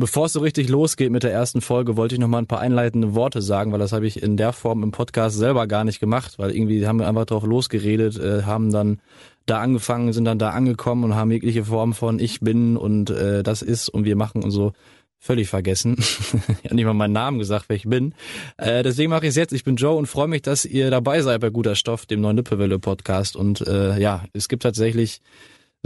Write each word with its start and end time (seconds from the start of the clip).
Bevor 0.00 0.26
es 0.26 0.32
so 0.32 0.38
richtig 0.38 0.68
losgeht 0.68 1.10
mit 1.10 1.24
der 1.24 1.32
ersten 1.32 1.60
Folge, 1.60 1.96
wollte 1.96 2.14
ich 2.14 2.20
noch 2.20 2.28
mal 2.28 2.38
ein 2.38 2.46
paar 2.46 2.60
einleitende 2.60 3.16
Worte 3.16 3.42
sagen, 3.42 3.72
weil 3.72 3.80
das 3.80 3.92
habe 3.92 4.06
ich 4.06 4.22
in 4.22 4.36
der 4.36 4.52
Form 4.52 4.84
im 4.84 4.92
Podcast 4.92 5.36
selber 5.36 5.66
gar 5.66 5.82
nicht 5.82 5.98
gemacht, 5.98 6.38
weil 6.38 6.52
irgendwie 6.52 6.86
haben 6.86 7.00
wir 7.00 7.08
einfach 7.08 7.26
drauf 7.26 7.42
losgeredet, 7.42 8.16
äh, 8.16 8.44
haben 8.44 8.70
dann 8.70 9.00
da 9.46 9.60
angefangen, 9.60 10.12
sind 10.12 10.24
dann 10.24 10.38
da 10.38 10.50
angekommen 10.50 11.02
und 11.02 11.16
haben 11.16 11.32
jegliche 11.32 11.64
Form 11.64 11.94
von 11.94 12.20
ich 12.20 12.38
bin 12.38 12.76
und 12.76 13.10
äh, 13.10 13.42
das 13.42 13.60
ist 13.60 13.88
und 13.88 14.04
wir 14.04 14.14
machen 14.14 14.44
und 14.44 14.52
so 14.52 14.72
völlig 15.18 15.48
vergessen. 15.48 15.96
ich 15.98 16.64
habe 16.64 16.76
nicht 16.76 16.84
mal 16.84 16.94
meinen 16.94 17.12
Namen 17.12 17.40
gesagt, 17.40 17.64
wer 17.66 17.74
ich 17.74 17.88
bin. 17.88 18.14
Äh, 18.56 18.84
deswegen 18.84 19.10
mache 19.10 19.24
ich 19.24 19.30
es 19.30 19.36
jetzt. 19.36 19.52
Ich 19.52 19.64
bin 19.64 19.74
Joe 19.74 19.96
und 19.96 20.06
freue 20.06 20.28
mich, 20.28 20.42
dass 20.42 20.64
ihr 20.64 20.92
dabei 20.92 21.22
seid 21.22 21.40
bei 21.40 21.50
Guter 21.50 21.74
Stoff, 21.74 22.06
dem 22.06 22.20
neuen 22.20 22.36
Lippewelle 22.36 22.78
Podcast. 22.78 23.34
Und 23.34 23.66
äh, 23.66 23.98
ja, 23.98 24.26
es 24.32 24.48
gibt 24.48 24.62
tatsächlich 24.62 25.20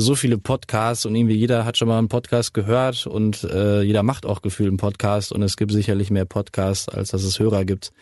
so 0.03 0.15
viele 0.15 0.39
Podcasts 0.39 1.07
und 1.07 1.15
irgendwie 1.15 1.35
jeder 1.37 1.65
hat 1.65 1.79
schon 1.79 1.89
mal 1.89 1.99
einen 1.99 2.09
Podcast 2.09 2.55
gehört 2.55 3.07
und 3.07 3.45
äh, 3.45 3.83
jeder 3.83 4.03
macht 4.03 4.27
auch 4.27 4.43
gefühlt 4.43 4.69
einen 4.69 4.77
Podcast 4.77 5.33
und 5.33 5.43
es 5.43 5.57
gibt 5.57 5.73
sicherlich 5.73 6.11
mehr 6.11 6.25
Podcasts, 6.25 6.89
als 6.89 7.11
dass 7.11 7.23
es 7.23 7.39
Hörer 7.39 7.65
gibt. 7.65 7.93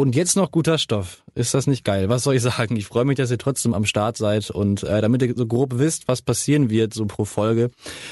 Und 0.00 0.14
jetzt 0.14 0.36
noch 0.36 0.52
guter 0.52 0.78
Stoff. 0.78 1.24
Ist 1.34 1.52
das 1.52 1.66
nicht 1.66 1.84
geil? 1.84 2.08
Was 2.08 2.22
soll 2.22 2.36
ich 2.36 2.42
sagen? 2.56 2.76
Ich 2.76 2.86
freue 2.86 3.04
mich, 3.04 3.16
dass 3.16 3.30
ihr 3.30 3.38
trotzdem 3.38 3.74
am 3.74 3.84
Start 3.84 4.16
seid 4.16 4.50
und 4.50 4.82
äh, 4.82 5.00
damit 5.00 5.20
ihr 5.20 5.34
so 5.36 5.46
grob 5.46 5.78
wisst, 5.78 6.08
was 6.08 6.22
passieren 6.22 6.70
wird 6.70 6.94
so 6.94 7.06
pro 7.06 7.24
Folge. 7.24 7.70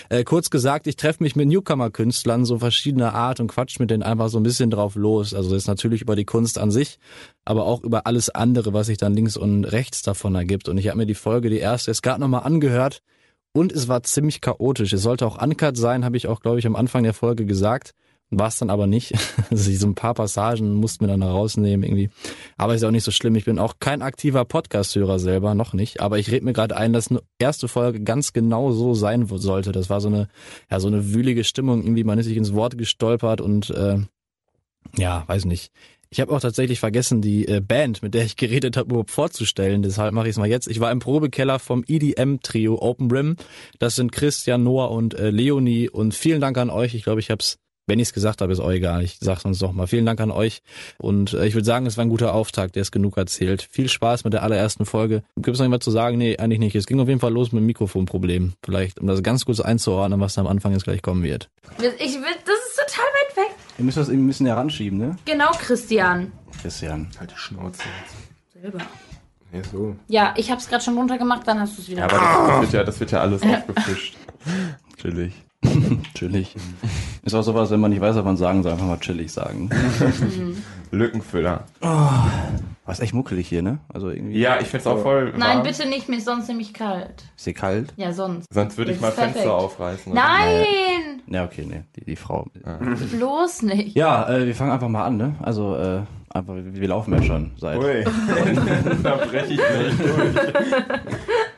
Äh, 0.09 0.25
kurz 0.25 0.51
gesagt, 0.51 0.87
ich 0.87 0.97
treffe 0.97 1.23
mich 1.23 1.37
mit 1.37 1.49
Newcomer-Künstlern 1.49 2.45
so 2.45 2.59
verschiedener 2.59 3.15
Art 3.15 3.41
und 3.41 3.47
quatsch 3.47 3.79
mit 3.79 3.91
denen 3.91 4.03
einfach 4.03 4.29
so 4.29 4.39
ein 4.39 4.43
bisschen 4.43 4.71
drauf 4.71 4.97
los. 4.97 5.33
Also 5.35 5.51
das 5.51 5.63
ist 5.63 5.69
natürlich 5.69 6.03
über 6.03 6.17
die 6.17 6.25
Kunst 6.25 6.59
an 6.59 6.71
sich, 6.71 6.99
aber 7.45 7.65
auch 7.65 7.83
über 7.83 8.07
alles 8.07 8.29
andere, 8.29 8.73
was 8.73 8.89
sich 8.89 8.99
dann 8.99 9.15
links 9.15 9.37
und 9.37 9.65
rechts 9.65 10.03
davon 10.03 10.35
ergibt. 10.35 10.69
Und 10.69 10.79
ich 10.79 10.89
habe 10.89 10.99
mir 10.99 11.07
die 11.07 11.15
Folge, 11.15 11.49
die 11.49 11.59
erste, 11.59 11.91
jetzt 11.91 12.03
gerade 12.03 12.21
nochmal 12.21 12.43
angehört 12.43 13.03
und 13.59 13.73
es 13.73 13.89
war 13.89 14.05
ziemlich 14.05 14.41
chaotisch. 14.41 14.93
Es 14.93 15.03
sollte 15.03 15.27
auch 15.27 15.43
uncut 15.43 15.77
sein, 15.77 16.05
habe 16.05 16.17
ich 16.17 16.29
auch, 16.29 16.39
glaube 16.39 16.61
ich, 16.61 16.67
am 16.67 16.77
Anfang 16.77 17.03
der 17.03 17.13
Folge 17.13 17.45
gesagt. 17.45 17.93
War 18.31 18.47
es 18.47 18.59
dann 18.59 18.71
aber 18.71 18.87
nicht. 18.87 19.15
Also 19.51 19.73
so 19.73 19.87
ein 19.89 19.95
paar 19.97 20.15
Passagen 20.15 20.75
mussten 20.75 21.05
wir 21.05 21.09
dann 21.09 21.23
rausnehmen 21.23 21.83
irgendwie. 21.83 22.11
Aber 22.57 22.75
ist 22.75 22.85
auch 22.85 22.93
nicht 22.93 23.03
so 23.03 23.11
schlimm. 23.11 23.35
Ich 23.35 23.47
bin 23.47 23.59
auch 23.59 23.75
kein 23.81 24.01
aktiver 24.03 24.45
Podcast-Hörer 24.45 25.19
selber, 25.19 25.55
noch 25.55 25.73
nicht. 25.73 26.01
Aber 26.01 26.19
ich 26.21 26.31
rede 26.31 26.45
mir 26.45 26.53
gerade 26.53 26.77
ein, 26.77 26.93
dass 26.93 27.09
eine 27.09 27.21
erste 27.41 27.67
Folge 27.67 28.01
ganz 28.01 28.33
genau 28.33 28.71
so 28.71 28.95
sein 28.95 29.27
sollte. 29.27 29.73
Das 29.73 29.91
war 29.91 30.01
so 30.01 30.09
eine, 30.09 30.29
ja, 30.71 30.79
so 30.79 30.87
eine 30.87 31.13
wühlige 31.13 31.43
Stimmung. 31.43 31.83
Irgendwie, 31.83 32.05
man 32.05 32.19
ist 32.19 32.27
sich 32.27 32.37
ins 32.37 32.55
Wort 32.55 32.79
gestolpert 32.79 33.41
und 33.41 33.71
äh, 33.71 33.97
ja, 34.97 35.25
weiß 35.27 35.47
nicht. 35.47 35.73
Ich 36.11 36.21
habe 36.21 36.35
auch 36.35 36.41
tatsächlich 36.41 36.81
vergessen, 36.81 37.21
die 37.21 37.47
äh, 37.47 37.61
Band, 37.61 38.03
mit 38.03 38.15
der 38.15 38.25
ich 38.25 38.37
geredet 38.37 38.77
habe, 38.77 38.91
überhaupt 38.91 39.11
vorzustellen. 39.11 39.83
Deshalb 39.83 40.13
mache 40.13 40.27
ich 40.27 40.33
es 40.33 40.39
mal 40.39 40.49
jetzt. 40.49 40.69
Ich 40.69 40.81
war 40.81 40.91
im 40.91 41.01
Probekeller 41.01 41.59
vom 41.59 41.85
EDM-Trio 41.87 42.81
Open 42.81 43.11
Rim. 43.11 43.37
Das 43.79 43.95
sind 43.95 44.13
Christian, 44.13 44.63
Noah 44.63 44.91
und 44.91 45.15
äh, 45.15 45.31
Leonie. 45.31 45.89
Und 45.89 46.15
vielen 46.15 46.41
Dank 46.41 46.57
an 46.57 46.71
euch. 46.71 46.95
Ich 46.95 47.05
glaube, 47.05 47.21
ich 47.21 47.31
habe 47.31 47.41
es 47.41 47.59
wenn 47.89 47.99
ich 47.99 48.09
es 48.09 48.13
gesagt 48.13 48.43
habe, 48.43 48.53
ist 48.53 48.61
euch 48.61 48.77
egal. 48.77 49.03
Ich 49.03 49.17
sag's 49.19 49.47
uns 49.47 49.59
doch 49.59 49.73
mal. 49.73 49.87
Vielen 49.87 50.05
Dank 50.05 50.21
an 50.21 50.31
euch. 50.31 50.61
Und 50.99 51.33
äh, 51.33 51.47
ich 51.47 51.55
würde 51.55 51.65
sagen, 51.65 51.87
es 51.87 51.97
war 51.97 52.05
ein 52.05 52.11
guter 52.11 52.35
Auftakt, 52.35 52.77
der 52.77 52.83
ist 52.83 52.93
genug 52.93 53.17
erzählt. 53.17 53.67
Viel 53.71 53.89
Spaß 53.89 54.25
mit 54.25 54.35
der 54.35 54.43
allerersten 54.43 54.85
Folge. 54.85 55.23
Gibt 55.37 55.55
es 55.55 55.59
noch 55.59 55.65
irgendwas 55.65 55.85
zu 55.85 55.91
sagen? 55.91 56.19
Nee, 56.19 56.37
eigentlich 56.37 56.59
nicht. 56.59 56.77
Es 56.77 56.87
ging 56.87 57.01
auf 57.01 57.09
jeden 57.09 57.21
Fall 57.21 57.33
los 57.33 57.51
mit 57.51 57.63
dem 57.63 57.67
Mikrofonproblem. 57.67 58.53
Vielleicht, 58.63 59.01
um 59.01 59.07
das 59.07 59.23
ganz 59.23 59.47
kurz 59.47 59.61
einzuordnen, 59.61 60.21
was 60.21 60.35
da 60.35 60.43
am 60.43 60.47
Anfang 60.47 60.73
jetzt 60.73 60.85
gleich 60.85 61.01
kommen 61.01 61.23
wird. 61.23 61.49
Ich 61.79 62.15
will, 62.15 62.37
das 62.45 62.59
ist 62.69 62.77
total 62.77 63.07
weit 63.07 63.37
weg. 63.37 63.68
Wir 63.79 63.85
müssen 63.85 64.01
das 64.01 64.09
ein 64.09 64.27
bisschen 64.27 64.47
heranschieben, 64.47 64.99
ne? 64.99 65.17
Genau, 65.25 65.53
Christian. 65.53 66.33
Christian. 66.61 67.07
Halt 67.21 67.31
die 67.31 67.37
Schnauze. 67.37 67.85
Selber. 68.53 68.81
Ja, 69.53 69.63
so. 69.63 69.95
Ja, 70.09 70.35
ich 70.37 70.51
hab's 70.51 70.69
gerade 70.69 70.83
schon 70.83 70.99
runtergemacht, 70.99 71.47
dann 71.47 71.61
hast 71.61 71.79
du 71.79 71.83
es 71.83 71.89
wieder. 71.89 72.01
Ja, 72.01 72.07
aber 72.07 72.19
das, 72.19 72.49
das, 72.49 72.61
wird 72.61 72.73
ja, 72.73 72.85
das 72.85 73.01
wird 73.01 73.11
ja 73.13 73.21
alles 73.21 73.43
aufgefischt. 73.45 74.17
Chillig. 75.01 75.33
chillig. 76.15 76.57
Ist 77.23 77.35
auch 77.37 77.43
sowas, 77.43 77.71
wenn 77.71 77.79
man 77.79 77.93
nicht 77.93 78.01
weiß, 78.01 78.17
was 78.17 78.25
man 78.25 78.37
sagen 78.37 78.65
soll, 78.65 78.73
einfach 78.73 78.87
mal 78.87 78.99
chillig 78.99 79.33
sagen. 79.33 79.71
Lückenfüller. 80.91 81.65
Oh, 81.81 81.87
war 81.87 83.01
echt 83.01 83.15
muckelig 83.15 83.49
hier, 83.49 83.63
ne? 83.63 83.79
Also 83.93 84.11
irgendwie. 84.11 84.39
Ja, 84.39 84.61
ich 84.61 84.69
find's 84.69 84.87
auch 84.87 85.03
voll. 85.03 85.33
Nein, 85.37 85.59
warm. 85.59 85.63
bitte 85.63 85.89
nicht, 85.89 86.09
mir 86.09 86.17
ist 86.17 86.25
sonst 86.25 86.49
nämlich 86.49 86.73
kalt. 86.73 87.25
Ist 87.37 87.45
hier 87.45 87.55
kalt? 87.55 87.93
Ja, 87.97 88.13
sonst. 88.13 88.47
Sonst 88.53 88.79
würde 88.79 88.93
ich 88.93 89.01
mal 89.01 89.11
perfekt. 89.11 89.35
Fenster 89.35 89.55
aufreißen. 89.55 90.15
Nein! 90.15 91.23
Ja, 91.27 91.45
okay, 91.45 91.67
ne. 91.67 91.85
Die, 91.97 92.05
die 92.05 92.17
Frau. 92.17 92.47
Bloß 93.13 93.63
nicht. 93.63 93.97
Ja, 93.97 94.29
äh, 94.29 94.47
wir 94.47 94.55
fangen 94.55 94.71
einfach 94.71 94.89
mal 94.89 95.05
an, 95.05 95.17
ne? 95.17 95.35
Also, 95.43 95.77
äh, 95.77 96.03
einfach, 96.35 96.55
wir, 96.57 96.89
laufen 96.89 97.15
ja 97.15 97.23
schon 97.23 97.51
seit. 97.59 97.79
Ui. 97.79 98.05
da 99.03 99.17
breche 99.17 99.45
ich 99.45 99.51
nicht 99.51 99.63
durch. 100.01 100.39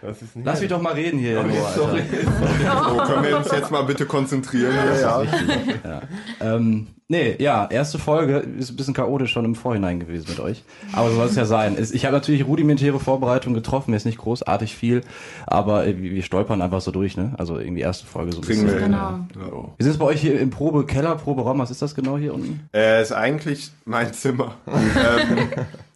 Das 0.03 0.22
ist 0.22 0.34
nicht 0.34 0.47
Lass 0.47 0.60
mich 0.60 0.70
doch 0.70 0.81
mal 0.81 0.94
reden 0.94 1.19
hier. 1.19 1.41
Okay, 1.41 1.48
Noah, 1.48 1.66
Alter. 1.66 1.78
sorry. 1.78 2.03
So, 2.10 3.12
können 3.12 3.25
wir 3.25 3.36
uns 3.36 3.53
jetzt 3.53 3.70
mal 3.70 3.82
bitte 3.82 4.06
konzentrieren? 4.06 4.72
Ja, 4.75 5.22
ja. 5.22 6.03
Ähm, 6.41 6.86
nee, 7.08 7.36
ja, 7.38 7.66
erste 7.70 7.98
Folge 7.98 8.38
ist 8.38 8.70
ein 8.70 8.76
bisschen 8.76 8.94
chaotisch 8.94 9.31
schon 9.31 9.44
im 9.44 9.54
Vorhinein 9.54 10.00
gewesen 10.00 10.26
mit 10.31 10.41
euch. 10.41 10.64
Aber 10.92 11.10
so 11.10 11.16
soll 11.16 11.26
es 11.26 11.37
ja 11.37 11.44
sein. 11.44 11.76
Ich 11.92 12.06
habe 12.06 12.14
natürlich 12.14 12.47
rudimentäre 12.47 12.98
Vorbereitungen 12.98 13.54
getroffen, 13.54 13.92
jetzt 13.92 14.06
nicht 14.06 14.19
großartig 14.19 14.75
viel, 14.75 15.02
aber 15.47 15.87
äh, 15.87 15.98
wir 15.98 16.22
stolpern 16.22 16.62
einfach 16.62 16.81
so 16.81 16.92
durch, 16.92 17.19
ne? 17.19 17.34
Also 17.37 17.58
irgendwie 17.58 17.82
erste 17.82 18.06
Folge 18.06 18.32
so 18.32 18.38
ein 18.38 18.44
Kriegen 18.44 18.62
bisschen. 18.62 18.81
wir 18.81 18.87
Genau. 18.87 19.75
Wir 19.76 19.84
sind 19.84 19.92
jetzt 19.92 19.98
bei 19.98 20.06
euch 20.06 20.20
hier 20.20 20.41
im 20.41 20.48
Probe 20.48 20.87
Keller, 20.87 21.14
Proberaum. 21.16 21.58
Was 21.58 21.70
ist 21.70 21.82
das 21.82 21.94
genau 21.94 22.16
hier 22.16 22.32
unten? 22.32 22.69
Äh, 22.72 23.02
ist 23.02 23.12
eigentlich 23.12 23.70
mein 23.84 24.14
Zimmer. 24.14 24.54
Ähm, 24.66 25.48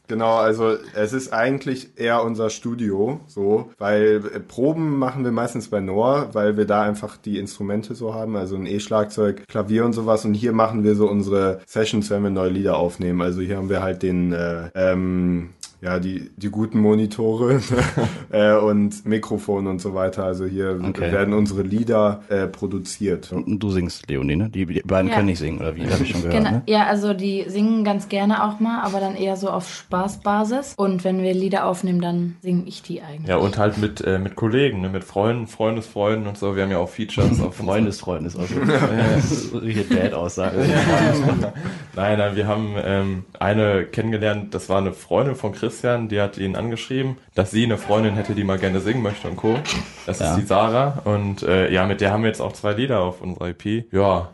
genau, 0.08 0.36
also 0.36 0.76
es 0.94 1.12
ist 1.12 1.32
eigentlich 1.32 1.98
eher 1.98 2.22
unser 2.22 2.50
Studio, 2.50 3.20
so, 3.26 3.70
weil 3.78 4.22
äh, 4.34 4.40
Proben 4.40 4.98
machen 4.98 5.24
wir 5.24 5.32
meistens 5.32 5.68
bei 5.68 5.80
Noah, 5.80 6.30
weil 6.32 6.56
wir 6.56 6.66
da 6.66 6.82
einfach 6.82 7.16
die 7.16 7.38
Instrumente 7.38 7.94
so 7.94 8.14
haben, 8.14 8.36
also 8.36 8.56
ein 8.56 8.66
E-Schlagzeug, 8.66 9.46
Klavier 9.48 9.84
und 9.84 9.92
sowas. 9.92 10.24
Und 10.24 10.34
hier 10.34 10.52
machen 10.52 10.84
wir 10.84 10.94
so 10.94 11.08
unsere 11.08 11.60
Sessions, 11.66 12.10
wenn 12.10 12.22
wir 12.22 12.30
neue 12.30 12.50
Lieder 12.50 12.76
aufnehmen. 12.76 13.22
Also 13.22 13.40
hier 13.40 13.56
haben 13.56 13.68
wir 13.68 13.82
halt 13.82 14.02
den, 14.02 14.32
äh, 14.32 14.70
ähm, 14.74 15.50
ja, 15.84 15.98
die, 15.98 16.30
die 16.36 16.48
guten 16.48 16.80
Monitore 16.80 17.60
äh, 18.32 18.54
und 18.54 19.04
Mikrofon 19.04 19.66
und 19.66 19.80
so 19.80 19.94
weiter. 19.94 20.24
Also 20.24 20.46
hier 20.46 20.80
Okay. 20.82 21.12
werden 21.12 21.34
unsere 21.34 21.62
Lieder 21.62 22.22
äh, 22.28 22.46
produziert. 22.46 23.32
Und 23.32 23.58
du 23.62 23.70
singst, 23.70 24.08
Leonie, 24.08 24.36
ne? 24.36 24.48
Die, 24.48 24.64
die 24.64 24.80
beiden 24.80 25.08
Ja. 25.10 25.16
können 25.16 25.26
nicht 25.26 25.38
singen, 25.38 25.58
oder 25.60 25.76
wie? 25.76 25.86
Habe 25.88 26.02
ich 26.02 26.10
schon 26.10 26.22
gehört, 26.22 26.38
Genau. 26.38 26.50
ne? 26.50 26.62
Ja, 26.66 26.86
also 26.86 27.12
die 27.12 27.44
singen 27.48 27.84
ganz 27.84 28.08
gerne 28.08 28.44
auch 28.44 28.60
mal, 28.60 28.82
aber 28.82 28.98
dann 29.00 29.14
eher 29.14 29.36
so 29.36 29.50
auf 29.50 29.68
Spaßbasis. 29.68 30.74
Und 30.76 31.04
wenn 31.04 31.22
wir 31.22 31.34
Lieder 31.34 31.66
aufnehmen, 31.66 32.00
dann 32.00 32.36
singe 32.42 32.62
ich 32.66 32.82
die 32.82 33.02
eigentlich. 33.02 33.28
Ja, 33.28 33.36
und 33.36 33.58
halt 33.58 33.76
mit, 33.78 34.00
äh, 34.00 34.18
mit 34.18 34.36
Kollegen, 34.36 34.80
ne? 34.80 34.88
mit 34.88 35.04
Freunden, 35.04 35.46
Freundesfreunden 35.46 36.26
und 36.26 36.38
so. 36.38 36.56
Wir 36.56 36.62
haben 36.62 36.70
ja 36.70 36.78
auch 36.78 36.88
Features 36.88 37.40
auf 37.40 37.56
Freundesfreund 37.56 38.26
ist 38.26 38.36
auch 38.36 38.46
so. 38.46 38.54
so 39.50 39.58
richtige 39.58 39.94
Dad-Aussage. 39.94 40.56
Nein, 41.96 42.18
nein, 42.18 42.36
wir 42.36 42.46
haben 42.46 42.74
ähm, 42.82 43.24
eine 43.38 43.84
kennengelernt, 43.84 44.54
das 44.54 44.68
war 44.68 44.78
eine 44.78 44.92
Freundin 44.92 45.34
von 45.36 45.52
Christian, 45.74 46.08
die 46.08 46.20
hat 46.20 46.38
ihn 46.38 46.54
angeschrieben, 46.54 47.16
dass 47.34 47.50
sie 47.50 47.64
eine 47.64 47.76
Freundin 47.78 48.14
hätte, 48.14 48.34
die 48.34 48.44
mal 48.44 48.58
gerne 48.58 48.78
singen 48.80 49.02
möchte 49.02 49.26
und 49.28 49.36
Co. 49.36 49.58
Das 50.06 50.20
Ja. 50.20 50.30
ist 50.30 50.36
die 50.40 50.46
Sarah 50.46 51.02
und 51.04 51.42
äh, 51.42 51.68
ja, 51.72 51.84
mit 51.84 52.00
der 52.00 52.12
haben 52.12 52.22
wir 52.22 52.28
jetzt 52.28 52.40
auch 52.40 52.52
zwei 52.52 52.72
Lieder 52.74 53.00
auf 53.00 53.20
unserer 53.20 53.48
EP. 53.48 53.84
Ja, 53.92 54.28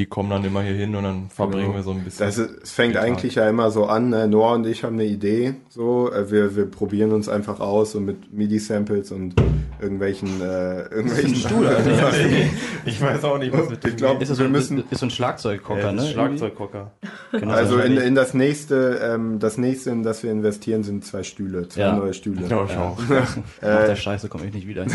die 0.00 0.06
kommen 0.06 0.30
dann 0.30 0.42
immer 0.44 0.62
hier 0.62 0.72
hin 0.74 0.96
und 0.96 1.04
dann 1.04 1.28
verbringen 1.28 1.64
Genau. 1.66 1.74
wir 1.76 1.82
so 1.82 1.90
ein 1.90 2.02
bisschen. 2.02 2.24
Das 2.26 2.38
ist, 2.38 2.62
es 2.62 2.70
fängt 2.72 2.94
Tag. 2.94 3.04
eigentlich 3.04 3.34
ja 3.34 3.46
immer 3.48 3.70
so 3.70 3.84
an, 3.84 4.08
ne? 4.08 4.26
Noah 4.28 4.54
und 4.54 4.66
ich 4.66 4.82
haben 4.82 4.94
eine 4.94 5.04
Idee, 5.04 5.54
so, 5.68 6.10
äh, 6.10 6.30
wir, 6.30 6.56
wir 6.56 6.64
probieren 6.64 7.12
uns 7.12 7.28
einfach 7.28 7.60
aus 7.60 7.92
so 7.92 8.00
mit 8.00 8.32
MIDI-Samples 8.32 9.12
und 9.12 9.34
irgendwelchen, 9.78 10.40
äh, 10.40 10.84
irgendwelchen 10.86 11.34
Stuhl, 11.36 11.66
Alter. 11.66 12.12
ich 12.86 13.00
weiß 13.02 13.22
auch 13.24 13.36
nicht, 13.38 13.52
was 13.52 13.68
mit 13.68 13.84
Ich 13.84 13.96
glaube, 13.96 14.22
Ist 14.22 14.30
das 14.30 14.38
so, 14.38 14.44
wir 14.44 14.48
ein- 14.48 14.52
müssen, 14.52 14.84
ist 14.90 15.00
so 15.00 15.06
ein 15.06 15.10
Schlagzeugkocker, 15.10 15.90
äh, 15.90 15.92
ne? 15.92 16.02
Schlagzeugkocker. 16.06 16.92
Genau, 17.32 17.52
also 17.52 17.76
so 17.76 17.80
in, 17.82 17.98
in 17.98 18.14
das 18.14 18.32
nächste, 18.32 19.00
ähm, 19.02 19.38
das 19.38 19.58
nächste, 19.58 19.90
in 19.90 20.02
das 20.02 20.22
wir 20.22 20.32
investieren, 20.32 20.82
sind 20.82 21.04
zwei 21.04 21.22
Stühle, 21.22 21.68
zwei 21.68 21.82
Ja. 21.82 21.92
neue 21.96 22.14
Stühle. 22.14 22.46
Ja, 22.48 22.64
ich 22.64 22.76
auch. 22.76 22.98
Nach 23.60 23.84
der 23.84 23.96
Scheiße 23.96 24.28
komme 24.28 24.46
ich 24.46 24.54
nicht 24.54 24.66
wieder. 24.66 24.86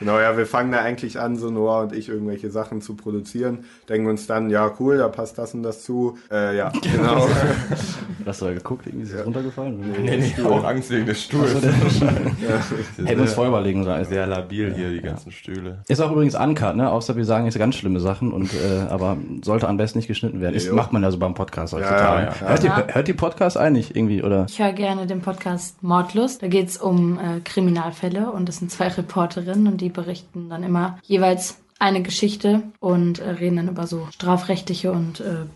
Genau, 0.00 0.18
ja, 0.18 0.36
wir 0.36 0.46
fangen 0.46 0.72
da 0.72 0.80
eigentlich 0.80 1.20
an, 1.20 1.36
so 1.36 1.50
Noah 1.50 1.82
und 1.82 1.92
ich 1.92 2.08
irgendwelche 2.08 2.50
Sachen 2.50 2.80
zu 2.80 2.96
produzieren, 2.96 3.64
denken 3.88 4.08
uns 4.08 4.26
dann, 4.26 4.50
ja, 4.50 4.72
cool, 4.80 4.96
da 4.96 5.08
passt 5.08 5.38
das 5.38 5.54
und 5.54 5.62
das 5.62 5.84
zu, 5.84 6.18
äh, 6.30 6.56
ja, 6.56 6.72
genau. 6.82 7.28
Hast 8.26 8.40
du 8.40 8.46
da 8.46 8.52
geguckt, 8.54 8.86
irgendwie 8.86 9.04
ist 9.04 9.12
es 9.12 9.24
runtergefallen? 9.24 9.78
Nee, 10.02 10.16
nee, 10.16 10.42
auch 10.42 10.64
Angst 10.64 10.90
wegen 10.90 11.04
des 11.06 11.22
Stuhls. 11.22 11.54
Hätten 11.62 12.36
wir 12.96 13.20
uns 13.20 13.34
vorher 13.34 13.50
überlegen 13.50 13.84
sollen. 13.84 14.04
Sehr 14.04 14.26
labil 14.26 14.72
hier, 14.74 14.90
die 14.90 15.00
ganzen 15.00 15.32
Stühle. 15.32 15.82
Ist 15.88 16.00
auch 16.00 16.10
übrigens 16.12 16.34
uncut, 16.34 16.76
ne? 16.76 16.90
Außer 16.90 17.16
wir 17.16 17.24
sagen 17.24 17.44
jetzt 17.44 17.58
ganz 17.58 17.74
schlimme 17.76 18.00
Sachen 18.00 18.32
und 18.32 18.52
äh, 18.54 18.88
aber 18.88 19.18
sollte 19.42 19.68
am 19.68 19.76
besten 19.76 19.98
nicht 19.98 20.08
geschnitten 20.08 20.40
werden. 20.40 20.54
Ist, 20.54 20.72
macht 20.72 20.92
man 20.92 21.02
ja 21.02 21.10
so 21.10 21.18
beim 21.18 21.34
Podcast 21.34 21.74
heutzutage. 21.74 22.26
ja, 22.26 22.32
ja. 22.40 22.48
Hört, 22.48 22.62
die, 22.62 22.94
hört 22.94 23.08
die 23.08 23.12
Podcast 23.12 23.58
eigentlich 23.58 23.94
irgendwie 23.94 24.22
oder? 24.22 24.46
Ich 24.48 24.58
höre 24.58 24.72
gerne 24.72 25.06
den 25.06 25.20
Podcast 25.20 25.82
Mordlust. 25.82 26.42
Da 26.42 26.48
geht's 26.48 26.76
um 26.76 27.18
äh, 27.18 27.40
Kriminalfälle 27.40 28.30
und 28.30 28.48
das 28.48 28.58
sind 28.58 28.70
zwei 28.70 28.88
Reporterinnen 28.88 29.66
und 29.66 29.80
die 29.80 29.89
berichten 29.92 30.48
dann 30.48 30.62
immer 30.62 30.98
jeweils 31.02 31.58
eine 31.78 32.02
Geschichte 32.02 32.62
und 32.78 33.18
äh, 33.18 33.30
reden 33.30 33.56
dann 33.56 33.68
über 33.68 33.86
so 33.86 34.06
strafrechtliche 34.12 34.92
und 34.92 35.20
äh, 35.20 35.46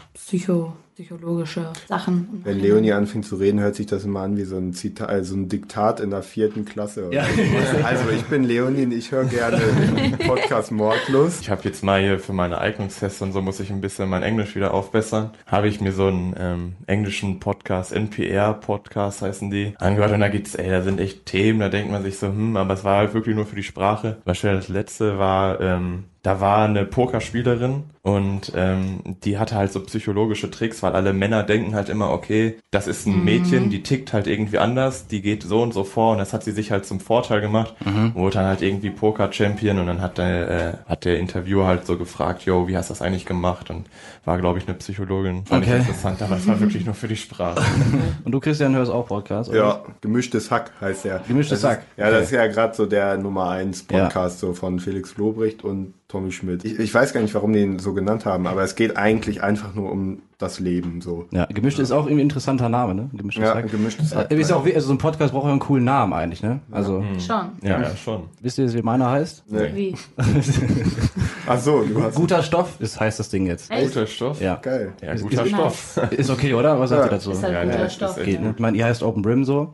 psychologische 0.94 1.73
Sachen. 1.88 2.41
Wenn 2.44 2.61
Leonie 2.61 2.93
anfängt 2.93 3.26
zu 3.26 3.35
reden, 3.35 3.58
hört 3.58 3.75
sich 3.75 3.87
das 3.87 4.05
immer 4.05 4.20
an 4.20 4.37
wie 4.37 4.44
so 4.44 4.56
ein 4.56 4.73
Zitat, 4.75 5.08
also 5.08 5.35
ein 5.35 5.49
Diktat 5.49 5.99
in 5.99 6.11
der 6.11 6.23
vierten 6.23 6.64
Klasse. 6.64 7.08
Ja. 7.11 7.25
Also 7.82 8.11
ich 8.11 8.23
bin 8.25 8.44
Leonie 8.44 8.85
und 8.85 8.93
ich 8.93 9.11
höre 9.11 9.25
gerne 9.25 9.58
den 9.58 10.19
Podcast 10.19 10.70
Mordlust. 10.70 11.41
Ich 11.41 11.50
habe 11.50 11.62
jetzt 11.64 11.82
mal 11.82 12.00
hier 12.00 12.19
für 12.19 12.32
meine 12.32 12.58
Eignungstests 12.58 13.20
und 13.23 13.32
so 13.32 13.43
muss 13.43 13.58
ich 13.61 13.70
ein 13.70 13.81
bisschen 13.81 14.08
mein 14.08 14.23
Englisch 14.23 14.55
wieder 14.55 14.73
aufbessern. 14.73 15.32
Habe 15.46 15.69
ich 15.69 15.81
mir 15.81 15.93
so 15.93 16.06
einen 16.06 16.35
ähm, 16.38 16.73
englischen 16.87 17.41
Podcast, 17.41 17.93
NPR-Podcast 17.93 19.23
heißen 19.23 19.50
die, 19.50 19.75
angehört 19.79 20.12
und 20.12 20.20
da 20.20 20.29
gibt's, 20.29 20.55
ey, 20.55 20.70
da 20.70 20.82
sind 20.82 21.00
echt 21.00 21.26
Themen, 21.26 21.61
da 21.61 21.69
denkt 21.69 21.91
man 21.91 22.02
sich 22.05 22.19
so, 22.19 22.29
hm, 22.29 22.56
aber 22.56 22.75
es 22.75 22.85
war 22.85 22.99
halt 22.99 23.14
wirklich 23.14 23.35
nur 23.35 23.46
für 23.46 23.56
die 23.56 23.62
Sprache. 23.64 24.19
Beispielsweise 24.25 24.61
das 24.61 24.69
letzte 24.69 25.19
war, 25.19 25.61
ähm, 25.61 26.05
da 26.25 26.41
war 26.41 26.65
eine 26.65 26.85
Pokerspielerin 26.87 27.85
und 28.03 28.53
ähm, 28.56 29.00
die 29.25 29.38
hatte 29.38 29.55
halt 29.56 29.73
so 29.73 29.81
psychologische 29.81 30.50
Tricks, 30.50 30.82
weil 30.82 30.93
alle 30.94 31.12
Männer 31.12 31.43
denken 31.43 31.75
halt 31.75 31.88
immer, 31.91 32.11
okay, 32.11 32.56
das 32.71 32.87
ist 32.87 33.06
ein 33.06 33.25
Mädchen, 33.25 33.69
die 33.71 33.82
tickt 33.82 34.12
halt 34.15 34.26
irgendwie 34.26 34.59
anders, 34.59 35.06
die 35.06 35.21
geht 35.23 35.43
so 35.43 35.62
und 35.62 35.73
so 35.75 35.85
vor 35.85 36.12
und 36.12 36.19
das 36.19 36.32
hat 36.32 36.43
sie 36.43 36.53
sich 36.53 36.71
halt 36.71 36.87
zum 36.87 36.99
Vorteil 36.99 37.41
gemacht, 37.43 37.75
wurde 38.15 38.35
dann 38.38 38.47
halt 38.47 38.62
irgendwie 38.62 38.88
Poker-Champion 38.91 39.79
und 39.79 39.87
dann 39.87 40.00
hat 40.00 40.17
der, 40.19 40.50
äh, 40.50 40.73
hat 40.88 41.05
der 41.05 41.19
Interviewer 41.19 41.67
halt 41.67 41.87
so 41.87 41.97
gefragt, 41.99 42.43
yo, 42.47 42.69
wie 42.69 42.77
hast 42.77 42.88
du 42.88 42.94
das 42.94 43.03
eigentlich 43.03 43.27
gemacht? 43.27 43.69
Und 43.70 43.85
war, 44.25 44.38
glaube 44.38 44.59
ich, 44.59 44.67
eine 44.67 44.77
Psychologin. 44.79 45.44
Fand 45.44 45.62
Okay. 45.65 45.75
ich 45.77 45.81
interessant, 45.88 46.23
aber 46.23 46.37
es 46.37 46.47
war 46.49 46.59
wirklich 46.59 46.87
nur 46.87 46.94
für 46.94 47.09
die 47.09 47.17
Sprache. 47.17 47.61
Und 48.25 48.32
du, 48.32 48.41
Christian, 48.41 48.75
hörst 48.75 48.91
auch 48.91 49.06
Podcast? 49.06 49.50
oder? 49.50 49.59
Ja, 49.59 49.82
gemischtes 50.00 50.50
Hack 50.50 50.73
heißt 50.81 51.05
der. 51.05 51.19
Gemischtes 51.29 51.61
das 51.61 51.70
Hack. 51.70 51.79
Ist, 51.81 51.99
ja, 51.99 52.06
Okay. 52.06 52.15
das 52.15 52.25
ist 52.25 52.31
ja 52.32 52.47
gerade 52.47 52.75
so 52.75 52.87
der 52.87 53.19
Nummer 53.19 53.50
eins 53.50 53.82
Podcast 53.82 54.38
so 54.41 54.55
von 54.55 54.81
Felix 54.81 55.17
Lobrecht 55.19 55.62
und 55.62 55.93
Tommy 56.09 56.31
Schmidt. 56.33 56.65
Ich, 56.65 56.79
ich 56.79 56.95
weiß 56.95 57.12
gar 57.12 57.23
nicht, 57.23 57.35
warum 57.35 57.53
die 57.53 57.61
ihn 57.61 57.79
so 57.79 57.93
genannt 57.95 58.25
haben, 58.27 58.47
aber 58.47 58.62
es 58.62 58.75
geht 58.77 58.97
eigentlich 58.97 59.43
einfach 59.43 59.75
nur 59.75 59.91
um 59.91 60.21
das 60.39 60.61
Leben 60.61 61.01
so. 61.01 61.27
Ja, 61.33 61.47
gemischt 61.47 61.79
ist 61.79 61.93
auch 61.93 62.05
irgendwie 62.05 62.17
ein 62.23 62.25
interessanter 62.29 62.69
Name, 62.69 62.95
ne? 62.95 63.11
Gemischtes 63.15 63.43
Ja, 63.45 63.55
Hack. 63.55 63.71
gemischtes 63.71 64.15
Hack. 64.15 64.31
Äh, 64.31 64.39
ist 64.39 64.53
auch, 64.53 64.65
also 64.67 64.81
so 64.89 64.93
ein 64.93 64.99
Podcast 64.99 65.33
braucht 65.33 65.47
ja 65.47 65.51
einen 65.53 65.61
coolen 65.61 65.85
Namen 65.85 66.12
eigentlich, 66.12 66.43
ne? 66.43 66.61
Also, 66.71 67.03
Schon. 67.19 67.47
Ja, 67.62 67.81
ja, 67.81 67.97
schon. 67.97 68.25
wisst 68.43 68.59
ihr, 68.59 68.73
wie 68.73 68.83
meiner 68.83 69.11
heißt? 69.11 69.45
Nee. 69.49 69.71
Wie? 69.75 69.95
Ach 71.47 71.59
so, 71.59 71.83
du 71.83 72.03
hast 72.03 72.15
Guter 72.17 72.43
Stoff 72.43 72.81
ist, 72.81 73.01
heißt 73.01 73.19
das 73.19 73.29
Ding 73.31 73.47
jetzt. 73.47 73.71
Echt? 73.71 73.89
Guter 73.95 74.06
Stoff. 74.06 74.41
Ja. 74.41 74.56
geil. 74.56 74.93
Ja, 75.03 75.15
guter 75.17 75.45
ist- 75.45 75.49
Stoff. 75.51 76.01
Ist 76.11 76.31
okay, 76.31 76.55
oder? 76.55 76.79
Was 76.81 76.91
sagt 76.91 77.01
Ja. 77.01 77.06
ihr 77.06 77.11
dazu? 77.11 77.31
Ist 77.33 77.43
halt 77.43 77.53
Ja, 77.55 77.65
guter 77.65 77.89
Stoff. 77.91 78.17
Geht, 78.23 78.41
ne? 78.43 78.53
Ich 78.55 78.61
meine, 78.61 78.77
ihr 78.77 78.85
heißt 78.85 79.03
Open 79.03 79.23
Brim 79.23 79.45
so. 79.45 79.73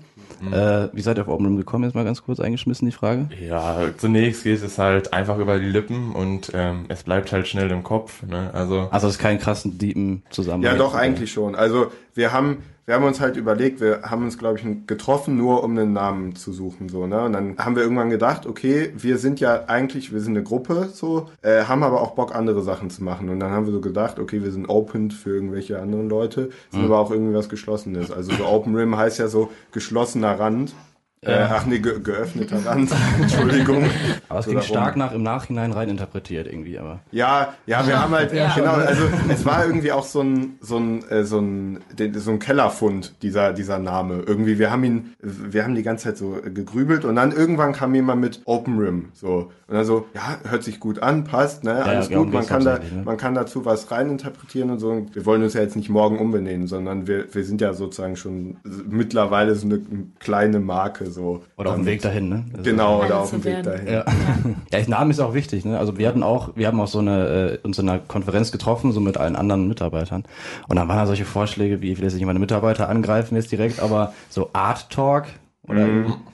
Äh, 0.53 0.88
wie 0.93 1.00
seid 1.03 1.19
ihr 1.19 1.23
auf 1.23 1.29
Open 1.29 1.56
gekommen? 1.56 1.85
Jetzt 1.85 1.94
mal 1.94 2.05
ganz 2.05 2.23
kurz 2.23 2.41
eingeschmissen, 2.41 2.87
die 2.87 2.93
Frage. 2.94 3.29
Ja, 3.47 3.79
zunächst 3.97 4.44
geht 4.44 4.62
es 4.62 4.79
halt 4.79 5.12
einfach 5.12 5.38
über 5.38 5.59
die 5.59 5.67
Lippen 5.67 6.12
und 6.12 6.50
ähm, 6.55 6.87
es 6.88 7.03
bleibt 7.03 7.32
halt 7.32 7.49
schnell 7.49 7.71
im 7.71 7.82
Kopf. 7.82 8.23
Ne? 8.23 8.50
Also 8.53 8.88
Also, 8.91 9.09
es 9.09 9.15
ist 9.15 9.19
kein 9.21 9.38
krassen, 9.38 9.79
deepen 9.79 10.23
Zusammenhang. 10.31 10.73
Ja, 10.73 10.79
doch, 10.79 10.94
eigentlich 10.94 11.32
schon. 11.32 11.55
Also 11.55 11.93
wir 12.15 12.32
haben, 12.32 12.59
wir 12.90 12.96
haben 12.96 13.04
uns 13.04 13.20
halt 13.20 13.37
überlegt, 13.37 13.81
wir 13.81 14.02
haben 14.02 14.25
uns, 14.25 14.37
glaube 14.37 14.58
ich, 14.58 14.66
getroffen, 14.88 15.37
nur 15.37 15.62
um 15.62 15.78
einen 15.78 15.92
Namen 15.92 16.34
zu 16.34 16.52
suchen. 16.52 16.88
so 16.88 17.06
ne? 17.06 17.22
Und 17.22 17.34
dann 17.34 17.56
haben 17.56 17.76
wir 17.76 17.84
irgendwann 17.84 18.10
gedacht, 18.10 18.46
okay, 18.46 18.92
wir 18.96 19.19
sind 19.19 19.38
ja 19.38 19.66
eigentlich, 19.69 20.12
wir 20.12 20.20
sind 20.20 20.37
eine 20.37 20.42
Gruppe, 20.42 20.88
so, 20.92 21.28
äh, 21.42 21.66
haben 21.66 21.84
aber 21.84 22.00
auch 22.00 22.16
Bock, 22.16 22.34
andere 22.34 22.62
Sachen 22.62 22.90
zu 22.90 23.04
machen. 23.04 23.28
Und 23.28 23.38
dann 23.38 23.52
haben 23.52 23.66
wir 23.66 23.72
so 23.72 23.81
gedacht, 23.81 24.19
okay, 24.19 24.42
wir 24.42 24.50
sind 24.50 24.69
open 24.69 25.12
für 25.12 25.31
irgendwelche 25.31 25.81
anderen 25.81 26.08
Leute, 26.08 26.50
sind 26.72 26.84
aber 26.84 26.98
auch 26.98 27.12
irgendwie 27.12 27.32
was 27.32 27.48
Geschlossenes. 27.48 28.10
Also 28.10 28.34
so 28.34 28.44
Open 28.44 28.75
Rim 28.75 28.96
heißt 28.96 29.20
ja 29.20 29.28
so 29.28 29.52
geschlossener 29.70 30.40
Rand. 30.40 30.75
Äh, 31.22 31.32
ach 31.50 31.67
nee, 31.67 31.81
ge 31.81 32.00
geöffneter 32.00 32.64
Rand. 32.64 32.90
Entschuldigung. 33.20 33.84
Aber 34.31 34.38
es 34.38 34.46
So 34.46 34.52
ging 34.52 34.61
darum. 34.61 34.75
stark 34.75 34.96
nach 34.96 35.12
im 35.12 35.22
Nachhinein 35.22 35.70
rein 35.72 35.90
interpretiert 35.90 36.46
irgendwie, 36.46 36.78
aber. 36.78 37.00
Ja, 37.12 37.52
ja, 37.67 37.87
wir 37.87 38.00
haben 38.00 38.14
halt, 38.14 38.32
Ja. 38.32 38.55
genau, 38.55 38.72
also 38.72 39.02
es 39.28 39.44
war 39.44 39.67
irgendwie 39.67 39.93
auch 39.93 40.05
so 40.06 40.22
ein, 40.22 40.55
so 40.62 40.78
ein, 40.78 41.06
äh, 41.11 41.25
so 41.25 41.38
ein, 41.40 41.81
so 42.14 42.31
ein 42.31 42.38
Kellerfund, 42.38 43.17
dieser, 43.20 43.52
dieser 43.52 43.78
Name. 43.78 44.22
Irgendwie, 44.26 44.58
wir 44.58 44.70
haben 44.70 44.82
ihn, 44.82 45.14
wir 45.20 45.62
haben 45.64 45.75
die 45.75 45.82
ganze 45.82 46.05
Zeit 46.05 46.17
so 46.17 46.38
gegrübelt 46.43 47.05
und 47.05 47.17
dann 47.17 47.32
irgendwann 47.32 47.75
kam 47.75 47.94
jemand 47.94 48.22
mit 48.22 48.40
Open 48.46 48.78
Rim, 48.78 49.11
so. 49.12 49.50
Und 49.69 49.75
dann 49.76 49.84
so, 49.84 50.06
ja, 50.14 50.38
hört 50.50 50.64
sich 50.64 50.81
gut 50.81 51.00
an, 51.02 51.25
passt, 51.25 51.64
ne, 51.64 51.84
alles 51.84 52.08
ja, 52.08 52.17
gut, 52.17 52.32
man 52.32 52.46
kann 52.46 52.64
da, 52.64 52.78
ne? 52.78 53.02
man 53.05 53.19
kann 53.19 53.34
dazu 53.34 53.67
was 53.67 53.90
reininterpretieren 53.90 54.70
und 54.70 54.78
so. 54.78 54.88
Und 54.88 55.14
wir 55.14 55.26
wollen 55.26 55.43
uns 55.43 55.52
ja 55.52 55.61
jetzt 55.61 55.76
nicht 55.76 55.90
morgen 55.90 56.19
umbenennen, 56.19 56.67
sondern 56.67 57.06
wir, 57.06 57.26
wir 57.34 57.44
sind 57.44 57.61
ja 57.61 57.75
sozusagen 57.75 58.17
schon 58.17 58.56
mittlerweile 58.88 59.55
so 59.55 59.67
eine 59.67 59.81
kleine 60.19 60.61
Marke, 60.61 61.09
so. 61.10 61.42
Oder 61.56 61.70
auf 61.70 61.76
dem 61.76 61.86
Weg 61.86 62.00
dahin, 62.02 62.28
ne? 62.28 62.44
Also- 62.52 62.62
Genau, 62.70 63.04
oder 63.04 63.20
auf 63.20 63.30
dem 63.30 63.44
Weg 63.44 63.64
werden. 63.64 63.64
dahin. 63.72 63.86
Ja. 63.86 64.04
ja, 64.06 64.54
der 64.72 64.88
Name 64.88 65.10
ist 65.10 65.20
auch 65.20 65.34
wichtig. 65.34 65.64
Ne? 65.64 65.78
Also 65.78 65.98
wir 65.98 66.08
hatten 66.08 66.22
auch, 66.22 66.50
wir 66.56 66.66
haben 66.66 66.80
auch 66.80 66.86
so 66.88 66.98
eine 67.00 67.58
äh, 67.62 67.66
uns 67.66 67.78
in 67.78 67.88
einer 67.88 67.98
Konferenz 67.98 68.52
getroffen, 68.52 68.92
so 68.92 69.00
mit 69.00 69.16
allen 69.18 69.36
anderen 69.36 69.68
Mitarbeitern. 69.68 70.24
Und 70.68 70.76
dann 70.76 70.88
waren 70.88 70.96
da 70.96 71.06
solche 71.06 71.24
Vorschläge 71.24 71.80
wie, 71.82 71.92
ich 71.92 71.98
will 71.98 72.04
jetzt 72.04 72.14
nicht 72.14 72.24
meine 72.24 72.38
Mitarbeiter 72.38 72.88
angreifen 72.88 73.34
jetzt 73.34 73.52
direkt, 73.52 73.80
aber 73.80 74.12
so 74.28 74.50
Art 74.52 74.90
Talk 74.90 75.24
oder 75.68 75.86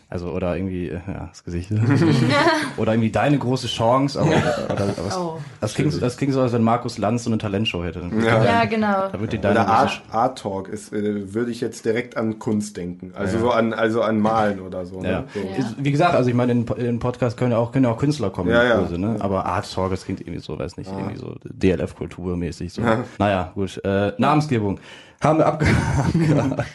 also 0.09 0.29
oder 0.31 0.57
irgendwie 0.57 0.89
äh, 0.89 1.01
ja 1.07 1.27
das 1.29 1.43
Gesicht 1.43 1.71
oder 2.77 2.93
irgendwie 2.93 3.11
deine 3.11 3.39
große 3.39 3.67
Chance. 3.67 4.21
Aber, 4.21 4.31
oder, 4.31 4.89
was, 5.05 5.17
Oh. 5.19 5.39
das 5.61 5.75
klingt 5.75 6.01
das 6.01 6.17
klingt 6.17 6.33
so, 6.33 6.41
als 6.43 6.53
wenn 6.53 6.63
Markus 6.63 6.99
Lanz 6.99 7.25
so 7.25 7.31
eine 7.31 7.39
Talentshow 7.39 7.83
hätte. 7.83 8.03
Ja. 8.25 8.45
Ja, 8.45 8.65
genau. 8.67 9.09
Da 9.11 9.21
wird 9.21 9.33
die 9.33 9.39
deine 9.41 9.61
Oder 9.61 9.69
Art, 9.69 10.03
Art 10.13 10.39
Talk 10.39 10.69
ist, 10.69 10.93
äh, 10.93 11.35
würde 11.35 11.51
ich 11.51 11.61
jetzt 11.61 11.85
direkt 11.85 12.17
an 12.17 12.39
Kunst 12.39 12.77
denken. 12.77 13.13
Also 13.17 13.39
so 13.41 13.51
an, 13.51 13.73
also 13.73 14.03
an 14.03 14.21
Malen 14.21 14.61
oder 14.61 14.87
so. 14.87 15.01
Ne? 15.01 15.11
Ja. 15.11 15.25
So. 15.35 15.41
Ja. 15.41 15.71
Wie 15.79 15.91
gesagt, 15.91 16.15
also 16.15 16.29
ich 16.31 16.37
meine, 16.37 16.53
in, 16.53 16.67
in 16.67 16.85
den 16.85 16.99
Podcast 17.01 17.37
können 17.37 17.51
ja 17.53 17.59
auch, 17.59 17.73
können 17.73 17.85
ja 17.87 17.91
auch 17.91 17.99
Künstler 17.99 18.31
kommen 18.31 18.51
Ja, 18.51 18.63
in 18.63 18.69
ja. 18.69 18.77
Kurse, 18.79 18.99
ne? 18.99 19.17
Aber 19.19 19.45
Art 19.47 19.73
Talk, 19.73 19.91
das 19.91 20.05
klingt 20.05 20.21
irgendwie 20.21 20.41
so, 20.41 20.59
weiß 20.59 20.77
nicht, 20.77 20.91
irgendwie 20.91 21.17
so 21.17 21.35
DLF-Kulturmäßig 21.45 22.73
so. 22.73 22.83
Naja, 23.19 23.51
gut. 23.55 23.81
Äh, 23.85 24.13
Namensgebung. 24.19 24.79
Haben 25.21 25.39
wir 25.39 25.47
abgehakt. 25.47 26.67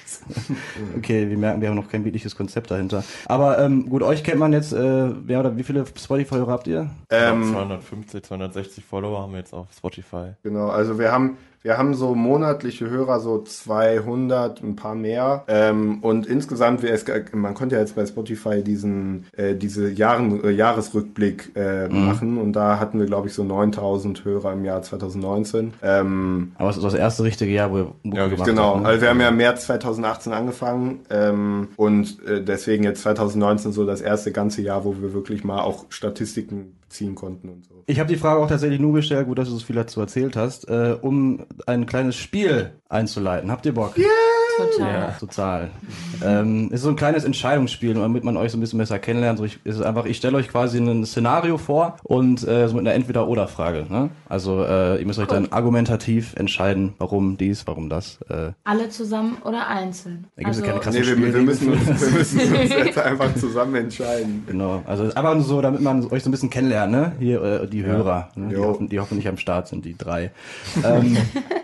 okay, 0.98 1.30
wir 1.30 1.38
merken, 1.38 1.62
wir 1.62 1.70
haben 1.70 1.76
noch 1.76 1.90
kein 1.90 2.04
wirkliches 2.04 2.36
Konzept 2.36 2.72
dahinter. 2.72 3.04
Aber 3.26 3.60
ähm, 3.60 3.90
gut, 3.90 4.02
euch 4.04 4.24
kennt 4.24 4.40
man 4.40 4.54
jetzt, 4.54 4.74
äh, 4.74 5.10
wer 5.28 5.40
oder 5.42 5.58
wie 5.58 5.64
viele 5.64 5.86
Spotify-Hörer 5.86 6.52
habt 6.52 6.68
ihr? 6.68 6.90
Ähm, 7.10 7.52
250, 7.52 8.24
260 8.24 8.84
Follower 8.84 9.22
haben 9.22 9.34
wir 9.34 9.40
jetzt 9.40 9.54
auf 9.54 9.68
Spotify. 9.76 10.34
Genau, 10.44 10.70
also 10.70 10.98
wir 10.98 11.12
haben, 11.12 11.38
wir 11.64 11.78
haben 11.78 11.94
so 11.94 12.16
monatliche 12.16 12.90
Hörer, 12.90 13.20
so 13.20 13.40
200, 13.42 14.64
ein 14.64 14.76
paar 14.76 14.96
mehr. 14.96 15.44
Ähm, 15.48 16.00
und 16.02 16.26
insgesamt, 16.26 16.82
wir, 16.82 16.98
man 17.34 17.54
konnte 17.54 17.76
ja 17.76 17.82
jetzt 17.82 17.96
bei 17.96 18.06
Spotify 18.06 18.64
diesen, 18.64 19.26
äh, 19.38 19.56
diese 19.56 19.90
Jahren, 19.90 20.44
äh, 20.44 20.50
Jahresrückblick 20.50 21.52
äh, 21.56 21.88
machen. 21.88 22.38
Und 22.38 22.54
da 22.54 22.80
hatten 22.80 23.00
wir, 23.00 23.06
glaube 23.06 23.28
ich, 23.28 23.34
so 23.34 23.44
9000 23.44 24.26
Hörer 24.26 24.54
im 24.54 24.66
Jahr 24.66 24.82
2019. 24.82 25.74
Ähm, 25.84 26.52
Aber 26.58 26.70
es 26.70 26.78
ist 26.78 26.84
das 26.84 26.94
erste 26.96 27.24
richtige 27.24 27.52
Jahr, 27.52 27.72
wo 27.72 27.78
ihr 27.78 27.92
Mucke 28.04 28.18
Ja, 28.18 28.28
gemacht 28.28 28.48
Genau, 28.48 28.74
habt. 28.76 28.82
ne? 28.82 28.88
also 28.88 29.02
wir 29.02 29.10
haben 29.10 29.22
ja 29.22 29.30
im 29.30 29.38
März 29.38 29.66
2018 29.66 30.34
angefangen 30.34 31.00
ähm, 31.10 31.68
und 31.78 32.24
äh, 32.26 32.44
deswegen 32.44 32.84
jetzt 32.84 33.02
2019 33.04 33.72
so 33.72 33.86
das 33.86 34.02
erste 34.02 34.32
ganze 34.32 34.62
Jahr, 34.62 34.84
wo 34.84 34.96
wir 35.00 35.14
wirklich 35.14 35.44
mal 35.44 35.60
auch 35.62 35.86
Statistiken 35.90 36.76
ziehen 36.92 37.16
konnten 37.16 37.50
und 37.50 37.66
so. 37.66 37.84
Ich 37.88 38.00
habe 38.00 38.10
die 38.10 38.18
Frage 38.18 38.42
auch 38.42 38.48
tatsächlich 38.48 38.80
nur 38.80 38.94
gestellt, 38.94 39.28
gut, 39.28 39.38
dass 39.38 39.50
du 39.50 39.56
so 39.56 39.66
viel 39.66 39.76
dazu 39.76 40.00
erzählt 40.00 40.36
hast, 40.36 40.68
äh, 40.70 40.98
um 41.02 41.46
ein 41.66 41.86
kleines 41.86 42.16
Spiel 42.16 42.72
einzuleiten. 42.90 43.52
Habt 43.52 43.66
ihr 43.66 43.74
Bock? 43.74 43.98
Total. 44.58 45.16
Total. 45.20 45.70
ähm, 46.24 46.70
ist 46.72 46.82
so 46.82 46.90
ein 46.90 46.96
kleines 46.96 47.24
Entscheidungsspiel, 47.24 47.94
damit 47.94 48.24
man 48.24 48.38
euch 48.38 48.52
so 48.52 48.58
ein 48.58 48.62
bisschen 48.62 48.80
besser 48.80 49.00
kennenlernt. 49.00 49.40
So 49.40 49.46
ich, 49.46 49.60
ist 49.64 49.76
es 49.78 49.82
einfach, 49.82 50.06
ich 50.06 50.18
stelle 50.18 50.38
euch 50.38 50.50
quasi 50.50 50.78
ein 50.80 51.06
Szenario 51.06 51.58
vor 51.58 51.98
und 52.04 52.48
äh, 52.48 52.68
so 52.68 52.76
mit 52.76 52.82
einer 52.86 52.94
Entweder-Oder-Frage. 52.96 53.86
Ne? 53.90 54.10
Also 54.30 54.64
äh, 54.64 55.00
ihr 55.00 55.06
müsst 55.06 55.20
euch 55.20 55.28
dann 55.28 55.52
argumentativ 55.52 56.36
entscheiden, 56.36 56.94
warum 56.98 57.38
dies, 57.38 57.66
warum 57.68 57.90
das. 57.90 58.20
Äh, 58.30 58.52
Alle 58.64 58.90
zusammen 58.90 59.38
oder 59.46 59.68
einzeln? 59.68 60.28
Da 60.36 60.44
gibt's 60.44 60.60
ja 60.60 60.66
keine 60.66 60.80
krasse- 60.80 61.00
Nee, 61.00 61.08
wir, 61.08 61.34
wir, 61.34 61.42
müssen 61.42 61.72
uns, 61.72 61.86
wir 61.88 62.12
müssen 62.20 62.40
uns 62.62 62.70
jetzt 62.70 62.98
einfach 63.00 63.34
zusammen 63.36 63.76
entscheiden. 63.76 64.44
genau. 64.48 64.84
Also 64.86 65.04
einfach 65.06 65.34
nur 65.36 65.44
so, 65.44 65.62
damit 65.62 65.82
man 65.82 66.04
euch 66.12 66.24
so 66.24 66.30
ein 66.30 66.32
bisschen 66.32 66.50
kennenlernt, 66.50 66.92
ne? 66.92 67.14
Hier 67.20 67.42
äh, 67.42 67.68
die 67.68 67.84
Hörer, 67.84 68.30
ne? 68.36 68.50
die, 68.50 68.58
hoffen, 68.58 68.90
die 68.90 69.00
hoffentlich 69.00 69.28
am 69.28 69.38
Start 69.38 69.68
sind, 69.68 69.86
die 69.86 69.98
drei. 69.98 70.32
Ähm, 70.84 71.18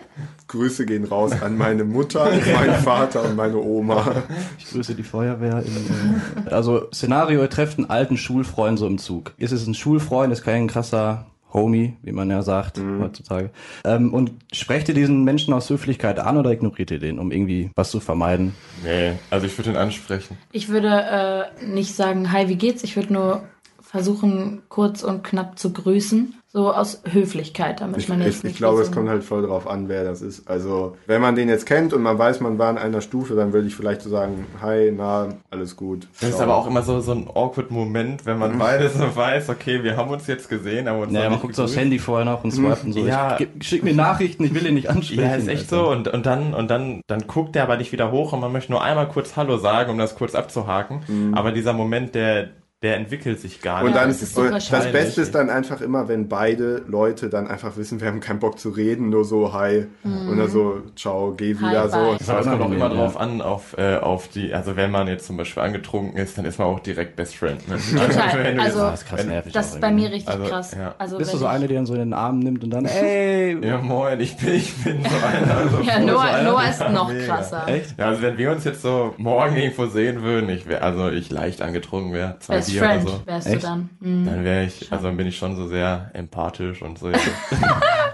Grüße 0.47 0.85
gehen 0.85 1.05
raus 1.05 1.33
an 1.41 1.57
meine 1.57 1.83
Mutter, 1.83 2.25
meinen 2.53 2.81
Vater 2.83 3.23
und 3.23 3.35
meine 3.35 3.57
Oma. 3.57 4.23
Ich 4.57 4.69
grüße 4.71 4.95
die 4.95 5.03
Feuerwehr. 5.03 5.63
In, 5.65 6.45
äh, 6.45 6.49
also 6.49 6.87
Szenario, 6.93 7.41
ihr 7.41 7.49
trefft 7.49 7.77
einen 7.77 7.89
alten 7.89 8.17
Schulfreund 8.17 8.79
so 8.79 8.87
im 8.87 8.97
Zug. 8.97 9.33
Ist 9.37 9.51
es 9.51 9.67
ein 9.67 9.73
Schulfreund, 9.73 10.31
ist 10.31 10.43
kein 10.43 10.67
krasser 10.67 11.27
Homie, 11.53 11.95
wie 12.01 12.11
man 12.11 12.29
ja 12.29 12.41
sagt 12.41 12.79
heutzutage. 12.99 13.51
Ähm, 13.83 14.13
und 14.13 14.31
sprecht 14.51 14.89
ihr 14.89 14.95
diesen 14.95 15.23
Menschen 15.23 15.53
aus 15.53 15.69
Höflichkeit 15.69 16.19
an 16.19 16.37
oder 16.37 16.51
ignoriert 16.51 16.91
ihr 16.91 16.99
den, 16.99 17.19
um 17.19 17.31
irgendwie 17.31 17.71
was 17.75 17.91
zu 17.91 17.99
vermeiden? 17.99 18.53
Nee, 18.83 19.13
also 19.29 19.45
ich 19.45 19.57
würde 19.57 19.71
ihn 19.71 19.77
ansprechen. 19.77 20.37
Ich 20.51 20.69
würde 20.69 21.49
äh, 21.61 21.65
nicht 21.65 21.95
sagen, 21.95 22.31
hi, 22.31 22.49
wie 22.49 22.57
geht's? 22.57 22.83
Ich 22.83 22.95
würde 22.95 23.13
nur 23.13 23.43
versuchen, 23.81 24.63
kurz 24.67 25.03
und 25.03 25.23
knapp 25.23 25.57
zu 25.57 25.71
grüßen. 25.71 26.35
So 26.49 26.71
aus 26.71 27.01
Höflichkeit, 27.11 27.81
damit 27.81 27.97
Ich, 27.97 28.07
man 28.07 28.21
jetzt 28.21 28.37
ich, 28.37 28.43
nicht 28.45 28.51
ich 28.53 28.57
glaube, 28.59 28.81
es 28.81 28.89
kommt 28.89 29.09
halt 29.09 29.25
voll 29.25 29.45
drauf 29.45 29.67
an, 29.67 29.89
wer 29.89 30.05
das 30.05 30.21
ist. 30.21 30.49
Also, 30.49 30.95
wenn 31.05 31.19
man 31.19 31.35
den 31.35 31.49
jetzt 31.49 31.65
kennt 31.65 31.91
und 31.91 32.01
man 32.01 32.17
weiß, 32.17 32.39
man 32.39 32.57
war 32.57 32.71
in 32.71 32.77
einer 32.77 33.01
Stufe, 33.01 33.35
dann 33.35 33.51
würde 33.51 33.67
ich 33.67 33.75
vielleicht 33.75 34.01
so 34.01 34.09
sagen, 34.09 34.45
hi, 34.61 34.93
na, 34.95 35.27
alles 35.51 35.75
gut. 35.75 36.07
Das 36.21 36.29
ist 36.29 36.39
aber 36.39 36.55
auch 36.55 36.65
immer 36.65 36.83
so, 36.83 37.01
so 37.01 37.11
ein 37.11 37.27
awkward 37.27 37.69
Moment, 37.69 38.25
wenn 38.25 38.37
man 38.39 38.57
beides 38.57 38.93
so 38.93 39.13
weiß, 39.13 39.49
okay, 39.49 39.83
wir 39.83 39.97
haben 39.97 40.09
uns 40.09 40.25
jetzt 40.27 40.47
gesehen, 40.47 40.87
haben 40.87 41.01
uns 41.01 41.11
Ja, 41.11 41.23
noch 41.25 41.31
man 41.31 41.39
guckt 41.41 41.55
so 41.55 41.63
aufs. 41.65 41.75
Handy 41.75 41.99
vorher 41.99 42.23
noch 42.25 42.45
und 42.45 42.51
swipet 42.51 42.83
und 42.85 42.93
so. 42.93 43.05
Ja. 43.05 43.37
Ich, 43.37 43.67
schick 43.67 43.83
mir 43.83 43.93
Nachrichten, 43.93 44.45
ich 44.45 44.53
will 44.53 44.65
ihn 44.65 44.75
nicht 44.75 44.89
ansprechen. 44.89 45.21
Ja, 45.21 45.35
ist 45.35 45.49
echt 45.49 45.71
Alter. 45.73 45.83
so. 45.85 45.91
Und, 45.91 46.07
und 46.07 46.25
dann, 46.25 46.53
und 46.53 46.71
dann, 46.71 47.01
dann 47.07 47.27
guckt 47.27 47.57
er 47.57 47.63
aber 47.63 47.75
nicht 47.75 47.91
wieder 47.91 48.09
hoch 48.11 48.31
und 48.31 48.39
man 48.39 48.53
möchte 48.53 48.71
nur 48.71 48.81
einmal 48.81 49.09
kurz 49.09 49.35
Hallo 49.35 49.57
sagen, 49.57 49.91
um 49.91 49.97
das 49.97 50.15
kurz 50.15 50.33
abzuhaken. 50.33 51.33
Aber 51.35 51.51
dieser 51.51 51.73
Moment, 51.73 52.15
der, 52.15 52.51
der 52.83 52.95
entwickelt 52.97 53.39
sich 53.41 53.59
gar 53.61 53.79
Und 53.79 53.87
nicht. 53.87 53.95
Ja, 53.95 54.01
dann, 54.01 54.09
das 54.11 54.21
ist 54.21 54.35
super 54.35 54.53
und 54.53 54.71
das. 54.71 54.91
Beste 54.91 55.21
ist 55.21 55.33
dann 55.33 55.49
einfach 55.49 55.81
immer, 55.81 56.07
wenn 56.07 56.27
beide 56.27 56.83
Leute 56.87 57.27
dann 57.27 57.47
einfach 57.47 57.75
wissen, 57.75 57.99
wir 58.01 58.07
haben 58.07 58.19
keinen 58.19 58.37
Bock 58.37 58.59
zu 58.59 58.69
reden, 58.69 59.09
nur 59.09 59.25
so 59.25 59.51
hi 59.51 59.87
und 60.03 60.37
dann 60.37 60.47
so 60.47 60.83
ciao, 60.95 61.33
geh 61.35 61.55
Hi, 61.55 61.59
wieder 61.71 61.89
so. 61.89 61.97
bye. 61.97 62.17
Aber 62.27 62.39
es 62.39 62.45
kommt 62.45 62.61
auch 62.61 62.71
immer 62.71 62.77
ja. 62.77 62.89
drauf 62.89 63.17
an, 63.17 63.41
auf, 63.41 63.75
äh, 63.79 63.95
auf 63.95 64.27
die, 64.27 64.53
also 64.53 64.75
wenn 64.75 64.91
man 64.91 65.07
jetzt 65.07 65.25
zum 65.25 65.37
Beispiel 65.37 65.63
angetrunken 65.63 66.17
ist, 66.19 66.37
dann 66.37 66.45
ist 66.45 66.59
man 66.59 66.67
auch 66.67 66.79
direkt 66.79 67.15
Best 67.15 67.35
Friend. 67.35 67.67
Ne? 67.67 67.77
Wenn 67.79 68.57
du 68.57 68.61
Also, 68.61 68.77
jetzt- 68.77 68.77
Ah, 68.87 68.93
ist 68.93 69.05
krass 69.07 69.19
wenn- 69.21 69.27
nervig. 69.29 69.53
Das 69.53 69.67
ist 69.73 69.81
bei 69.81 69.91
mir 69.91 70.11
richtig 70.11 70.29
Also, 70.29 70.43
krass. 70.45 70.75
ja. 70.77 70.93
Also, 70.99 71.17
Bist 71.17 71.33
du 71.33 71.37
so 71.37 71.47
eine, 71.47 71.67
die 71.67 71.73
dann 71.73 71.87
so 71.87 71.93
in 71.93 71.99
den 71.99 72.13
Arm 72.13 72.37
nimmt 72.37 72.63
und 72.63 72.69
dann, 72.69 72.85
ey, 73.11 73.57
Ja, 73.65 73.79
moin, 73.79 74.19
ich 74.19 74.37
bin, 74.37 74.53
ich 74.53 74.71
bin 74.83 75.01
so 75.03 75.25
einer. 75.25 75.57
Also 75.57 75.79
Ja, 75.81 75.99
so 75.99 76.05
Noah, 76.05 76.21
einer. 76.21 76.51
Noah 76.51 76.69
ist 76.69 76.79
noch 76.91 77.11
Mega. 77.11 77.25
krasser. 77.37 77.67
echt? 77.67 77.97
Ja, 77.97 78.05
also 78.09 78.21
wenn 78.21 78.37
wir 78.37 78.51
uns 78.51 78.65
jetzt 78.65 78.83
so 78.83 79.15
morgen 79.17 79.55
irgendwo 79.55 79.87
sehen 79.87 80.21
würden, 80.21 80.47
ich 80.49 80.67
wär, 80.67 80.83
also 80.83 81.09
ich 81.09 81.31
leicht 81.31 81.63
angetrunken 81.63 82.13
wäre, 82.13 82.35
zwei 82.39 82.66
Best 82.67 82.71
Bier 82.79 82.81
Friend 82.81 83.03
oder 83.03 83.11
so, 83.11 83.25
wärst 83.25 83.47
Echt? 83.47 83.55
du 83.63 83.67
dann. 83.67 83.89
Mhm. 83.99 84.25
dann 84.25 84.43
wäre 84.43 84.63
ich, 84.65 84.91
also 84.91 85.03
dann 85.07 85.17
bin 85.17 85.27
ich 85.27 85.37
schon 85.37 85.55
so 85.55 85.67
sehr 85.67 86.11
empathisch 86.13 86.81
und 86.81 86.99
so. 86.99 87.07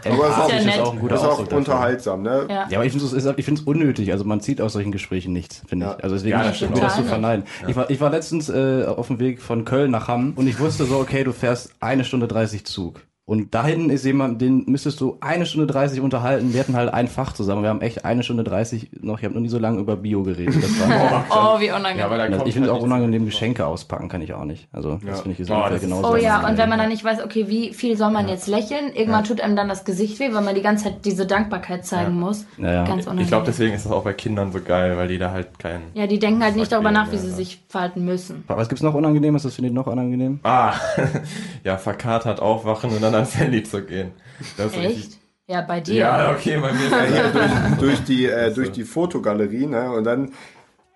Aber 0.06 0.28
es 0.28 0.36
ist 0.36 0.42
auch, 0.42 0.50
ja 0.50 0.58
ist 0.58 0.80
auch 0.80 0.94
ein 0.94 1.00
guter 1.00 1.16
ist 1.16 1.22
auch 1.22 1.52
unterhaltsam, 1.52 2.22
ne? 2.24 2.46
Ja. 2.50 2.68
Ja, 2.70 2.78
aber 2.78 2.86
ich 2.86 2.92
finde 2.92 3.06
es 3.16 3.26
ich 3.38 3.46
find's 3.46 3.62
unnötig. 3.62 4.12
Also 4.12 4.26
man 4.26 4.42
zieht 4.42 4.60
aus 4.60 4.74
solchen 4.74 4.92
Gesprächen 4.92 5.32
nichts, 5.32 5.62
finde 5.66 5.86
Ja. 5.86 5.96
ich. 5.98 6.04
Also 6.04 6.16
deswegen 6.16 6.32
Ja, 6.32 6.40
das 6.40 6.48
das 6.48 6.58
stimmt 6.58 6.78
das 6.82 6.96
zu 6.96 7.04
verneinen. 7.04 7.46
Ich, 7.68 7.76
war, 7.76 7.90
ich 7.90 8.02
war 8.02 8.10
letztens 8.10 8.50
äh, 8.50 8.84
auf 8.86 9.08
dem 9.08 9.20
Weg 9.20 9.42
von 9.42 9.64
Köln 9.66 9.92
nach 9.92 10.08
Hamm 10.08 10.34
und 10.36 10.48
ich 10.48 10.60
wusste 10.60 10.86
so, 10.86 10.98
okay, 10.98 11.24
du 11.24 11.32
fährst 11.32 11.74
eine 11.80 12.04
Stunde 12.04 12.28
30 12.28 12.66
Zug. 12.66 13.02
Und 13.26 13.56
da 13.56 13.66
hinten 13.66 13.90
ist 13.90 14.04
jemand, 14.04 14.42
den 14.42 14.66
müsstest 14.68 15.00
du 15.00 15.18
eine 15.22 15.46
Stunde 15.46 15.66
30 15.68 16.02
unterhalten. 16.02 16.54
Wir 16.54 16.60
hatten 16.60 16.76
halt 16.76 16.94
ein 16.94 17.08
Fach 17.08 17.32
zusammen. 17.32 17.62
Wir 17.64 17.70
haben 17.70 17.80
echt 17.80 18.04
eine 18.04 18.22
Stunde 18.22 18.44
30 18.44 18.90
noch, 19.02 19.18
ich 19.20 19.24
habe 19.24 19.34
noch 19.34 19.40
nie 19.40 19.48
so 19.48 19.60
lange 19.60 19.80
über 19.80 19.96
Bio 19.96 20.24
geredet. 20.24 20.62
Das 20.62 20.90
war, 20.90 21.26
Oh, 21.56 21.60
wie 21.62 21.70
unangenehm. 21.72 22.00
Ja, 22.00 22.08
Also 22.10 22.46
ich 22.46 22.54
finde 22.54 22.68
es 22.68 22.74
halt 22.74 22.82
auch 22.82 22.84
unangenehm, 22.86 23.24
Geschenke 23.24 23.66
auspacken 23.66 24.10
kann 24.10 24.22
ich 24.22 24.34
auch 24.34 24.44
nicht. 24.44 24.68
Also 24.74 25.00
das 25.06 25.22
finde 25.22 25.36
ich 25.36 25.40
ist 25.40 25.50
Oh, 25.50 25.64
genauso. 25.80 26.12
Oh 26.12 26.16
ja, 26.18 26.46
und 26.46 26.58
wenn 26.58 26.68
man 26.68 26.78
dann 26.80 26.90
nicht 26.90 27.06
weiß, 27.06 27.24
okay, 27.24 27.46
wie 27.48 27.74
viel 27.74 27.96
soll 27.96 28.12
man 28.12 28.28
jetzt 28.28 28.48
lächeln, 28.48 28.94
irgendwann 28.94 29.24
tut 29.24 29.40
einem 29.40 29.56
dann 29.56 29.70
das 29.70 29.86
Gesicht 29.86 30.20
weh, 30.20 30.34
weil 30.34 30.42
man 30.44 30.54
die 30.54 30.62
ganze 30.62 30.84
Zeit 30.86 31.06
diese 31.06 31.26
Dankbarkeit 31.26 31.86
zeigen 31.86 32.20
muss. 32.20 32.46
Ja, 32.58 32.74
ja. 32.74 32.84
Ganz 32.84 33.04
unangenehm. 33.06 33.24
Ich 33.24 33.28
glaube, 33.30 33.46
deswegen 33.46 33.74
ist 33.74 33.86
das 33.86 33.94
auch 33.94 34.04
bei 34.04 34.12
Kindern 34.12 34.52
so 34.52 34.60
geil, 34.60 34.98
weil 34.98 35.08
die 35.08 35.18
da 35.18 35.32
halt 35.32 35.58
keinen. 35.60 35.84
ja, 35.94 36.08
die 36.08 36.20
denken 36.20 36.44
halt 36.44 36.58
nicht 36.58 36.74
darüber 36.74 36.92
nach, 36.92 37.10
wie 37.12 37.16
Ja, 37.16 37.22
sie 37.22 37.30
ja. 37.30 37.34
sich 37.36 37.62
verhalten 37.70 38.04
müssen. 38.04 38.44
Was 38.48 38.68
gibt's 38.68 38.84
noch 38.84 38.94
Unangenehmes? 38.94 39.44
Das 39.44 39.56
findet 39.56 39.72
ihr 39.72 39.76
noch 39.76 39.88
unangenehm? 39.88 40.42
Ah, 40.44 40.74
ja, 41.64 41.78
verkatert 41.78 42.42
aufwachen 42.42 42.90
und 42.92 43.02
dann 43.02 43.13
ans 43.16 43.36
Handy 43.38 43.64
zu 43.64 43.84
gehen. 43.84 44.12
Das 44.58 44.74
richtig- 44.76 44.98
Echt? 44.98 45.18
Ja, 45.48 45.62
bei 45.62 45.82
dir. 45.82 45.96
Ja, 45.96 46.32
okay, 46.32 46.58
bei 46.58 46.72
mir. 46.72 46.88
Ja, 46.90 47.04
hier 47.04 47.30
durch, 47.30 47.52
durch 47.80 48.04
die, 48.06 48.26
äh, 48.28 48.54
durch 48.54 48.72
die 48.72 48.84
Fotogalerie, 48.86 49.66
ne? 49.68 49.92
Und 49.92 50.06
dann 50.06 50.32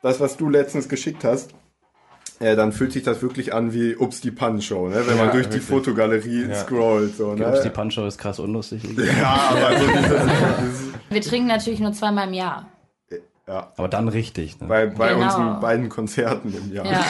das, 0.01 0.19
was 0.21 0.37
du 0.37 0.49
letztens 0.49 0.87
geschickt 0.87 1.23
hast, 1.25 1.51
äh, 2.39 2.55
dann 2.55 2.71
fühlt 2.71 2.93
sich 2.93 3.03
das 3.03 3.21
wirklich 3.21 3.53
an 3.53 3.73
wie 3.73 3.95
Ups 3.97 4.21
die 4.21 4.31
Pan-Show, 4.31 4.87
ne? 4.87 5.01
Wenn 5.05 5.17
Ja, 5.17 5.23
man 5.25 5.33
durch 5.33 5.47
die 5.47 5.55
wirklich. 5.55 5.63
Fotogalerie 5.69 6.47
Ja. 6.49 6.55
scrollt, 6.55 7.17
so, 7.17 7.35
ne? 7.35 7.45
Ups, 7.47 7.61
die 7.61 7.69
Punch 7.69 7.97
ist 7.97 8.17
krass 8.17 8.39
unlustig. 8.39 8.83
ja, 8.97 9.49
aber 9.49 9.77
so 9.79 9.85
dieses, 9.87 10.81
Wir 11.09 11.21
trinken 11.21 11.47
natürlich 11.47 11.79
nur 11.81 11.91
zweimal 11.93 12.27
im 12.29 12.33
Jahr. 12.33 12.67
ja, 13.47 13.71
Aber 13.75 13.87
dann 13.89 14.07
richtig. 14.07 14.59
Ne? 14.61 14.67
bei, 14.67 14.85
bei 14.87 15.09
Genau. 15.13 15.25
unseren 15.25 15.59
beiden 15.59 15.89
Konzerten 15.89 16.53
im 16.55 16.73
Jahr. 16.73 16.85
Ja. 16.85 17.03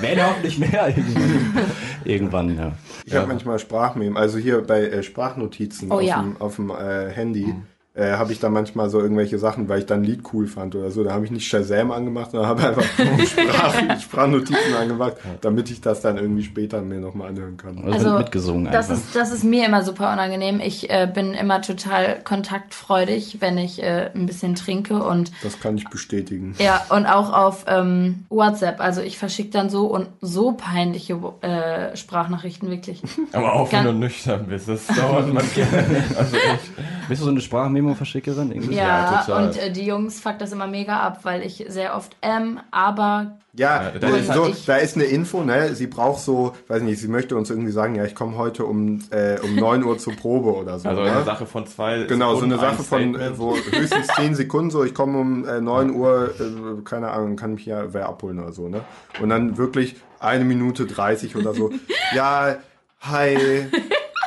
Wenn 0.00 0.20
auch 0.20 0.42
nicht 0.42 0.58
mehr 0.58 0.88
irgendwann. 0.88 1.64
irgendwann, 2.04 2.56
ja. 2.56 2.72
Ich 3.04 3.14
habe 3.14 3.26
manchmal 3.26 3.58
Sprachmem, 3.58 4.16
also 4.16 4.38
hier 4.38 4.62
bei 4.62 4.82
äh, 4.82 5.02
Sprachnotizen 5.02 5.90
Oh 5.90 5.96
auf, 5.96 6.02
ja. 6.02 6.20
dem, 6.20 6.40
auf 6.40 6.56
dem 6.56 6.70
äh, 6.70 7.10
Handy. 7.10 7.54
Äh, 7.96 8.14
habe 8.14 8.32
ich 8.32 8.40
da 8.40 8.48
manchmal 8.48 8.90
so 8.90 8.98
irgendwelche 9.00 9.38
Sachen, 9.38 9.68
weil 9.68 9.78
ich 9.78 9.86
dann 9.86 10.00
ein 10.00 10.04
Lied 10.04 10.22
cool 10.32 10.48
fand 10.48 10.74
oder 10.74 10.90
so. 10.90 11.04
Da 11.04 11.12
habe 11.12 11.24
ich 11.26 11.30
nicht 11.30 11.46
Shazam 11.46 11.92
angemacht, 11.92 12.32
sondern 12.32 12.48
habe 12.48 12.66
einfach 12.66 12.82
Sprach, 13.24 14.00
Sprachnotizen 14.00 14.74
angemacht, 14.76 15.14
damit 15.42 15.70
ich 15.70 15.80
das 15.80 16.00
dann 16.00 16.16
irgendwie 16.18 16.42
später 16.42 16.82
mir 16.82 16.98
nochmal 16.98 17.28
anhören 17.28 17.56
kann. 17.56 17.78
Also, 17.84 18.18
mitgesungen 18.18 18.64
Das 18.72 18.90
einfach. 18.90 19.04
ist, 19.04 19.14
das 19.14 19.32
ist 19.32 19.44
mir 19.44 19.64
immer 19.66 19.84
super 19.84 20.12
unangenehm. 20.12 20.58
Ich 20.58 20.90
äh, 20.90 21.08
bin 21.12 21.34
immer 21.34 21.62
total 21.62 22.20
kontaktfreudig, 22.24 23.36
wenn 23.40 23.58
ich 23.58 23.80
äh, 23.80 24.10
ein 24.12 24.26
bisschen 24.26 24.56
trinke 24.56 25.00
und 25.00 25.30
Das 25.44 25.60
kann 25.60 25.76
ich 25.76 25.88
bestätigen. 25.88 26.56
ja, 26.58 26.84
und 26.90 27.06
auch 27.06 27.32
auf 27.32 27.64
ähm, 27.68 28.24
WhatsApp. 28.28 28.80
Also 28.80 29.02
ich 29.02 29.18
verschicke 29.18 29.50
dann 29.50 29.70
so 29.70 29.86
und 29.86 30.08
so 30.20 30.50
peinliche 30.50 31.14
äh, 31.42 31.96
Sprachnachrichten 31.96 32.70
wirklich. 32.70 33.02
Aber 33.32 33.52
auch 33.52 33.70
wenn 33.72 33.84
du 33.84 33.92
nüchtern 33.92 34.46
bist, 34.48 34.68
das 34.68 34.86
dauert 34.88 35.32
man 35.32 35.44
gerne. 35.54 36.02
Also 36.18 36.36
echt. 36.36 36.72
Bist 37.08 37.20
du 37.20 37.26
so 37.26 37.30
eine 37.30 37.40
Sprachmemo-Verschickerin? 37.84 38.50
irgendwie? 38.50 38.74
Ja, 38.74 39.22
total. 39.22 39.44
und 39.44 39.56
äh, 39.56 39.70
die 39.70 39.84
Jungs 39.84 40.20
fuck 40.20 40.38
das 40.38 40.52
immer 40.52 40.66
mega 40.66 40.98
ab, 41.00 41.20
weil 41.22 41.42
ich 41.42 41.64
sehr 41.68 41.96
oft 41.96 42.16
ähm, 42.22 42.60
aber 42.70 43.38
Ja, 43.56 43.84
Ja, 43.84 43.90
da 43.98 44.08
ist 44.08 44.32
so, 44.32 44.52
da 44.66 44.76
ist 44.76 44.96
eine 44.96 45.04
Info, 45.04 45.42
ne? 45.42 45.74
Sie 45.74 45.86
braucht 45.86 46.20
so, 46.20 46.54
weiß 46.68 46.82
nicht, 46.82 47.00
sie 47.00 47.08
möchte 47.08 47.36
uns 47.36 47.50
irgendwie 47.50 47.72
sagen, 47.72 47.94
ja, 47.94 48.04
ich 48.04 48.14
komme 48.14 48.36
heute 48.36 48.64
um, 48.64 49.00
äh, 49.10 49.38
um 49.40 49.54
9 49.54 49.84
Uhr 49.84 49.98
zur 49.98 50.14
Probe 50.14 50.54
oder 50.54 50.78
so. 50.78 50.88
Also 50.88 51.02
ne? 51.02 51.12
eine 51.12 51.24
Sache 51.24 51.46
von 51.46 51.66
zwei. 51.66 52.04
Genau, 52.04 52.34
so 52.36 52.44
eine 52.44 52.58
Sekunden, 52.58 52.76
Sache 52.78 52.96
ein 52.96 53.14
von, 53.14 53.20
äh, 53.20 53.38
wo 53.38 53.56
höchstens 53.56 54.06
10 54.16 54.34
Sekunden 54.34 54.70
so, 54.70 54.84
ich 54.84 54.94
komme 54.94 55.18
um 55.18 55.46
äh, 55.46 55.60
9 55.60 55.90
Uhr, 55.94 56.34
äh, 56.38 56.82
keine 56.84 57.10
Ahnung, 57.10 57.36
kann 57.36 57.54
mich 57.54 57.66
ja 57.66 57.92
wer 57.92 58.08
abholen 58.08 58.38
oder 58.40 58.52
so, 58.52 58.68
ne? 58.68 58.82
Und 59.20 59.28
dann 59.28 59.56
wirklich 59.56 59.96
eine 60.20 60.44
Minute 60.44 60.86
30 60.86 61.36
oder 61.36 61.54
so. 61.54 61.70
Ja, 62.14 62.56
hi. 63.00 63.66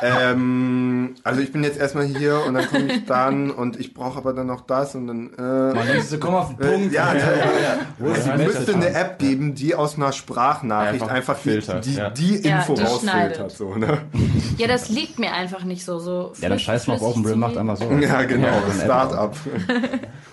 Ähm, 0.02 1.14
also 1.24 1.40
ich 1.40 1.52
bin 1.52 1.64
jetzt 1.64 1.78
erstmal 1.78 2.04
hier 2.04 2.42
und 2.46 2.54
dann 2.54 2.66
komme 2.68 2.92
ich 2.92 3.04
dann 3.06 3.50
und 3.50 3.78
ich 3.78 3.94
brauche 3.94 4.18
aber 4.18 4.32
dann 4.32 4.46
noch 4.46 4.62
das 4.62 4.94
und 4.94 5.06
dann 5.06 5.30
äh, 5.38 5.74
Man 5.74 5.86
du, 6.10 6.18
komm 6.18 6.34
auf 6.34 6.48
den 6.48 6.56
Punkt. 6.56 6.92
ja, 6.92 7.14
ja, 7.14 7.20
ja. 7.20 7.78
Wo 7.98 8.10
ist 8.10 8.18
Es 8.18 8.24
die 8.24 8.42
müsste 8.44 8.74
eine 8.74 8.90
App 8.94 9.18
geben, 9.18 9.54
die 9.54 9.74
aus 9.74 9.96
einer 9.96 10.12
Sprachnachricht 10.12 11.02
Einfach 11.02 11.14
einfach, 11.14 11.36
die, 11.36 11.50
filtert, 11.50 11.84
die, 11.84 11.94
ja. 11.94 12.10
die 12.10 12.36
Ja, 12.42 12.58
Info 12.58 12.74
die 12.74 12.82
rausfiltert. 12.82 13.50
So, 13.52 13.74
ne? 13.74 13.98
ja, 14.58 14.66
das 14.68 14.88
liegt 14.88 15.18
mir 15.18 15.32
einfach 15.32 15.64
nicht 15.64 15.84
so. 15.84 15.98
so 15.98 16.32
Ja, 16.40 16.48
dann 16.48 16.58
scheiß 16.58 16.86
mal 16.86 16.94
auf 16.94 17.02
Open 17.02 17.38
macht 17.38 17.56
einfach 17.56 17.76
so. 17.76 17.90
Ja, 17.92 18.22
genau, 18.22 18.46
Ja, 18.46 18.84
Start-up. 18.84 19.36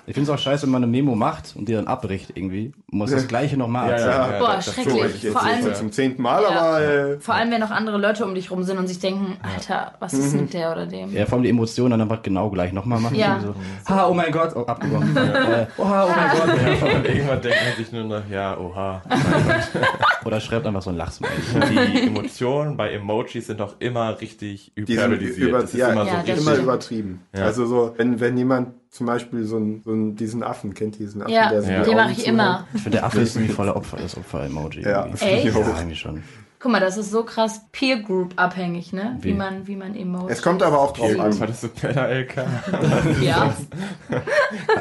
Ich 0.07 0.13
finde 0.13 0.29
es 0.31 0.37
auch 0.37 0.41
scheiße, 0.41 0.63
wenn 0.63 0.71
man 0.71 0.83
eine 0.83 0.91
Memo 0.91 1.15
macht 1.15 1.55
und 1.55 1.67
die 1.67 1.73
dann 1.73 1.87
abbricht 1.87 2.31
irgendwie. 2.35 2.73
Muss 2.91 3.09
das 3.11 3.27
gleiche 3.27 3.57
nochmal 3.57 3.87
Ja, 3.89 3.95
erzählen. 3.95 4.31
ja, 4.33 4.39
Boah, 4.39 4.61
schrecklich. 4.61 5.31
Vor 5.31 5.43
allem- 5.43 5.73
zum 5.73 5.91
zehnten 5.91 6.21
Mal, 6.21 6.43
Ja. 6.43 6.49
aber 6.49 6.81
äh, 6.81 7.19
Vor 7.19 7.33
allem, 7.33 7.49
wenn 7.51 7.59
noch 7.59 7.71
andere 7.71 7.97
Leute 7.97 8.23
um 8.23 8.35
dich 8.35 8.51
rum 8.51 8.61
sind 8.63 8.77
und 8.77 8.87
sich 8.87 8.99
denken, 8.99 9.37
Alter, 9.41 9.93
was 9.99 10.13
ist 10.13 10.35
mit 10.35 10.53
der 10.53 10.71
oder 10.71 10.85
dem? 10.85 11.11
Ja, 11.11 11.25
vor 11.25 11.33
allem 11.37 11.43
die 11.43 11.49
Emotionen 11.49 11.91
dann 11.91 12.01
einfach 12.01 12.21
genau 12.21 12.49
gleich 12.51 12.71
nochmal 12.71 12.99
machen. 12.99 13.15
Ja. 13.15 13.39
So, 13.39 13.55
ha, 13.93 14.07
oh 14.07 14.13
mein 14.13 14.31
Gott, 14.31 14.51
oh, 14.55 14.61
abgebrochen. 14.65 15.17
äh, 15.17 15.65
oha, 15.77 16.05
oh 16.05 16.09
mein 16.15 16.29
Gott. 16.37 16.61
Ja, 16.61 16.97
und 16.97 17.05
irgendwann 17.09 17.41
denkt 17.41 17.57
man 17.67 17.75
sich 17.77 17.91
nur 17.91 18.03
noch, 18.03 18.29
ja, 18.29 18.57
oha. 18.57 19.01
Oder 20.25 20.39
schreibt 20.39 20.65
einfach 20.65 20.81
so 20.81 20.89
ein 20.89 20.97
Lachsmiley. 20.97 21.33
Die 21.71 22.07
Emotionen 22.07 22.77
bei 22.77 22.91
Emojis 22.93 23.47
sind 23.47 23.61
auch 23.61 23.75
immer 23.79 24.19
richtig 24.19 24.71
die 24.75 24.81
sind 24.85 24.89
hyperbelisiert. 25.05 25.49
über, 25.49 25.61
das 25.61 25.73
ist 25.73 25.79
ja, 25.79 25.89
immer 25.91 26.05
Ja, 26.05 26.23
so 26.35 26.41
immer 26.41 26.55
übertrieben. 26.55 27.21
Ja. 27.35 27.43
Also 27.45 27.65
so, 27.65 27.93
wenn, 27.97 28.19
wenn 28.19 28.37
jemand 28.37 28.69
zum 28.95 29.07
Beispiel 29.07 29.43
so, 29.43 29.57
ein, 29.57 29.81
so 29.83 29.91
ein, 29.91 30.15
diesen 30.15 30.41
Affen 30.41 30.73
kennt, 30.73 30.97
diesen 30.99 31.21
Affen, 31.21 31.33
Ja, 31.33 31.49
der 31.49 31.61
so 31.61 31.69
Ja. 31.69 31.79
die 31.83 31.89
den 31.89 31.97
mache 31.97 32.11
ich 32.13 32.25
immer. 32.25 32.65
Ich 32.73 32.81
finde, 32.81 32.97
der 32.99 33.05
Affe 33.05 33.19
ist 33.19 33.35
irgendwie 33.35 33.51
voller 33.53 33.75
Opfer, 33.75 33.97
das 33.97 34.15
Opfer-Emoji. 34.15 34.83
Ja, 34.83 35.05
irgendwie. 35.05 35.25
Echt? 35.25 35.41
finde 35.43 35.49
ich 35.49 35.55
Ja, 35.67 35.73
auch. 35.73 35.77
eigentlich 35.77 35.99
schon. 35.99 36.23
Guck 36.65 36.71
mal, 36.71 36.79
das 36.81 36.97
ist 36.97 37.11
so 37.11 37.21
krass 37.21 37.61
Peer 37.71 37.99
Group 37.99 38.33
abhängig, 38.37 38.91
ne? 38.91 39.17
Wie, 39.21 39.29
Wie? 39.29 39.33
man, 39.35 39.67
wie 39.67 39.75
man 39.75 39.95
Emojis. 39.95 40.37
Es 40.39 40.41
kommt 40.41 40.63
aber 40.63 40.79
auch 40.79 40.93
drauf 40.93 41.11
an. 41.19 41.39
hattest 41.39 41.61
du 41.61 41.67
Peter 41.67 42.09
LK? 42.09 42.43
Ja. 43.21 43.53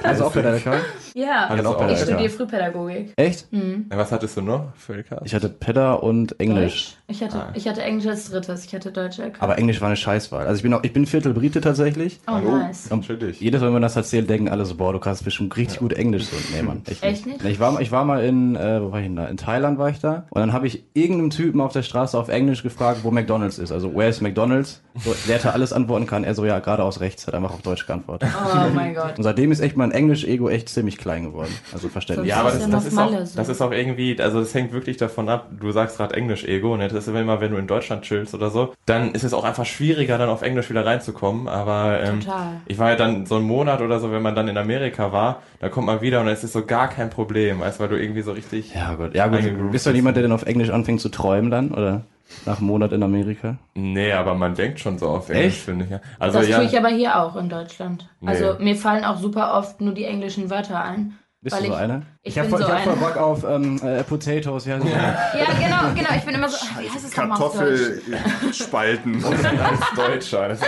Also 0.02 0.24
auch 0.24 0.32
der 0.32 0.54
LK? 0.54 0.80
Ja. 1.12 1.46
Also 1.48 1.76
Ich 1.90 1.98
studiere 1.98 2.30
Frühpädagogik. 2.30 3.12
Echt? 3.16 3.48
Was 3.90 4.12
hattest 4.12 4.34
du 4.38 4.40
noch 4.40 4.74
für 4.76 4.94
LK? 4.94 5.20
Ich 5.24 5.34
hatte 5.34 5.50
Pedda 5.50 5.92
und 5.92 6.40
Englisch. 6.40 6.96
Ich 7.06 7.22
hatte, 7.22 7.36
Ah. 7.36 7.52
ich 7.52 7.68
hatte 7.68 7.82
Englisch 7.82 8.06
als 8.06 8.30
drittes, 8.30 8.64
ich 8.64 8.74
hatte 8.74 8.90
Deutsch 8.90 9.18
LK. 9.18 9.42
Aber 9.42 9.58
Englisch 9.58 9.82
war 9.82 9.88
eine 9.88 9.96
Scheißwahl. 9.96 10.46
Also 10.46 10.56
ich 10.56 10.62
bin 10.62 10.72
auch, 10.72 10.82
ich 10.84 10.92
bin 10.94 11.04
Viertel 11.04 11.34
Brite 11.34 11.60
tatsächlich. 11.60 12.18
oh, 12.26 12.32
Hallo? 12.32 12.56
nice. 12.56 12.86
Und 12.90 13.02
Natürlich. 13.02 13.40
jedes 13.40 13.60
Mal, 13.60 13.66
wenn 13.66 13.74
man 13.74 13.82
das 13.82 13.94
erzählt, 13.94 14.30
denken 14.30 14.48
alle 14.48 14.64
so, 14.64 14.74
boah, 14.76 14.94
du 14.94 15.00
kannst 15.00 15.22
bestimmt 15.22 15.54
richtig 15.58 15.80
gut 15.80 15.92
Englisch. 15.92 16.24
So, 16.24 16.36
nee, 16.56 16.62
Mann, 16.62 16.80
echt, 16.86 17.02
Echt 17.02 17.26
nicht? 17.26 17.44
Ich 17.44 17.60
war, 17.60 17.78
ich 17.82 17.92
war 17.92 18.06
mal 18.06 18.24
in, 18.24 18.56
äh, 18.56 18.80
wo 18.80 18.90
war 18.90 19.00
ich 19.00 19.06
denn 19.06 19.16
da? 19.16 19.26
In 19.26 19.36
Thailand 19.36 19.78
war 19.78 19.90
ich 19.90 20.00
da. 20.00 20.24
Und 20.30 20.40
dann 20.40 20.54
habe 20.54 20.66
ich 20.66 20.84
irgendeinem 20.94 21.28
Typen 21.28 21.60
auf 21.60 21.73
der 21.74 21.82
Straße 21.82 22.18
auf 22.18 22.28
Englisch 22.28 22.62
gefragt, 22.62 23.00
wo 23.02 23.10
McDonalds 23.10 23.58
ist. 23.58 23.72
Also, 23.72 23.94
where 23.94 24.08
is 24.08 24.20
McDonalds? 24.20 24.82
So, 24.96 25.14
der 25.26 25.36
hätte 25.36 25.52
alles 25.52 25.72
antworten 25.72 26.06
kann. 26.06 26.24
Er 26.24 26.34
so, 26.34 26.44
ja, 26.44 26.58
geradeaus 26.60 27.00
rechts, 27.00 27.26
hat 27.26 27.34
einfach 27.34 27.52
auf 27.52 27.62
Deutsch 27.62 27.86
geantwortet. 27.86 28.28
Oh 28.34 28.70
mein 28.72 28.94
Gott. 28.94 29.16
Und 29.16 29.24
seitdem 29.24 29.50
ist 29.50 29.60
echt 29.60 29.76
mein 29.76 29.90
Englisch-Ego 29.90 30.48
echt 30.48 30.68
ziemlich 30.68 30.98
klein 30.98 31.24
geworden. 31.24 31.52
Also 31.72 31.88
verständlich. 31.88 32.28
Ja, 32.28 32.40
aber 32.40 32.52
das, 32.52 32.68
das, 32.68 32.86
ist 32.86 32.98
auch, 32.98 33.10
das 33.10 33.48
ist 33.48 33.60
auch 33.60 33.72
irgendwie, 33.72 34.20
also 34.20 34.40
das 34.40 34.54
hängt 34.54 34.72
wirklich 34.72 34.96
davon 34.96 35.28
ab, 35.28 35.48
du 35.58 35.72
sagst 35.72 35.96
gerade 35.96 36.14
Englisch-Ego, 36.14 36.76
ne? 36.76 36.88
Das 36.88 37.06
ist 37.06 37.14
immer, 37.14 37.40
wenn 37.40 37.50
du 37.50 37.58
in 37.58 37.66
Deutschland 37.66 38.02
chillst 38.02 38.34
oder 38.34 38.50
so, 38.50 38.74
dann 38.86 39.12
ist 39.12 39.24
es 39.24 39.34
auch 39.34 39.44
einfach 39.44 39.66
schwieriger, 39.66 40.18
dann 40.18 40.28
auf 40.28 40.42
Englisch 40.42 40.70
wieder 40.70 40.86
reinzukommen. 40.86 41.48
Aber 41.48 42.00
ähm, 42.00 42.20
Total. 42.20 42.60
ich 42.66 42.78
war 42.78 42.90
ja 42.90 42.96
dann 42.96 43.26
so 43.26 43.36
einen 43.36 43.46
Monat 43.46 43.80
oder 43.80 43.98
so, 43.98 44.12
wenn 44.12 44.22
man 44.22 44.34
dann 44.34 44.48
in 44.48 44.56
Amerika 44.56 45.12
war, 45.12 45.42
dann 45.64 45.72
kommt 45.72 45.86
man 45.86 46.02
wieder 46.02 46.20
und 46.20 46.26
dann 46.26 46.34
ist 46.34 46.44
es 46.44 46.52
so 46.52 46.66
gar 46.66 46.88
kein 46.88 47.08
Problem, 47.08 47.60
weißt 47.60 47.80
weil 47.80 47.88
du 47.88 47.98
irgendwie 47.98 48.20
so 48.20 48.32
richtig. 48.32 48.74
Ja, 48.74 48.96
gut. 48.96 49.14
Ja, 49.14 49.28
gut. 49.28 49.40
Bist 49.72 49.86
du 49.86 49.90
ist. 49.90 49.96
jemand, 49.96 50.14
der 50.14 50.24
dann 50.24 50.32
auf 50.32 50.42
Englisch 50.42 50.68
anfängt 50.68 51.00
zu 51.00 51.08
träumen 51.08 51.50
dann? 51.50 51.70
Oder 51.70 52.02
nach 52.44 52.58
einem 52.58 52.66
Monat 52.66 52.92
in 52.92 53.02
Amerika? 53.02 53.56
Nee, 53.72 54.12
aber 54.12 54.34
man 54.34 54.54
denkt 54.54 54.78
schon 54.78 54.98
so 54.98 55.08
auf 55.08 55.30
Englisch, 55.30 55.46
Echt? 55.46 55.60
finde 55.62 55.86
ich. 55.86 55.90
Ja. 55.90 56.00
Also 56.18 56.40
Das 56.40 56.48
ja. 56.48 56.58
tue 56.58 56.66
ich 56.66 56.76
aber 56.76 56.88
hier 56.90 57.18
auch 57.18 57.34
in 57.36 57.48
Deutschland. 57.48 58.10
Nee. 58.20 58.28
Also 58.28 58.56
mir 58.58 58.76
fallen 58.76 59.06
auch 59.06 59.16
super 59.16 59.54
oft 59.54 59.80
nur 59.80 59.94
die 59.94 60.04
englischen 60.04 60.50
Wörter 60.50 60.84
ein. 60.84 61.18
Bist 61.40 61.56
weil 61.56 61.62
du 61.62 61.68
so 61.68 61.72
ich, 61.72 61.80
einer? 61.80 62.02
Ich, 62.26 62.38
hab 62.38 62.46
bin 62.46 62.52
voll, 62.56 62.62
so 62.62 62.68
ich 62.68 62.72
hab 62.72 62.84
voll. 62.84 62.96
Bock 62.96 63.16
auf 63.18 63.44
ähm, 63.44 63.78
äh, 63.84 64.02
Potatoes. 64.02 64.64
Ja, 64.64 64.80
so. 64.80 64.88
Ja, 64.88 65.14
genau, 65.60 65.92
genau. 65.94 66.08
Ich 66.16 66.24
bin 66.24 66.34
immer 66.34 66.48
so, 66.48 66.56
wie 66.80 66.88
heißt? 66.88 67.12
Kartoffelspalten. 67.12 69.22
als 69.24 69.80
Deutscher. 69.94 70.48
Das 70.48 70.60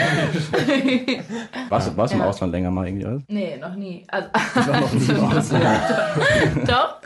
Warst, 1.70 1.88
du- 1.88 1.96
warst 1.96 2.12
im. 2.14 2.20
Ausland 2.20 2.52
länger 2.52 2.70
mal 2.70 2.86
irgendwie? 2.86 3.06
Oder? 3.06 3.22
Nee, 3.28 3.56
noch 3.58 3.74
nie. 3.74 4.04
Also, 4.08 4.28
war 4.70 4.80
noch 4.80 4.92
nie 4.92 5.06
im 5.06 5.24
Ausland. 5.38 5.80
doch, 6.66 6.96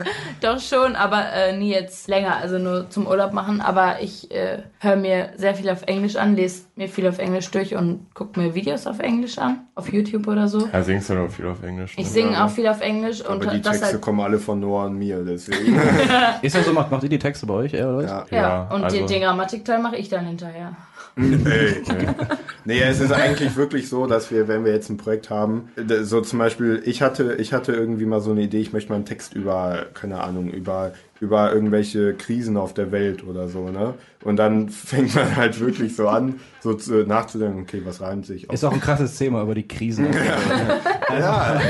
doch 0.41 0.59
schon, 0.61 0.97
aber 0.97 1.33
äh, 1.33 1.57
nie 1.57 1.71
jetzt 1.71 2.09
länger, 2.09 2.37
also 2.39 2.59
nur 2.59 2.91
zum 2.91 3.07
Urlaub 3.07 3.33
machen. 3.33 3.61
Aber 3.61 4.01
ich 4.03 4.33
äh, 4.33 4.63
höre 4.81 4.97
mir 4.97 5.29
sehr 5.37 5.55
viel 5.55 5.71
auf 5.71 5.83
Englisch 5.87 6.17
an, 6.17 6.35
lese 6.35 6.63
mir 6.75 6.89
viel 6.89 7.07
auf 7.07 7.19
Englisch 7.21 7.49
durch 7.53 7.77
und 7.77 8.13
gucke 8.15 8.41
mir 8.41 8.53
Videos 8.55 8.87
auf 8.89 8.99
Englisch 8.99 9.39
an, 9.39 9.61
auf 9.77 9.93
YouTube 9.93 10.27
oder 10.27 10.49
so. 10.49 10.69
ja, 10.73 10.83
singst 10.83 11.09
du 11.11 11.15
nur 11.15 11.31
viel 11.31 11.47
auf 11.47 11.63
Englisch. 11.63 11.97
ne? 11.97 12.03
Ich 12.03 12.11
singe 12.11 12.45
auch 12.45 12.51
viel 12.51 12.67
auf 12.67 12.81
Englisch 12.81 13.21
und 13.21 13.43
Aber 13.43 13.53
die 13.55 13.61
das 13.63 13.79
Texte 13.79 13.93
halt. 13.95 14.01
kommen 14.01 14.19
alle 14.21 14.40
von 14.41 14.59
Noah 14.61 14.87
und 14.87 14.99
mir, 14.99 15.23
deswegen. 15.25 15.79
Ist 16.43 16.55
das 16.57 16.67
so? 16.67 16.73
Macht, 16.73 16.91
macht 16.91 17.03
ihr 17.05 17.09
die 17.09 17.19
Texte 17.19 17.47
bei 17.47 17.55
euch? 17.55 17.75
Oder 17.75 17.97
was? 17.97 18.05
ja. 18.05 18.27
Ja, 18.31 18.37
Ja, 18.43 18.75
und 18.75 18.85
also- 18.85 18.97
den, 18.97 19.07
den 19.07 19.23
Grammatikteil 19.23 19.79
mache 19.81 19.97
ich 19.97 20.09
dann 20.09 20.27
hinterher. 20.27 20.77
Ey. 21.17 21.83
Nee, 22.65 22.81
es 22.83 23.01
ist 23.01 23.11
eigentlich 23.13 23.57
wirklich 23.57 23.89
so, 23.89 24.07
dass 24.07 24.31
wir, 24.31 24.47
wenn 24.47 24.65
wir 24.67 24.73
jetzt 24.73 24.91
ein 24.91 24.97
Projekt 24.99 25.31
haben, 25.31 25.71
so 26.03 26.21
zum 26.21 26.39
Beispiel, 26.39 26.83
ich 26.85 27.01
hatte, 27.03 27.35
ich 27.39 27.53
hatte 27.55 27.73
irgendwie 27.73 28.05
mal 28.05 28.21
so 28.21 28.31
eine 28.33 28.43
Idee, 28.43 28.61
ich 28.61 28.73
möchte 28.75 28.91
mal 28.91 28.97
einen 28.97 29.07
Text 29.07 29.35
über, 29.35 29.87
keine 29.95 30.21
Ahnung, 30.23 30.51
über, 30.51 30.93
über 31.21 31.53
irgendwelche 31.53 32.15
Krisen 32.15 32.57
auf 32.57 32.73
der 32.73 32.93
Welt 32.93 33.25
oder 33.27 33.49
so, 33.49 33.69
ne? 33.69 33.95
Und 34.23 34.37
dann 34.37 34.69
fängt 34.71 35.15
man 35.15 35.37
halt 35.37 35.61
wirklich 35.61 35.97
so 35.97 36.09
an, 36.09 36.41
so 36.61 36.75
zu, 36.75 37.07
nachzudenken, 37.07 37.63
okay, 37.63 37.83
was 37.85 38.01
reimt 38.01 38.27
sich 38.27 38.49
auf 38.49 38.55
Ist 38.55 38.65
auch 38.65 38.73
ein 38.73 38.81
krasses 38.81 39.17
Thema 39.17 39.43
über 39.43 39.55
die 39.55 39.67
Krisen. 39.67 40.09
Ja, 41.11 41.61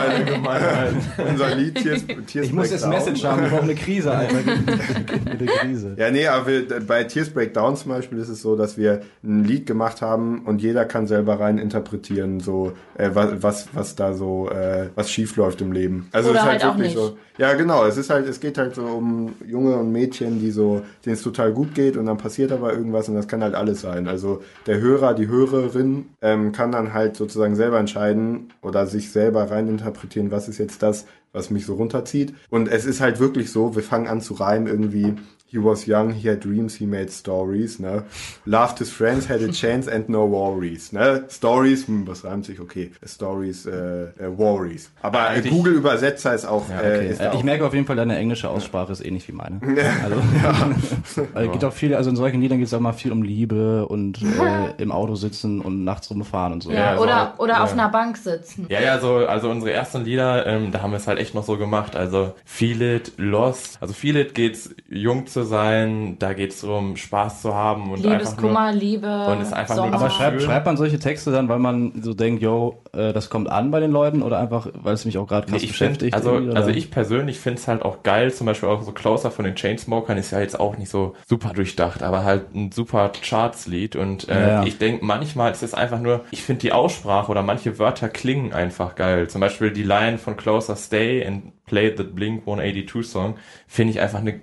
Allgemeinheit. 0.00 0.94
unser 1.30 1.54
Lied 1.54 1.76
Tears, 1.76 2.04
Tears 2.26 2.46
Ich 2.46 2.52
muss 2.52 2.70
jetzt 2.70 2.86
Message 2.86 3.24
haben, 3.24 3.44
ich 3.44 3.50
brauche 3.50 3.62
eine 3.62 3.74
Krise, 3.74 4.10
Alter. 4.12 4.36
Eine 4.36 5.46
Krise. 5.46 5.94
Ja, 5.96 6.10
nee, 6.10 6.26
aber 6.26 6.46
wir, 6.46 6.80
bei 6.86 7.04
Tears 7.04 7.30
Break 7.30 7.54
Down 7.54 7.76
zum 7.76 7.92
Beispiel 7.92 8.18
ist 8.18 8.28
es 8.28 8.42
so, 8.42 8.56
dass 8.56 8.76
wir 8.76 9.02
ein 9.22 9.44
Lied 9.44 9.66
gemacht 9.66 10.02
haben 10.02 10.40
und 10.46 10.60
jeder 10.60 10.84
kann 10.86 11.06
selber 11.06 11.38
rein 11.38 11.58
interpretieren, 11.58 12.40
so 12.40 12.72
äh, 12.96 13.10
was, 13.12 13.42
was, 13.42 13.68
was 13.74 13.94
da 13.94 14.12
so, 14.14 14.50
äh, 14.50 14.88
was 14.94 15.10
schief 15.10 15.36
läuft 15.36 15.60
im 15.60 15.72
Leben. 15.72 16.08
Also 16.12 16.30
Oder 16.30 16.40
es 16.40 16.44
ist 16.44 16.50
halt 16.50 16.64
auch 16.64 16.76
wirklich 16.76 16.96
nicht. 16.96 17.06
so. 17.06 17.18
Ja, 17.38 17.54
genau. 17.54 17.86
Es 17.86 17.96
ist 17.96 18.10
halt, 18.10 18.28
es 18.28 18.40
geht 18.40 18.58
halt 18.58 18.74
so 18.74 18.82
um 18.92 19.34
Junge 19.46 19.76
und 19.76 19.92
Mädchen, 19.92 20.40
die 20.40 20.50
so, 20.50 20.82
denen 21.04 21.14
es 21.14 21.22
total 21.22 21.52
gut 21.52 21.74
geht 21.74 21.96
und 21.96 22.06
dann 22.06 22.18
passiert 22.18 22.52
aber 22.52 22.72
irgendwas 22.72 23.08
und 23.08 23.14
das 23.14 23.28
kann 23.28 23.42
halt 23.42 23.54
alles 23.54 23.80
sein. 23.80 24.08
Also 24.08 24.42
der 24.66 24.80
Hörer, 24.80 25.14
die 25.14 25.28
Hörerin 25.28 26.06
ähm, 26.22 26.52
kann 26.52 26.72
dann 26.72 26.92
halt 26.92 27.16
sozusagen 27.16 27.56
selber 27.56 27.78
entscheiden 27.78 28.52
oder 28.62 28.86
sich 28.86 29.10
selber 29.10 29.50
rein 29.50 29.68
interpretieren, 29.68 30.30
was 30.30 30.48
ist 30.48 30.58
jetzt 30.58 30.82
das, 30.82 31.06
was 31.32 31.50
mich 31.50 31.66
so 31.66 31.74
runterzieht. 31.74 32.34
Und 32.50 32.68
es 32.68 32.84
ist 32.84 33.00
halt 33.00 33.20
wirklich 33.20 33.50
so, 33.50 33.74
wir 33.76 33.82
fangen 33.82 34.08
an 34.08 34.20
zu 34.20 34.34
reimen 34.34 34.66
irgendwie. 34.66 35.14
He 35.52 35.58
was 35.58 35.84
young, 35.86 36.12
he 36.12 36.28
had 36.30 36.44
dreams, 36.44 36.76
he 36.76 36.86
made 36.86 37.10
stories, 37.10 37.80
ne? 37.80 38.04
Loved 38.44 38.78
his 38.78 38.90
friends, 38.90 39.28
had 39.28 39.42
a 39.42 39.50
chance 39.50 39.90
and 39.90 40.08
no 40.08 40.30
worries, 40.30 40.92
ne? 40.92 41.24
Stories, 41.28 41.88
hm, 41.88 42.06
was 42.06 42.22
reimt 42.24 42.44
sich? 42.46 42.60
Okay. 42.60 42.92
Stories, 43.04 43.66
äh, 43.66 43.70
äh, 43.72 44.10
worries. 44.36 44.90
Aber 45.02 45.18
äh, 45.18 45.22
Eigentlich- 45.38 45.52
Google 45.52 45.72
Übersetzer 45.74 46.34
ist 46.34 46.44
auch, 46.46 46.70
äh, 46.70 46.74
Okay. 46.74 47.08
ist 47.10 47.20
Äh, 47.20 47.24
da 47.24 47.32
ich 47.32 47.38
auch 47.38 47.42
merke 47.42 47.66
auf 47.66 47.74
jeden 47.74 47.84
Fall, 47.86 47.96
deine 47.96 48.16
englische 48.16 48.48
Aussprache 48.48 48.92
ist 48.92 49.04
ähnlich 49.04 49.26
wie 49.26 49.32
meine. 49.32 49.60
Also, 50.04 50.22
also 51.34 51.50
geht 51.52 51.64
auch 51.64 51.72
viel, 51.72 51.94
also 51.94 52.10
in 52.10 52.16
solchen 52.16 52.40
Liedern 52.40 52.58
geht 52.58 52.68
es 52.68 52.74
auch 52.74 52.80
mal 52.80 52.92
viel 52.92 53.10
um 53.12 53.22
Liebe 53.22 53.86
und 53.88 54.22
äh, 54.22 54.80
im 54.80 54.92
Auto 54.92 55.16
sitzen 55.16 55.60
und 55.60 55.82
nachts 55.84 56.10
rumfahren 56.10 56.52
und 56.52 56.62
so. 56.62 56.70
Ja, 56.70 56.78
Ja, 56.92 56.96
so 56.96 57.02
oder, 57.02 57.16
halt, 57.16 57.38
oder 57.40 57.52
ja. 57.54 57.64
auf 57.64 57.72
einer 57.72 57.88
Bank 57.88 58.16
sitzen. 58.16 58.66
Ja, 58.68 58.80
ja, 58.80 59.00
so, 59.00 59.16
also 59.26 59.50
unsere 59.50 59.72
ersten 59.72 60.04
Lieder, 60.04 60.46
ähm, 60.46 60.70
da 60.70 60.82
haben 60.82 60.92
wir 60.92 60.96
es 60.98 61.06
halt 61.06 61.18
echt 61.18 61.34
noch 61.34 61.44
so 61.44 61.56
gemacht. 61.56 61.96
Also 61.96 62.34
Feel 62.44 62.80
It, 62.82 63.12
Lost. 63.16 63.78
Also 63.80 63.94
Feel 63.94 64.16
It 64.16 64.34
geht's 64.34 64.70
jung 64.88 65.26
zu 65.26 65.39
sein, 65.44 66.16
da 66.18 66.32
geht's 66.32 66.60
darum, 66.60 66.96
Spaß 66.96 67.42
zu 67.42 67.54
haben 67.54 67.90
und 67.90 67.98
einfach 67.98 68.02
nur. 68.02 68.12
Liebeskummer, 68.12 68.72
Liebe, 68.72 69.26
und 69.26 69.40
ist 69.40 69.52
einfach 69.52 69.76
nur-. 69.76 69.92
Aber 69.92 70.10
schreibt, 70.10 70.42
schreibt 70.42 70.66
man 70.66 70.76
solche 70.76 70.98
Texte 70.98 71.30
dann, 71.30 71.48
weil 71.48 71.58
man 71.58 72.02
so 72.02 72.14
denkt, 72.14 72.42
yo, 72.42 72.82
äh, 72.92 73.12
das 73.12 73.30
kommt 73.30 73.48
an 73.50 73.70
bei 73.70 73.80
den 73.80 73.90
Leuten 73.90 74.22
oder 74.22 74.38
einfach, 74.38 74.68
weil 74.74 74.94
es 74.94 75.04
mich 75.04 75.18
auch 75.18 75.26
gerade 75.26 75.46
Nee, 75.46 75.52
krass 75.52 75.62
ich 75.62 75.72
find, 75.72 75.98
beschäftigt? 75.98 76.14
also, 76.14 76.36
also 76.54 76.70
ich 76.70 76.90
persönlich 76.90 77.38
find's 77.38 77.68
halt 77.68 77.82
auch 77.82 78.02
geil, 78.02 78.32
zum 78.32 78.46
Beispiel 78.46 78.68
auch 78.68 78.82
so 78.82 78.92
Closer 78.92 79.30
von 79.30 79.44
den 79.44 79.54
Chainsmokern 79.54 80.18
ist 80.18 80.30
ja 80.30 80.40
jetzt 80.40 80.58
auch 80.58 80.76
nicht 80.76 80.90
so 80.90 81.14
super 81.26 81.52
durchdacht, 81.52 82.02
aber 82.02 82.24
halt 82.24 82.54
ein 82.54 82.72
super 82.72 83.10
Charts-Lied 83.10 83.96
und 83.96 84.28
äh, 84.28 84.48
ja. 84.48 84.64
ich 84.64 84.78
denke, 84.78 85.04
manchmal 85.04 85.52
ist 85.52 85.62
es 85.62 85.74
einfach 85.74 86.00
nur, 86.00 86.24
ich 86.30 86.42
finde 86.42 86.60
die 86.60 86.72
Aussprache 86.72 87.30
oder 87.30 87.42
manche 87.42 87.78
Wörter 87.78 88.08
klingen 88.08 88.52
einfach 88.52 88.94
geil. 88.94 89.28
Zum 89.28 89.40
Beispiel 89.40 89.70
die 89.70 89.82
Line 89.82 90.18
von 90.18 90.36
Closer 90.36 90.76
Stay 90.76 91.24
and 91.26 91.52
Play 91.66 91.94
the 91.96 92.02
Blink 92.02 92.40
182 92.40 93.06
Song 93.06 93.36
finde 93.66 93.92
ich 93.92 94.00
einfach 94.00 94.18
eine 94.18 94.40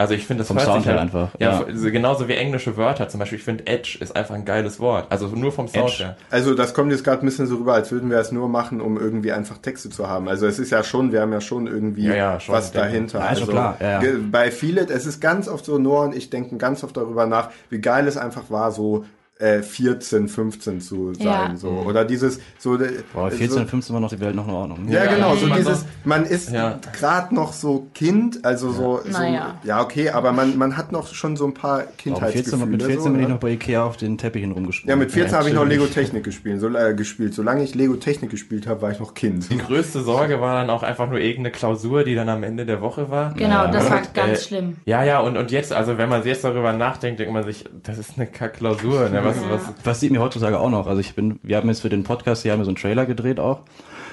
also 0.00 0.14
ich 0.14 0.26
finde 0.26 0.40
das 0.40 0.48
Vom 0.48 0.56
hört 0.56 0.66
sich 0.66 0.72
Sound 0.74 0.86
her 0.86 0.92
halt, 0.94 1.02
einfach, 1.02 1.28
Ja, 1.38 1.60
ja. 1.68 1.76
so 1.76 1.90
genauso 1.90 2.26
wie 2.26 2.32
englische 2.32 2.76
Wörter. 2.76 3.08
Zum 3.08 3.20
Beispiel, 3.20 3.38
ich 3.38 3.44
finde 3.44 3.66
Edge 3.66 3.98
ist 4.00 4.16
einfach 4.16 4.34
ein 4.34 4.44
geiles 4.44 4.80
Wort. 4.80 5.06
Also 5.10 5.26
nur 5.28 5.52
vom 5.52 5.68
Sound 5.68 5.90
Edge. 5.90 6.04
her. 6.04 6.16
Also 6.30 6.54
das 6.54 6.72
kommt 6.74 6.90
jetzt 6.90 7.04
gerade 7.04 7.22
ein 7.22 7.26
bisschen 7.26 7.46
so 7.46 7.56
rüber, 7.56 7.74
als 7.74 7.92
würden 7.92 8.10
wir 8.10 8.18
es 8.18 8.32
nur 8.32 8.48
machen, 8.48 8.80
um 8.80 8.98
irgendwie 8.98 9.32
einfach 9.32 9.58
Texte 9.58 9.90
zu 9.90 10.08
haben. 10.08 10.28
Also 10.28 10.46
es 10.46 10.58
ist 10.58 10.70
ja 10.70 10.82
schon, 10.82 11.12
wir 11.12 11.20
haben 11.20 11.32
ja 11.32 11.40
schon 11.40 11.66
irgendwie 11.66 12.06
Ja, 12.06 12.14
ja, 12.14 12.40
schon, 12.40 12.54
was 12.54 12.72
dahinter. 12.72 13.18
Ja, 13.20 13.26
also 13.26 13.46
klar, 13.46 13.76
ja, 13.80 13.90
ja. 13.90 13.98
ge- 14.00 14.18
bei 14.30 14.50
Feel 14.50 14.78
It, 14.78 14.90
es 14.90 15.06
ist 15.06 15.20
ganz 15.20 15.48
oft 15.48 15.64
so, 15.64 15.78
Noah 15.78 16.04
und 16.06 16.16
ich 16.16 16.30
denken 16.30 16.58
ganz 16.58 16.82
oft 16.82 16.96
darüber 16.96 17.26
nach, 17.26 17.50
wie 17.68 17.80
geil 17.80 18.08
es 18.08 18.16
einfach 18.16 18.44
war, 18.50 18.72
so 18.72 19.04
äh, 19.40 19.62
14, 19.62 20.28
15 20.28 20.80
zu 20.80 21.14
sein. 21.14 21.24
Ja. 21.26 21.52
So. 21.56 21.68
Oder 21.68 22.04
dieses 22.04 22.40
so. 22.58 22.76
äh, 22.76 23.02
Boah, 23.12 23.30
14, 23.30 23.66
15 23.66 23.94
war 23.94 24.00
noch 24.00 24.10
die 24.10 24.20
Welt 24.20 24.34
noch 24.34 24.46
in 24.46 24.54
Ordnung. 24.54 24.88
Ja, 24.88 25.04
Ja, 25.04 25.14
genau, 25.14 25.34
so 25.34 25.46
man 25.46 25.58
dieses, 25.58 25.84
man 26.04 26.24
ist 26.26 26.52
Ja. 26.52 26.78
gerade 26.98 27.34
noch 27.34 27.52
so 27.52 27.86
Kind, 27.94 28.44
also 28.44 28.70
so, 28.70 29.00
so 29.04 29.10
Naja. 29.10 29.58
ja, 29.64 29.82
okay, 29.82 30.10
aber 30.10 30.32
man, 30.32 30.56
man 30.58 30.76
hat 30.76 30.92
noch 30.92 31.12
schon 31.14 31.36
so 31.36 31.46
ein 31.46 31.54
paar 31.54 31.70
Aber 31.80 31.80
mit 31.82 31.90
14, 32.02 32.14
Kindheitsgefühle. 32.14 32.66
mit 32.66 32.82
14 32.82 33.00
so, 33.00 33.10
bin 33.10 33.20
ich 33.22 33.28
noch 33.28 33.38
bei 33.38 33.50
Ikea 33.50 33.84
auf 33.84 33.96
den 33.96 34.18
Teppichen 34.18 34.52
rumgesprungen. 34.52 34.90
Ja, 34.90 34.96
mit 34.96 35.10
14 35.10 35.36
habe 35.36 35.48
ich 35.48 35.54
noch. 35.54 35.64
Lego 35.64 35.86
Technik 35.86 36.24
gespielt. 36.24 36.60
So, 36.60 36.68
äh, 36.68 36.94
gespielt. 36.94 37.32
Solange 37.34 37.62
ich 37.62 37.74
Lego 37.74 37.94
Technik 37.96 38.30
gespielt 38.30 38.66
habe, 38.66 38.82
war 38.82 38.90
ich 38.90 38.98
noch 39.00 39.14
Kind. 39.14 39.50
Die 39.50 39.58
größte 39.58 40.02
Sorge 40.02 40.40
war 40.40 40.54
dann 40.54 40.68
auch 40.70 40.82
einfach 40.82 41.08
nur 41.08 41.18
irgendeine 41.18 41.50
Klausur, 41.52 42.04
die 42.04 42.14
dann 42.14 42.28
am 42.28 42.42
Ende 42.42 42.66
der 42.66 42.80
Woche 42.80 43.10
war. 43.10 43.34
Genau, 43.34 43.66
das 43.70 43.88
war 43.90 44.02
ganz 44.12 44.40
äh, 44.40 44.42
schlimm. 44.44 44.76
Ja, 44.84 45.04
ja, 45.04 45.20
und, 45.20 45.36
und 45.36 45.50
jetzt, 45.50 45.72
also 45.72 45.96
wenn 45.98 46.08
man 46.08 46.24
jetzt 46.24 46.44
darüber 46.44 46.72
nachdenkt, 46.72 47.20
denkt 47.20 47.32
man 47.32 47.44
sich, 47.44 47.64
das 47.82 47.98
ist 47.98 48.12
eine 48.16 48.26
Kack-Klausur. 48.26 49.08
Ne? 49.10 49.24
Was, 49.30 49.68
was, 49.68 49.72
passiert 49.82 50.12
mir 50.12 50.20
heutzutage 50.20 50.58
auch 50.58 50.70
noch. 50.70 50.86
Also 50.86 51.00
ich 51.00 51.14
bin, 51.14 51.38
wir 51.42 51.56
haben 51.56 51.68
jetzt 51.68 51.80
für 51.80 51.88
den 51.88 52.04
Podcast, 52.04 52.42
hier 52.42 52.52
haben 52.52 52.60
wir 52.60 52.64
so 52.64 52.70
einen 52.70 52.76
Trailer 52.76 53.06
gedreht 53.06 53.40
auch. 53.40 53.60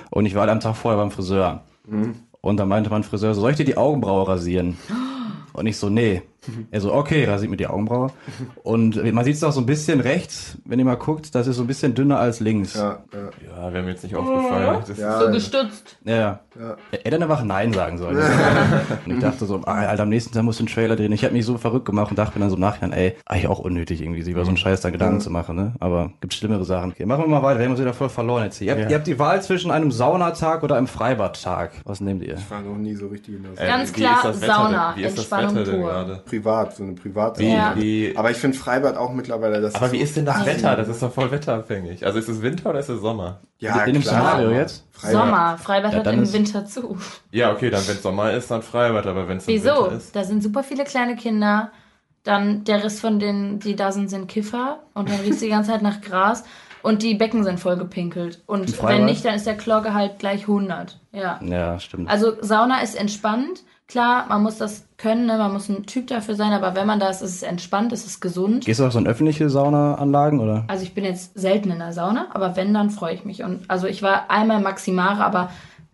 Und 0.10 0.26
ich 0.26 0.36
war 0.36 0.48
am 0.48 0.60
Tag 0.60 0.76
vorher 0.76 1.00
beim 1.00 1.12
Friseur. 1.12 1.64
Und 2.42 2.58
da 2.58 2.66
meinte 2.66 2.90
mein 2.90 3.04
Friseur, 3.04 3.34
so, 3.34 3.42
soll 3.42 3.52
ich 3.52 3.58
dir 3.58 3.66
die 3.66 3.78
Augenbraue 3.78 4.28
rasieren? 4.28 4.78
Und 5.54 5.68
ich 5.68 5.78
so, 5.78 5.90
nee. 5.90 6.22
Er 6.72 6.82
so, 6.82 6.94
okay, 6.94 7.26
rasiert 7.26 7.50
mir 7.52 7.58
die 7.58 7.68
Augenbraue. 7.68 8.12
Und 8.64 9.02
man 9.14 9.24
sieht 9.26 9.36
es 9.36 9.44
auch 9.44 9.52
so 9.52 9.60
ein 9.62 9.66
bisschen 9.66 10.00
rechts, 10.00 10.58
wenn 10.66 10.80
ihr 10.80 10.86
mal 10.86 10.96
guckt, 10.96 11.34
das 11.36 11.48
ist 11.48 11.56
so 11.58 11.64
ein 11.64 11.68
bisschen 11.68 11.94
dünner 11.94 12.20
als 12.20 12.40
links. 12.40 12.76
Ja, 12.76 13.00
ja. 13.14 13.66
ja, 13.66 13.74
wäre 13.74 13.84
mir 13.84 13.92
jetzt 13.92 14.04
nicht 14.04 14.16
aufgefallen. 14.16 14.84
Das 14.88 14.98
Ja. 14.98 15.20
So 15.20 15.32
gestutzt. 15.32 15.98
Ja, 16.04 16.16
ja. 16.16 16.40
Er 16.92 16.98
hätte 17.00 17.12
dann 17.12 17.24
einfach 17.24 17.44
Nein 17.44 17.74
sagen 17.74 17.98
sollen. 17.98 18.18
und 19.06 19.12
ich 19.14 19.20
dachte 19.20 19.46
so, 19.46 19.62
ah, 19.66 19.74
Alter, 19.88 20.04
am 20.04 20.10
nächsten 20.10 20.34
Tag 20.34 20.44
musst 20.44 20.60
du 20.60 20.64
einen 20.64 20.74
Trailer 20.74 20.96
drehen. 20.96 21.12
Ich 21.12 21.24
habe 21.24 21.34
mich 21.34 21.46
so 21.46 21.58
verrückt 21.58 21.86
gemacht 21.86 22.10
und 22.12 22.18
dachte 22.20 22.38
mir 22.38 22.42
dann 22.42 22.50
so 22.50 22.56
im 22.56 22.62
Nachhinein, 22.62 22.94
ey, 22.98 23.16
eigentlich 23.26 23.48
auch 23.48 23.60
unnötig 23.60 24.02
irgendwie, 24.02 24.22
sich 24.22 24.34
über 24.34 24.44
so 24.44 24.50
einen 24.50 24.58
Scheiß 24.58 24.82
da 24.82 24.90
Gedanken 24.90 25.22
zu 25.22 25.30
machen, 25.30 25.56
ne? 25.56 25.74
Aber 25.80 26.12
gibt 26.22 26.34
schlimmere 26.34 26.66
Sachen. 26.66 26.92
Okay, 26.92 27.06
machen 27.06 27.24
wir 27.24 27.28
mal 27.30 27.44
weiter, 27.44 27.60
wir 27.60 27.66
haben 27.66 27.72
uns 27.74 27.82
wieder 27.82 27.94
voll 27.94 28.10
verloren 28.10 28.44
jetzt 28.46 28.58
hier. 28.58 28.68
Ihr 28.68 28.72
habt, 28.74 28.82
Ja. 28.84 28.90
ihr 28.90 28.96
habt 28.96 29.08
die 29.08 29.20
Wahl 29.20 29.42
zwischen 29.42 29.72
einem 29.72 29.92
Saunatag 29.92 30.64
oder 30.64 30.76
einem 30.76 30.88
Freibadtag. 30.88 31.72
Was 31.86 32.02
nehmt 32.02 32.24
ihr? 32.24 32.36
Ich 32.36 32.52
war 32.52 32.62
noch 32.62 32.76
nie 32.78 32.96
so 32.96 33.08
richtig 33.08 33.36
in 33.36 33.44
der 33.44 33.52
Äh, 33.64 33.68
Ganz 33.68 33.96
wie 33.96 34.02
klar, 34.02 34.34
Sauna, 34.34 34.96
Entspannung 34.98 35.64
pur. 35.64 36.22
Privat, 36.40 36.76
so 36.76 36.84
eine 36.84 36.94
private 36.94 37.40
Wie, 37.40 37.52
Ja. 37.54 37.74
wie, 37.76 38.14
Aber 38.16 38.32
ich 38.32 38.38
finde 38.38 38.58
Freibad 38.58 38.96
auch 38.98 39.12
mittlerweile 39.14 39.60
das 39.62 39.76
aber 39.76 39.88
ist 39.88 39.92
wie 39.94 39.98
ist 39.98 40.16
denn 40.18 40.26
das 40.26 40.46
Wetter? 40.46 40.76
Das 40.76 40.88
ist 40.88 41.02
doch 41.02 41.12
voll 41.14 41.32
wetterabhängig. 41.32 42.06
Also 42.06 42.20
ist 42.20 42.28
es 42.30 42.42
Winter 42.42 42.70
oder 42.70 42.80
ist 42.80 42.90
es 42.90 43.02
Sommer? 43.02 43.40
ja, 43.60 43.84
in 43.86 43.94
dem 43.94 44.02
klar. 44.04 44.22
Szenario 44.36 44.52
jetzt? 44.52 44.86
Freibad. 44.92 45.12
Sommer. 45.22 45.58
Freibad 45.58 45.94
Ja, 45.94 46.00
hat 46.00 46.08
im 46.14 46.24
ist- 46.24 46.34
Winter 46.34 46.66
zu. 46.66 46.98
Ja, 47.32 47.52
okay, 47.52 47.70
dann 47.70 47.88
wenn 47.88 47.96
es 47.96 48.04
Sommer 48.04 48.32
ist, 48.34 48.52
dann 48.52 48.62
Freibad, 48.62 49.06
aber 49.08 49.28
wenn 49.28 49.38
es 49.38 49.48
Wieso? 49.48 49.70
Winter 49.86 49.92
ist. 49.98 50.16
Da 50.16 50.24
sind 50.24 50.44
super 50.44 50.64
viele 50.64 50.84
kleine 50.84 51.16
Kinder. 51.16 51.72
dann 52.24 52.66
der 52.66 52.84
Rest 52.84 53.00
von 53.00 53.20
denen, 53.20 53.60
die 53.60 53.78
da 53.78 53.94
sind, 53.94 54.10
sind 54.10 54.28
Kiffer 54.28 54.80
und 54.94 55.10
dann 55.10 55.22
riecht 55.22 55.40
die 55.40 55.48
ganze 55.48 55.72
Zeit 55.72 55.82
nach 55.82 56.02
Gras 56.02 56.44
und 56.82 57.02
die 57.02 57.16
Becken 57.16 57.46
sind 57.46 57.58
voll 57.58 57.78
gepinkelt. 57.78 58.42
Und 58.48 58.84
wenn 58.84 59.06
nicht, 59.06 59.24
dann 59.24 59.36
ist 59.36 59.46
der 59.48 59.56
Chlorgehalt 59.56 60.20
gleich 60.20 60.42
100. 60.46 61.00
Ja. 61.14 61.40
Ja, 61.42 61.80
stimmt. 61.80 62.10
Also 62.10 62.34
Sauna 62.42 62.82
ist 62.82 63.00
entspannt. 63.00 63.64
Klar, 63.88 64.26
man 64.28 64.44
muss 64.44 64.58
das 64.58 64.86
können, 64.98 65.28
ne? 65.28 65.38
man 65.38 65.54
muss 65.54 65.70
ein 65.70 65.86
Typ 65.86 66.08
dafür 66.08 66.36
sein, 66.36 66.52
aber 66.52 66.76
wenn 66.76 66.86
man 66.86 67.00
da 67.00 67.10
ist, 67.10 67.22
ist 67.22 67.36
es 67.36 67.44
entspannt, 67.44 67.94
ist 67.94 68.06
es 68.06 68.20
gesund. 68.20 68.66
Gehst 68.66 68.82
du 68.82 68.86
auf 68.86 68.92
so 68.92 69.00
in 69.00 69.08
öffentliche 69.08 69.50
Saunaanlagen 69.50 70.42
oder? 70.42 70.66
Also 70.68 70.84
ich 70.84 70.94
bin 70.94 71.06
jetzt 71.06 71.40
selten 71.40 71.72
in 71.72 71.80
der 71.80 71.94
Sauna, 71.94 72.28
aber 72.34 72.58
wenn, 72.58 72.74
dann 72.74 72.90
freue 72.90 73.14
ich 73.14 73.24
mich. 73.24 73.44
Und 73.44 73.70
also 73.70 73.88
ich 73.88 74.02
war 74.02 74.30
einmal 74.30 74.60
Maximare, 74.60 75.24
aber 75.24 75.52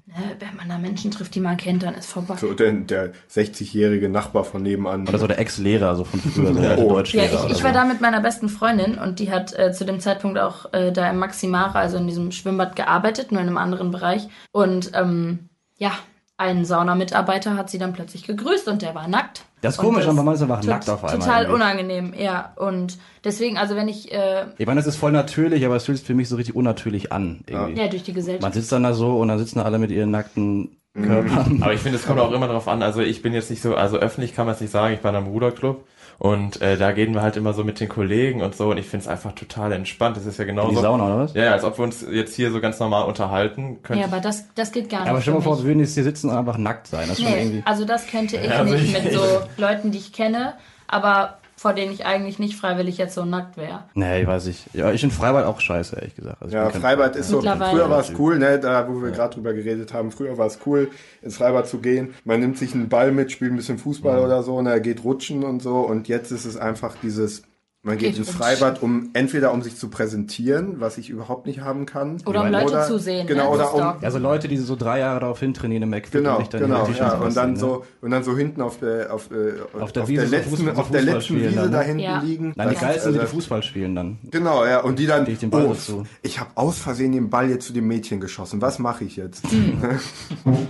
ne, 0.08 0.16
wenn 0.40 0.58
man 0.58 0.70
da 0.70 0.80
Menschen 0.80 1.12
trifft, 1.12 1.36
die 1.36 1.40
man 1.40 1.56
kennt, 1.58 1.84
dann 1.84 1.94
ist 1.94 2.10
vorbei. 2.10 2.36
So 2.38 2.54
der, 2.56 2.72
der 2.72 3.12
60-jährige 3.30 4.10
Nachbar 4.10 4.44
von 4.44 4.64
nebenan. 4.64 5.08
Oder 5.08 5.20
so 5.20 5.28
der 5.28 5.38
Ex-Lehrer, 5.38 5.96
so 5.96 6.04
von 6.04 6.20
früher, 6.20 6.52
so 6.52 6.60
der 6.62 6.78
Oh. 6.80 6.88
Ja, 6.88 6.94
Deutschlehrer. 6.96 7.26
ich, 7.26 7.40
oder 7.42 7.52
ich 7.52 7.58
so. 7.58 7.64
war 7.64 7.74
da 7.74 7.86
mit 7.86 8.02
meiner 8.02 8.22
besten 8.22 8.50
Freundin 8.50 8.98
und 8.98 9.20
die 9.20 9.30
hat 9.32 9.54
äh, 9.54 9.72
zu 9.72 9.86
dem 9.86 10.00
Zeitpunkt 10.00 10.40
auch 10.40 10.74
äh, 10.74 10.92
da 10.92 11.08
im 11.12 11.20
Maximare, 11.20 11.78
also 11.78 11.98
in 11.98 12.08
diesem 12.08 12.32
Schwimmbad 12.32 12.76
gearbeitet, 12.76 13.32
nur 13.32 13.42
in 13.42 13.48
einem 13.48 13.58
anderen 13.60 13.92
Bereich. 13.92 14.28
Und 14.52 14.94
ähm, 14.96 15.50
ja, 15.78 15.92
ein 16.38 16.66
Saunamitarbeiter 16.66 17.56
hat 17.56 17.70
sie 17.70 17.78
dann 17.78 17.94
plötzlich 17.94 18.24
gegrüßt 18.24 18.68
und 18.68 18.82
der 18.82 18.96
war 18.96 19.08
nackt. 19.08 19.44
Das 19.62 19.76
ist 19.76 19.80
Und 19.80 19.86
komisch, 19.86 20.06
das 20.06 20.14
aber 20.14 20.24
man 20.24 20.34
ist 20.34 20.42
einfach 20.42 20.60
tot- 20.62 20.70
nackt 20.70 20.90
auf 20.90 21.04
einmal. 21.04 21.20
Total 21.20 21.42
irgendwie. 21.44 21.56
unangenehm, 21.56 22.14
ja. 22.18 22.52
Und 22.58 22.98
deswegen, 23.24 23.58
also 23.58 23.76
wenn 23.76 23.88
ich, 23.88 24.12
äh, 24.12 24.46
Ich 24.58 24.66
meine, 24.66 24.80
das 24.80 24.88
ist 24.88 24.98
voll 24.98 25.12
natürlich, 25.12 25.66
aber 25.66 25.76
es 25.78 25.86
fühlt 25.86 26.00
sich 26.00 26.08
für 26.08 26.16
mich 26.16 26.28
so 26.28 26.36
richtig 26.36 26.56
unnatürlich 26.56 27.12
an. 27.14 27.42
Irgendwie. 27.48 27.80
ja, 27.80 27.88
durch 27.88 28.04
die 28.04 28.14
Gesellschaft. 28.14 28.42
Man 28.42 28.52
sitzt 28.52 28.72
dann 28.72 28.84
da 28.84 28.94
so 28.94 29.18
und 29.18 29.28
dann 29.30 29.38
sitzen 29.40 29.60
alle 29.60 29.78
mit 29.80 29.92
ihren 29.92 30.12
nackten 30.12 30.76
Körpern. 30.96 31.60
Aber 31.64 31.74
ich 31.74 31.80
finde, 31.80 31.98
es 31.98 32.06
kommt 32.06 32.20
auch 32.20 32.32
immer 32.32 32.48
darauf 32.48 32.68
an. 32.68 32.84
Also 32.84 33.02
ich 33.02 33.22
bin 33.22 33.34
jetzt 33.34 33.50
nicht 33.50 33.62
so, 33.62 33.76
also 33.76 33.98
öffentlich 33.98 34.36
kann 34.36 34.46
man 34.46 34.56
es 34.56 34.62
nicht 34.62 34.72
sagen, 34.72 34.94
ich 34.96 35.04
war 35.04 35.12
in 35.12 35.18
einem 35.18 35.28
Ruderclub 35.28 35.86
und 36.20 36.62
äh, 36.62 36.78
da 36.78 36.92
gehen 36.92 37.14
wir 37.14 37.22
halt 37.22 37.36
immer 37.38 37.54
so 37.54 37.64
mit 37.64 37.80
den 37.80 37.90
Kollegen 37.90 38.42
und 38.42 38.56
so 38.56 38.70
und 38.72 38.78
ich 38.78 38.86
finde 38.86 39.04
es 39.04 39.08
einfach 39.10 39.34
total 39.34 39.72
entspannt. 39.74 40.16
Das 40.18 40.26
ist 40.26 40.38
ja 40.38 40.44
In 40.44 40.50
genauso. 40.52 40.70
die 40.70 40.76
Sauna, 40.82 41.06
oder 41.06 41.18
was? 41.20 41.34
Ja, 41.34 41.52
als 41.52 41.64
ob 41.64 41.78
wir 41.78 41.84
uns 41.84 42.06
jetzt 42.10 42.36
hier 42.36 42.52
so 42.52 42.60
ganz 42.62 42.80
normal 42.80 43.06
unterhalten 43.06 43.82
könnten. 43.84 44.02
Ja, 44.02 44.08
aber 44.08 44.20
das, 44.22 44.46
das 44.56 44.72
geht 44.72 44.90
gar 44.90 45.02
nicht. 45.02 45.10
Aber 45.10 45.22
stell 45.22 45.34
dir 45.34 45.40
mal 45.40 45.44
vor, 45.44 45.58
wir 45.58 45.66
würden 45.66 45.80
jetzt 45.80 45.94
hier 45.96 46.04
sitzen 46.04 46.30
und 46.30 46.38
einfach 46.38 46.58
nackt 46.58 46.88
sein. 46.88 47.08
Das 47.10 47.20
Nee, 47.20 47.26
irgendwie. 47.40 47.62
also 47.66 47.86
das 47.86 48.08
könnte 48.08 48.38
ich 48.38 48.46
Ja, 48.50 48.60
also 48.60 48.74
nicht 48.74 48.84
ich- 48.96 49.04
mit 49.04 49.14
so 49.20 49.22
Leuten, 49.58 49.92
die 49.92 49.98
ich 49.98 50.14
kenne, 50.14 50.54
aber 50.88 51.38
vor 51.64 51.74
denen 51.74 51.94
ich 51.94 52.06
eigentlich 52.06 52.40
nicht 52.40 52.56
freiwillig 52.58 52.98
jetzt 52.98 53.16
so 53.16 53.24
nackt 53.24 53.56
wäre. 53.56 53.86
Nee, 53.94 54.22
ich 54.22 54.28
weiß 54.28 54.48
nicht. 54.48 54.66
Ja, 54.74 54.92
ich 54.92 55.00
finde 55.00 55.16
Freibad 55.16 55.46
auch 55.46 55.62
scheiße, 55.62 55.96
ehrlich 55.96 56.14
gesagt. 56.14 56.42
Also 56.42 56.54
Ja, 56.56 56.70
Freibad 56.70 57.16
ist 57.16 57.30
so, 57.30 57.40
früher 57.42 57.90
war 57.90 58.02
es 58.02 58.12
cool, 58.20 58.38
ne, 58.38 58.60
da 58.60 58.86
wo 58.90 59.02
wir 59.02 59.12
gerade 59.12 59.34
drüber 59.34 59.54
geredet 59.54 59.94
haben, 59.94 60.12
früher 60.12 60.38
war 60.38 60.48
es 60.48 60.60
cool, 60.66 60.92
ins 61.22 61.38
Freibad 61.38 61.66
zu 61.68 61.78
gehen. 61.80 62.14
Man 62.26 62.42
nimmt 62.42 62.58
sich 62.58 62.74
einen 62.76 62.90
Ball 62.90 63.14
mit, 63.14 63.32
spielt 63.32 63.54
ein 63.54 63.56
bisschen 63.56 63.78
Fußball 63.78 64.20
Mhm. 64.20 64.26
oder 64.26 64.44
so, 64.44 64.58
und 64.58 64.68
er 64.68 64.82
geht 64.82 65.06
rutschen 65.06 65.44
und 65.46 65.62
so. 65.64 65.78
Und 65.78 66.10
jetzt 66.10 66.32
ist 66.32 66.44
es 66.44 66.58
einfach 66.58 66.96
dieses, 67.02 67.44
man 67.86 67.98
geht, 67.98 68.12
Geht 68.16 68.20
ins. 68.20 68.30
Freibad, 68.30 68.82
um 68.82 69.10
entweder 69.12 69.52
um 69.52 69.62
sich 69.62 69.76
zu 69.76 69.90
präsentieren, 69.90 70.80
was 70.80 70.98
ich 70.98 71.10
überhaupt 71.10 71.46
nicht 71.46 71.60
haben 71.60 71.86
kann. 71.86 72.18
Oder 72.26 72.44
um 72.44 72.48
Leute 72.52 72.82
zu 72.88 72.98
sehen, 72.98 73.28
Genau, 73.28 73.50
ne, 73.58 73.70
oder 73.70 73.74
um. 73.74 74.04
Also 74.04 74.20
Leute, 74.20 74.48
die 74.48 74.56
so 74.56 74.78
drei 74.78 75.00
Jahre 75.00 75.20
darauf 75.20 75.42
hintrainieren 75.42 75.84
im 75.84 75.90
McFit 75.90 76.14
Genau, 76.14 76.38
und 76.38 76.40
sich 76.40 76.50
dann 76.50 76.62
genau, 76.62 76.88
ja. 76.88 77.14
Und 77.16 77.36
dann 77.36 77.52
ausziehen, 77.52 77.56
so, 77.58 77.84
und 78.00 78.12
dann 78.12 78.24
so 78.24 78.38
hinten 78.38 78.62
auf 78.62 78.80
der, 78.80 79.14
auf, 79.14 79.30
äh, 79.32 79.78
Auf 79.82 79.92
der 79.92 80.08
Wiese 80.08 80.26
so 80.28 80.32
letzten, 80.32 80.56
Fußball- 80.56 80.76
auf 80.78 80.92
der 80.92 81.02
letzten 81.02 81.36
Wiese 81.36 81.52
dann, 81.52 81.66
ne? 81.66 81.72
da 81.72 81.82
hinten 81.82 82.00
Ja. 82.00 82.20
liegen. 82.22 82.54
Nein, 82.56 82.70
die 82.70 82.76
geilsten, 82.76 83.12
die, 83.12 83.18
die 83.18 83.22
also- 83.22 83.36
Fußball 83.36 83.64
spielen 83.64 83.96
dann. 83.96 84.18
Genau, 84.32 84.64
ja, 84.66 84.80
und 84.80 84.98
die 84.98 85.06
dann, 85.06 85.28
ich 85.28 85.40
den 85.40 85.50
Ball 85.50 85.66
oh, 85.66 85.74
dazu. 85.74 86.06
ich 86.22 86.40
habe 86.40 86.52
aus 86.56 86.78
Versehen 86.80 87.12
den 87.12 87.30
Ball 87.30 87.50
jetzt 87.50 87.68
zu 87.68 87.74
dem 87.74 87.86
Mädchen 87.88 88.22
geschossen. 88.22 88.62
Was 88.62 88.80
mache 88.80 89.04
ich 89.04 89.18
jetzt? 89.18 89.44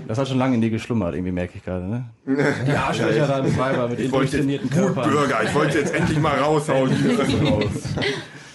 Das 0.08 0.17
hat 0.17 0.28
schon 0.28 0.38
lange 0.38 0.56
in 0.56 0.62
dir 0.62 0.69
geschlummert, 0.69 1.13
irgendwie 1.15 1.32
merke 1.32 1.54
ich 1.58 1.63
gerade, 1.63 1.86
ne? 1.86 2.06
Die 2.26 2.71
Arschlöcher 2.71 3.28
da 3.28 3.39
im 3.39 3.58
Weiber 3.58 3.88
mit 3.88 3.99
den 3.99 4.12
durchtrainierten 4.12 4.69
Körpern. 4.69 5.10
Ich 5.45 5.56
wollte 5.56 5.80
jetzt 5.80 5.93
endlich 5.93 6.19
mal 6.19 6.38
raushauen. 6.39 6.91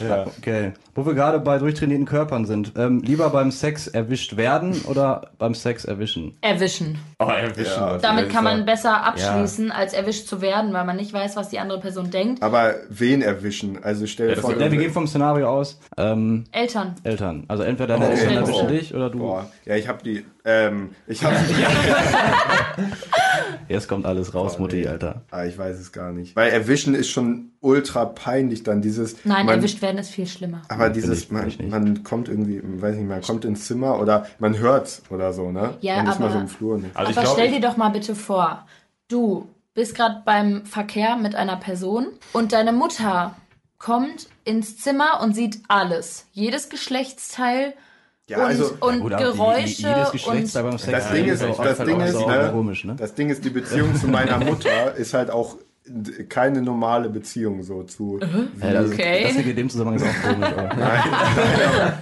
Ja. 0.01 0.27
Okay. 0.39 0.75
Wo 0.95 1.05
wir 1.07 1.15
gerade 1.15 1.41
bei 1.41 1.59
durchtrainierten 1.59 2.07
Körpern 2.07 2.45
sind. 2.47 2.73
Ähm, 2.77 3.03
lieber 3.03 3.31
beim 3.31 3.51
Sex 3.51 3.89
erwischt 3.89 4.37
werden 4.37 4.81
oder 4.87 5.31
beim 5.39 5.55
Sex 5.55 5.85
erwischen? 5.85 6.37
Erwischen. 6.41 6.99
Oh, 7.19 7.25
erwischen. 7.25 7.81
Ja. 7.81 7.99
Damit 7.99 8.31
kann 8.31 8.45
man 8.45 8.59
Ja. 8.59 8.65
besser 8.65 9.03
abschließen, 9.05 9.73
als 9.73 9.95
erwischt 9.95 10.29
zu 10.29 10.41
werden, 10.41 10.73
weil 10.73 10.85
man 10.85 10.95
nicht 10.97 11.13
weiß, 11.13 11.35
was 11.35 11.49
die 11.49 11.59
andere 11.59 11.81
Person 11.81 12.11
denkt. 12.13 12.45
Aber 12.45 12.75
wen 12.89 13.23
erwischen? 13.23 13.83
Also 13.83 14.07
stell 14.07 14.35
dir 14.37 14.41
vor, 14.41 14.53
Ja, 14.57 14.71
wir 14.71 14.79
gehen 14.79 14.93
vom 14.93 15.09
Szenario 15.09 15.49
aus. 15.49 15.81
Ähm, 15.97 16.45
Eltern. 16.53 16.95
Eltern. 17.03 17.43
Also 17.49 17.65
entweder 17.65 17.99
deine 17.99 18.13
Okay. 18.13 18.21
Eltern 18.21 18.37
erwischen 18.45 18.67
Oh. 18.67 18.71
dich 18.71 18.95
oder 18.95 19.11
du. 19.11 19.19
Boah, 19.19 19.47
ja, 19.65 19.75
ich 19.75 19.89
habe 19.89 19.99
die, 20.05 20.25
ähm, 20.49 20.91
ich 21.07 21.23
habe, 21.23 21.37
Jetzt 23.69 23.87
kommt 23.89 24.07
alles 24.07 24.35
raus, 24.35 24.55
Boah, 24.57 24.63
Mutti, 24.63 24.77
nee. 24.81 24.87
Alter. 24.89 25.23
ah, 25.31 25.45
ich 25.45 25.59
weiß 25.59 25.79
es 25.79 25.93
gar 25.93 26.13
nicht. 26.13 26.35
Weil 26.35 26.51
erwischen 26.51 26.95
ist 26.95 27.11
schon 27.11 27.51
ultra 27.61 28.07
peinlich 28.07 28.63
dann 28.63 28.81
dieses. 28.81 29.17
Nein, 29.25 29.45
man, 29.45 29.57
erwischt 29.57 29.83
werden 29.83 29.99
ist 29.99 30.11
viel 30.11 30.27
schlimmer. 30.27 30.63
Aber 30.69 30.89
dieses, 30.89 31.25
ich- 31.25 31.31
man, 31.31 31.45
nicht. 31.47 31.63
man 31.69 32.03
kommt 32.03 32.29
irgendwie, 32.29 32.63
weiß 32.65 32.97
nicht, 32.97 33.07
man 33.09 33.21
kommt 33.21 33.45
ins 33.45 33.67
Zimmer 33.67 34.01
oder 34.01 34.27
man 34.39 34.59
hört's 34.59 35.03
oder 35.11 35.33
so, 35.35 35.51
ne? 35.53 35.75
Ja, 35.83 35.97
man 35.97 36.07
ist 36.09 36.19
mal 36.19 36.27
aber- 36.27 36.35
so 36.35 36.41
im 36.41 36.49
Flur. 36.49 36.79
Ne? 36.79 36.91
Also 36.95 37.11
ich 37.11 37.17
Aber 37.19 37.27
glaube, 37.27 37.41
stell 37.41 37.53
dir 37.53 37.61
doch 37.69 37.77
mal 37.77 37.91
bitte 37.91 38.15
vor, 38.15 38.67
du 39.09 39.49
bist 39.75 39.95
gerade 39.95 40.23
beim 40.25 40.65
Verkehr 40.65 41.17
mit 41.17 41.35
einer 41.35 41.57
Person 41.57 42.07
und 42.33 42.53
deine 42.53 42.73
Mutter 42.73 43.37
kommt 43.79 44.29
ins 44.45 44.79
Zimmer 44.79 45.21
und 45.23 45.35
sieht 45.35 45.61
alles. 45.69 46.27
Jedes 46.33 46.69
Geschlechtsteil 46.71 47.75
Ja, 48.29 48.38
und, 48.38 48.45
also- 48.45 48.71
und 48.81 49.01
Gut, 49.01 49.17
Geräusche 49.17 49.77
die- 49.77 49.83
jedes 49.83 50.07
und 50.07 50.12
Geschlechtsteil 50.12 50.62
beim 50.62 50.79
Sex 50.79 50.93
Das 50.93 51.11
Ding 51.12 51.25
ist, 51.27 51.43
auch- 51.45 51.64
das 51.64 51.79
Ding 51.79 52.01
ist, 52.01 52.14
auch 52.14 52.29
ne, 52.29 52.51
komisch, 52.53 52.85
ne? 52.85 52.95
das 52.99 53.14
Ding 53.14 53.31
ist, 53.31 53.45
die 53.45 53.51
Beziehung 53.51 53.95
zu 53.97 54.07
meiner 54.07 54.38
Mutter 54.45 54.95
ist 54.95 55.14
halt 55.14 55.31
auch 55.31 55.57
keine 56.29 56.61
normale 56.61 57.09
Beziehung 57.09 57.62
so 57.62 57.83
zu 57.85 58.21
Ja, 58.61 58.73
das, 58.75 58.93
Okay. 58.93 59.23
das 59.23 59.37
in 59.37 59.57
dem 59.57 59.71
Zusammenhang 59.71 59.97
ist 59.99 60.05
auch 60.07 60.29
komisch. 60.35 60.49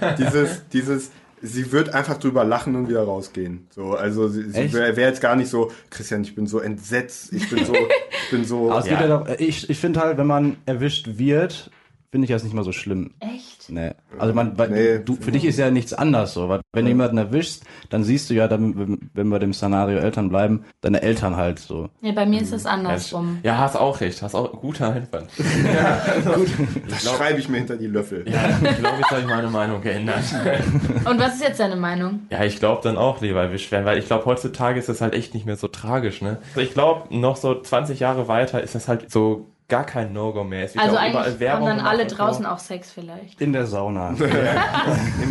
Aber. 0.01 0.11
dieses, 0.17 0.67
dieses, 0.73 1.11
sie 1.41 1.71
wird 1.71 1.93
einfach 1.93 2.17
drüber 2.17 2.43
lachen 2.43 2.75
und 2.75 2.89
wieder 2.89 3.03
rausgehen. 3.03 3.67
So, 3.69 3.93
also 3.95 4.27
sie, 4.27 4.49
sie 4.49 4.73
wäre 4.73 4.97
wär 4.97 5.07
jetzt 5.07 5.21
gar 5.21 5.37
nicht 5.37 5.49
so, 5.49 5.71
Christian, 5.89 6.23
ich 6.23 6.35
bin 6.35 6.47
so 6.47 6.59
entsetzt, 6.59 7.31
ich 7.31 7.49
bin 7.49 7.63
so, 7.65 7.73
ich 7.73 8.29
bin 8.31 8.43
so. 8.43 8.73
Es 8.77 8.87
Ja. 8.89 9.07
doch, 9.07 9.27
ich 9.39 9.69
ich 9.69 9.79
finde 9.79 10.01
halt, 10.01 10.17
wenn 10.17 10.27
man 10.27 10.57
erwischt 10.65 11.07
wird, 11.17 11.71
finde 12.11 12.25
ich 12.25 12.31
das 12.31 12.43
nicht 12.43 12.53
mal 12.53 12.63
so 12.63 12.71
schlimm. 12.71 13.11
echt? 13.19 13.69
Nee. 13.69 13.91
Also 14.17 14.33
man, 14.33 14.57
weil 14.57 14.69
Nee. 14.69 14.99
du, 15.03 15.15
für 15.15 15.31
dich 15.31 15.43
ist 15.43 15.59
ja 15.59 15.69
nichts 15.71 15.93
anders 15.93 16.33
so. 16.33 16.47
Weil 16.47 16.61
wenn 16.73 16.85
du 16.85 16.89
jemanden 16.91 17.17
erwischst, 17.17 17.63
dann 17.89 18.03
siehst 18.05 18.29
du 18.29 18.33
ja, 18.33 18.47
dann, 18.47 18.99
wenn- 19.13 19.27
wir 19.27 19.39
dem 19.39 19.53
Szenario 19.53 19.97
Eltern 19.99 20.29
bleiben, 20.29 20.63
deine 20.81 21.01
Eltern 21.01 21.35
halt 21.35 21.59
so. 21.59 21.89
Nee, 22.01 22.13
bei 22.13 22.25
mir 22.25 22.41
ist 22.41 22.53
es 22.53 22.63
Ja, 22.63 22.71
andersrum. 22.71 23.39
Ja, 23.43 23.57
hast 23.57 23.75
auch 23.75 23.99
recht. 23.99 24.21
Hast 24.21 24.35
auch 24.35 24.51
guter 24.61 24.93
Einwand. 24.93 25.29
das 26.89 27.03
schreibe 27.15 27.39
ich 27.39 27.49
mir 27.49 27.57
hinter 27.57 27.77
die 27.77 27.87
Löffel. 27.87 28.25
Ja, 28.29 28.49
ich 28.49 28.77
glaube, 28.77 28.97
jetzt 28.97 29.11
habe 29.11 29.21
ich 29.21 29.27
meine 29.27 29.49
Meinung 29.49 29.81
geändert. 29.81 30.23
Und 31.05 31.19
was 31.19 31.35
ist 31.35 31.43
jetzt 31.43 31.59
deine 31.59 31.75
Meinung? 31.75 32.21
Ja, 32.29 32.43
ich 32.43 32.59
glaube 32.59 32.81
dann 32.83 32.97
auch 32.97 33.21
lieber 33.21 33.41
erwischt 33.41 33.71
werden, 33.71 33.85
weil 33.85 33.97
ich 33.97 34.05
glaube, 34.07 34.25
heutzutage 34.25 34.79
ist 34.79 34.89
das 34.89 35.01
halt 35.01 35.13
echt 35.13 35.33
nicht 35.33 35.45
mehr 35.45 35.57
so 35.57 35.67
tragisch, 35.67 36.21
ne? 36.21 36.37
Also 36.49 36.61
ich 36.61 36.73
glaube, 36.73 37.13
noch 37.15 37.35
so 37.35 37.59
20 37.59 37.99
Jahre 37.99 38.27
weiter 38.27 38.61
ist 38.63 38.75
das 38.75 38.87
halt 38.87 39.11
so 39.11 39.47
gar 39.69 39.85
kein 39.85 40.13
No-Go 40.13 40.43
mehr. 40.45 40.63
Es 40.65 40.77
Also 40.77 40.95
auch 40.95 40.99
eigentlich 41.01 41.11
überall 41.11 41.31
haben 41.31 41.39
Werbung 41.39 41.67
dann 41.67 41.79
alle 41.81 42.05
draußen 42.05 42.45
auch 42.45 42.59
Sex 42.59 42.91
vielleicht. 42.91 43.41
In 43.41 43.51
der 43.51 43.65
Sauna. 43.65 44.09
Im 44.17 44.17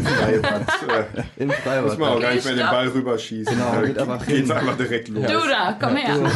Freibad. 0.04 0.62
Im 1.36 1.50
Freibad. 1.50 1.84
muss 1.84 1.98
man 1.98 2.08
auch 2.10 2.20
gar 2.20 2.34
nicht 2.34 2.44
mehr 2.44 2.54
den. 2.54 2.66
Ball 2.66 2.88
rüberschießen. 2.88 3.56
Genau, 3.56 3.80
geht 3.86 3.98
einfach 3.98 4.26
geht's 4.26 4.48
hin. 4.48 4.52
einfach 4.52 4.76
direkt 4.76 5.08
los. 5.08 5.24
Du 5.26 5.48
da, 5.48 5.76
komm 5.80 5.96
her. 5.96 6.30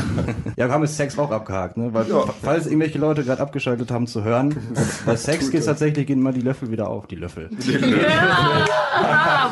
Ja, 0.57 0.67
wir 0.67 0.73
haben 0.73 0.83
jetzt 0.83 0.97
Sex 0.97 1.19
auch 1.19 1.31
abgehakt, 1.31 1.77
ne? 1.77 1.93
Weil, 1.93 2.09
Ja. 2.09 2.25
falls 2.43 2.67
irgendwelche 2.67 2.99
Leute 2.99 3.23
gerade 3.23 3.43
abgeschaltet 3.43 3.91
haben 3.91 4.07
zu 4.07 4.25
hören, 4.25 4.57
bei 5.05 5.17
Sex 5.17 5.51
geht 5.51 5.67
tatsächlich, 5.67 6.07
gehen 6.07 6.23
mal 6.23 6.33
die 6.33 6.41
Löffel 6.41 6.71
wieder 6.71 6.89
auf, 6.89 7.07
die 7.07 7.17
Löffel. 7.17 7.51
Ja, 7.69 8.71
ah. 8.95 9.51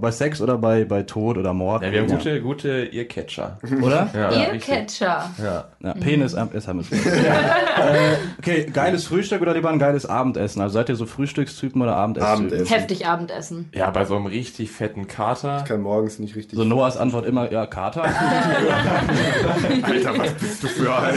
Bei 0.00 0.10
Sex 0.10 0.40
oder 0.40 0.58
bei, 0.58 0.84
bei 0.84 1.02
Tod 1.02 1.38
oder 1.38 1.54
Mord. 1.54 1.82
Ja, 1.82 1.92
wir 1.92 2.00
haben 2.02 2.08
gute, 2.08 2.40
gute 2.42 2.90
Earcatcher. 2.92 3.58
Oder? 3.80 4.10
Ja, 4.12 4.30
Ihr 4.30 4.52
richtig. 4.52 4.74
Catcher. 4.74 5.30
Ja. 5.42 5.64
Ja, 5.80 5.94
Penis 5.94 6.34
am 6.34 6.50
ist 6.52 6.68
haben 6.68 6.84
wir 6.90 6.98
es. 6.98 7.53
Äh, 7.56 8.16
Okay, 8.38 8.66
geiles 8.72 9.06
Frühstück 9.06 9.40
oder 9.42 9.54
lieber 9.54 9.70
ein 9.70 9.78
geiles 9.78 10.06
Abendessen? 10.06 10.60
Also 10.60 10.74
seid 10.74 10.88
ihr 10.88 10.96
so 10.96 11.06
Frühstückstypen 11.06 11.80
oder 11.80 11.96
Abendesstypen? 11.96 12.46
Abendessen. 12.46 12.66
Heftig 12.66 13.06
Abendessen. 13.06 13.68
ja, 13.74 13.90
bei 13.90 14.04
so 14.04 14.16
einem 14.16 14.26
richtig 14.26 14.70
fetten 14.70 15.06
Kater. 15.06 15.58
Ich 15.58 15.64
kann 15.64 15.80
morgens 15.80 16.18
nicht 16.18 16.36
richtig. 16.36 16.58
So 16.58 16.64
Noahs 16.64 16.96
Antwort 16.96 17.26
immer, 17.26 17.50
ja, 17.50 17.66
Kater. 17.66 18.04
Alter, 19.82 20.18
was 20.18 20.32
bist 20.34 20.62
du 20.62 20.68
für 20.68 20.94
ein? 20.94 21.14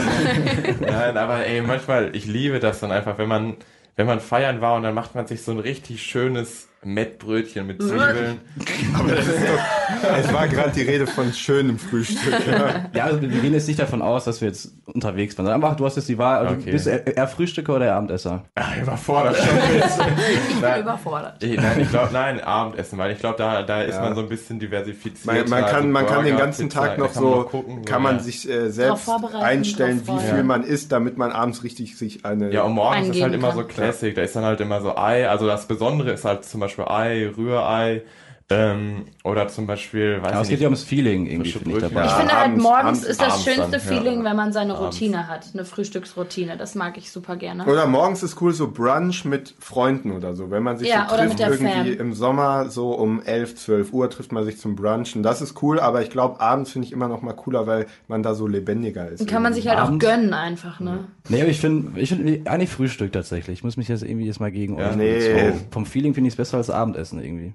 Nein, 0.80 1.16
aber 1.16 1.46
ey, 1.46 1.60
manchmal, 1.62 2.14
ich 2.14 2.26
liebe 2.26 2.60
das 2.60 2.80
dann 2.80 2.92
einfach, 2.92 3.18
wenn 3.18 3.28
man, 3.28 3.56
wenn 3.96 4.06
man 4.06 4.20
feiern 4.20 4.60
war 4.60 4.76
und 4.76 4.82
dann 4.82 4.94
macht 4.94 5.14
man 5.14 5.26
sich 5.26 5.42
so 5.42 5.52
ein 5.52 5.58
richtig 5.58 6.02
schönes 6.02 6.68
Mettbrötchen 6.84 7.66
mit 7.66 7.82
Zwiebeln. 7.82 8.38
Es 10.18 10.32
war 10.32 10.46
gerade 10.48 10.70
die 10.70 10.82
Rede 10.82 11.06
von 11.06 11.32
schönem 11.32 11.78
Frühstück. 11.78 12.32
Ja. 12.46 12.84
Ja, 12.94 13.04
also 13.04 13.20
wir 13.20 13.28
gehen 13.28 13.52
jetzt 13.52 13.66
nicht 13.68 13.80
davon 13.80 14.00
aus, 14.02 14.24
dass 14.24 14.40
wir 14.40 14.48
jetzt 14.48 14.72
unterwegs 14.86 15.36
waren. 15.38 15.48
Einfach, 15.48 15.76
du 15.76 15.84
hast 15.84 15.96
jetzt 15.96 16.08
die 16.08 16.18
Wahl, 16.18 16.38
also 16.46 16.54
Okay. 16.54 16.70
bist 16.70 16.86
du 16.86 16.90
eher 16.90 17.28
Frühstücker 17.28 17.76
oder 17.76 17.86
eher 17.86 17.96
Abendesser? 17.96 18.44
Ah, 18.54 18.76
überfordert 18.80 19.36
schon. 19.36 19.48
Ich 20.48 20.54
bin 20.54 20.60
Nein. 20.62 20.82
überfordert. 20.82 21.42
Ich, 21.42 21.56
nein, 21.56 21.80
ich 21.80 21.90
glaube, 21.90 22.08
nein, 22.12 22.40
Abendessen, 22.40 22.98
weil 22.98 23.12
ich 23.12 23.18
glaube, 23.18 23.36
da, 23.38 23.62
da 23.62 23.82
ist 23.82 23.96
Ja. 23.96 24.02
man 24.02 24.14
so 24.14 24.20
ein 24.22 24.28
bisschen 24.28 24.58
diversifiziert. 24.58 25.26
Man, 25.26 25.48
man 25.48 25.66
kann, 25.70 25.90
man 25.92 26.06
kann 26.06 26.24
den 26.24 26.36
ganzen 26.36 26.68
Tag 26.70 26.98
noch 26.98 27.12
so, 27.12 27.44
gucken, 27.50 27.84
kann 27.84 28.02
man 28.02 28.20
sich 28.20 28.48
äh, 28.48 28.70
selbst 28.70 29.08
einstellen, 29.34 30.02
wie 30.06 30.18
viel 30.20 30.42
man 30.42 30.62
isst, 30.64 30.92
damit 30.92 31.16
man 31.18 31.32
abends 31.32 31.62
richtig 31.64 31.96
sich 31.98 32.24
eine. 32.24 32.52
Ja, 32.52 32.62
und 32.62 32.72
morgens 32.72 33.08
ist 33.08 33.22
halt 33.22 33.34
immer 33.34 33.48
kann. 33.48 33.56
so 33.58 33.64
Classic. 33.64 34.14
Da 34.14 34.22
ist 34.22 34.34
dann 34.36 34.44
halt 34.44 34.60
immer 34.60 34.80
so 34.80 34.96
Ei. 34.96 35.28
Also 35.28 35.46
das 35.46 35.66
Besondere 35.66 36.12
ist 36.12 36.24
halt 36.24 36.44
zum 36.44 36.60
Beispiel 36.60 36.77
Ei, 36.84 37.26
Rührei. 37.26 38.02
Ähm, 38.50 39.04
oder 39.24 39.46
zum 39.48 39.66
Beispiel, 39.66 40.22
weiß 40.22 40.32
Ja, 40.32 40.40
es 40.40 40.44
ich 40.44 40.48
geht 40.48 40.50
nicht. 40.58 40.62
ja 40.62 40.68
ums 40.68 40.82
Feeling 40.82 41.26
irgendwie, 41.26 41.50
finde 41.52 41.70
ich 41.70 41.80
dabei. 41.82 42.04
Ich 42.06 42.10
Ja, 42.10 42.16
finde 42.16 42.32
halt 42.32 42.44
abends- 42.46 42.62
morgens 42.62 42.82
abends- 42.84 43.04
ist 43.04 43.20
das 43.20 43.28
abends 43.32 43.44
schönste 43.44 43.62
dann, 43.62 43.72
ja. 43.72 43.78
Feeling, 43.78 44.24
wenn 44.24 44.36
man 44.36 44.52
seine 44.54 44.74
Abends. 44.74 44.96
Routine 44.96 45.28
hat. 45.28 45.46
Eine 45.52 45.66
Frühstücksroutine. 45.66 46.56
Das 46.56 46.74
mag 46.74 46.96
ich 46.96 47.12
super 47.12 47.36
gerne. 47.36 47.66
Oder 47.66 47.86
morgens 47.86 48.22
ist 48.22 48.40
cool 48.40 48.54
so 48.54 48.70
Brunch 48.70 49.26
mit 49.26 49.54
Freunden 49.58 50.12
oder 50.12 50.34
so. 50.34 50.50
Wenn 50.50 50.62
man 50.62 50.78
sich 50.78 50.88
Ja, 50.88 51.06
so 51.08 51.14
oder 51.14 51.24
trifft, 51.24 51.28
mit 51.30 51.38
der 51.40 51.50
irgendwie 51.50 51.96
Fam. 51.96 52.06
im 52.06 52.14
Sommer 52.14 52.70
so 52.70 52.92
um 52.92 53.20
11, 53.22 53.54
12 53.56 53.92
Uhr 53.92 54.08
trifft 54.08 54.32
man 54.32 54.46
sich 54.46 54.58
zum 54.58 54.76
Brunchen. 54.76 55.22
Das 55.22 55.42
ist 55.42 55.62
cool, 55.62 55.78
aber 55.78 56.00
ich 56.00 56.08
glaube, 56.08 56.40
abends 56.40 56.70
finde 56.72 56.86
ich 56.86 56.92
immer 56.92 57.08
noch 57.08 57.20
mal 57.20 57.34
cooler, 57.34 57.66
weil 57.66 57.84
man 58.06 58.22
da 58.22 58.34
so 58.34 58.46
lebendiger 58.46 59.08
ist. 59.10 59.20
Dann 59.20 59.26
kann 59.26 59.42
man 59.42 59.52
sich 59.52 59.68
halt 59.68 59.78
auch 59.78 59.98
gönnen 59.98 60.32
einfach, 60.32 60.80
ne? 60.80 61.00
Nee, 61.28 61.42
aber 61.42 61.50
ich 61.50 61.60
finde, 61.60 62.00
ich 62.00 62.08
finde 62.08 62.50
eigentlich 62.50 62.70
Frühstück 62.70 63.12
tatsächlich. 63.12 63.58
Ich 63.58 63.64
muss 63.64 63.76
mich 63.76 63.88
jetzt 63.88 64.02
irgendwie 64.02 64.24
jetzt 64.24 64.40
mal 64.40 64.50
gegen 64.50 64.76
euch 64.80 64.96
nee. 64.96 65.52
Vom 65.70 65.84
Feeling 65.84 66.14
finde 66.14 66.28
ich 66.28 66.32
es 66.32 66.36
besser 66.38 66.56
als 66.56 66.70
Abendessen 66.70 67.22
irgendwie. 67.22 67.52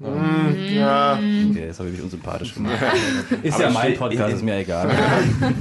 Ja, 0.00 1.14
Okay, 1.14 1.66
jetzt 1.66 1.78
habe 1.78 1.88
ich 1.88 1.94
mich 1.96 2.02
unsympathisch 2.02 2.54
gemacht. 2.54 2.74
ist 3.42 3.54
Aber 3.54 3.64
ja 3.64 3.70
mein 3.70 3.94
Podcast, 3.96 4.34
ist 4.34 4.42
mir 4.42 4.56
egal. 4.56 4.90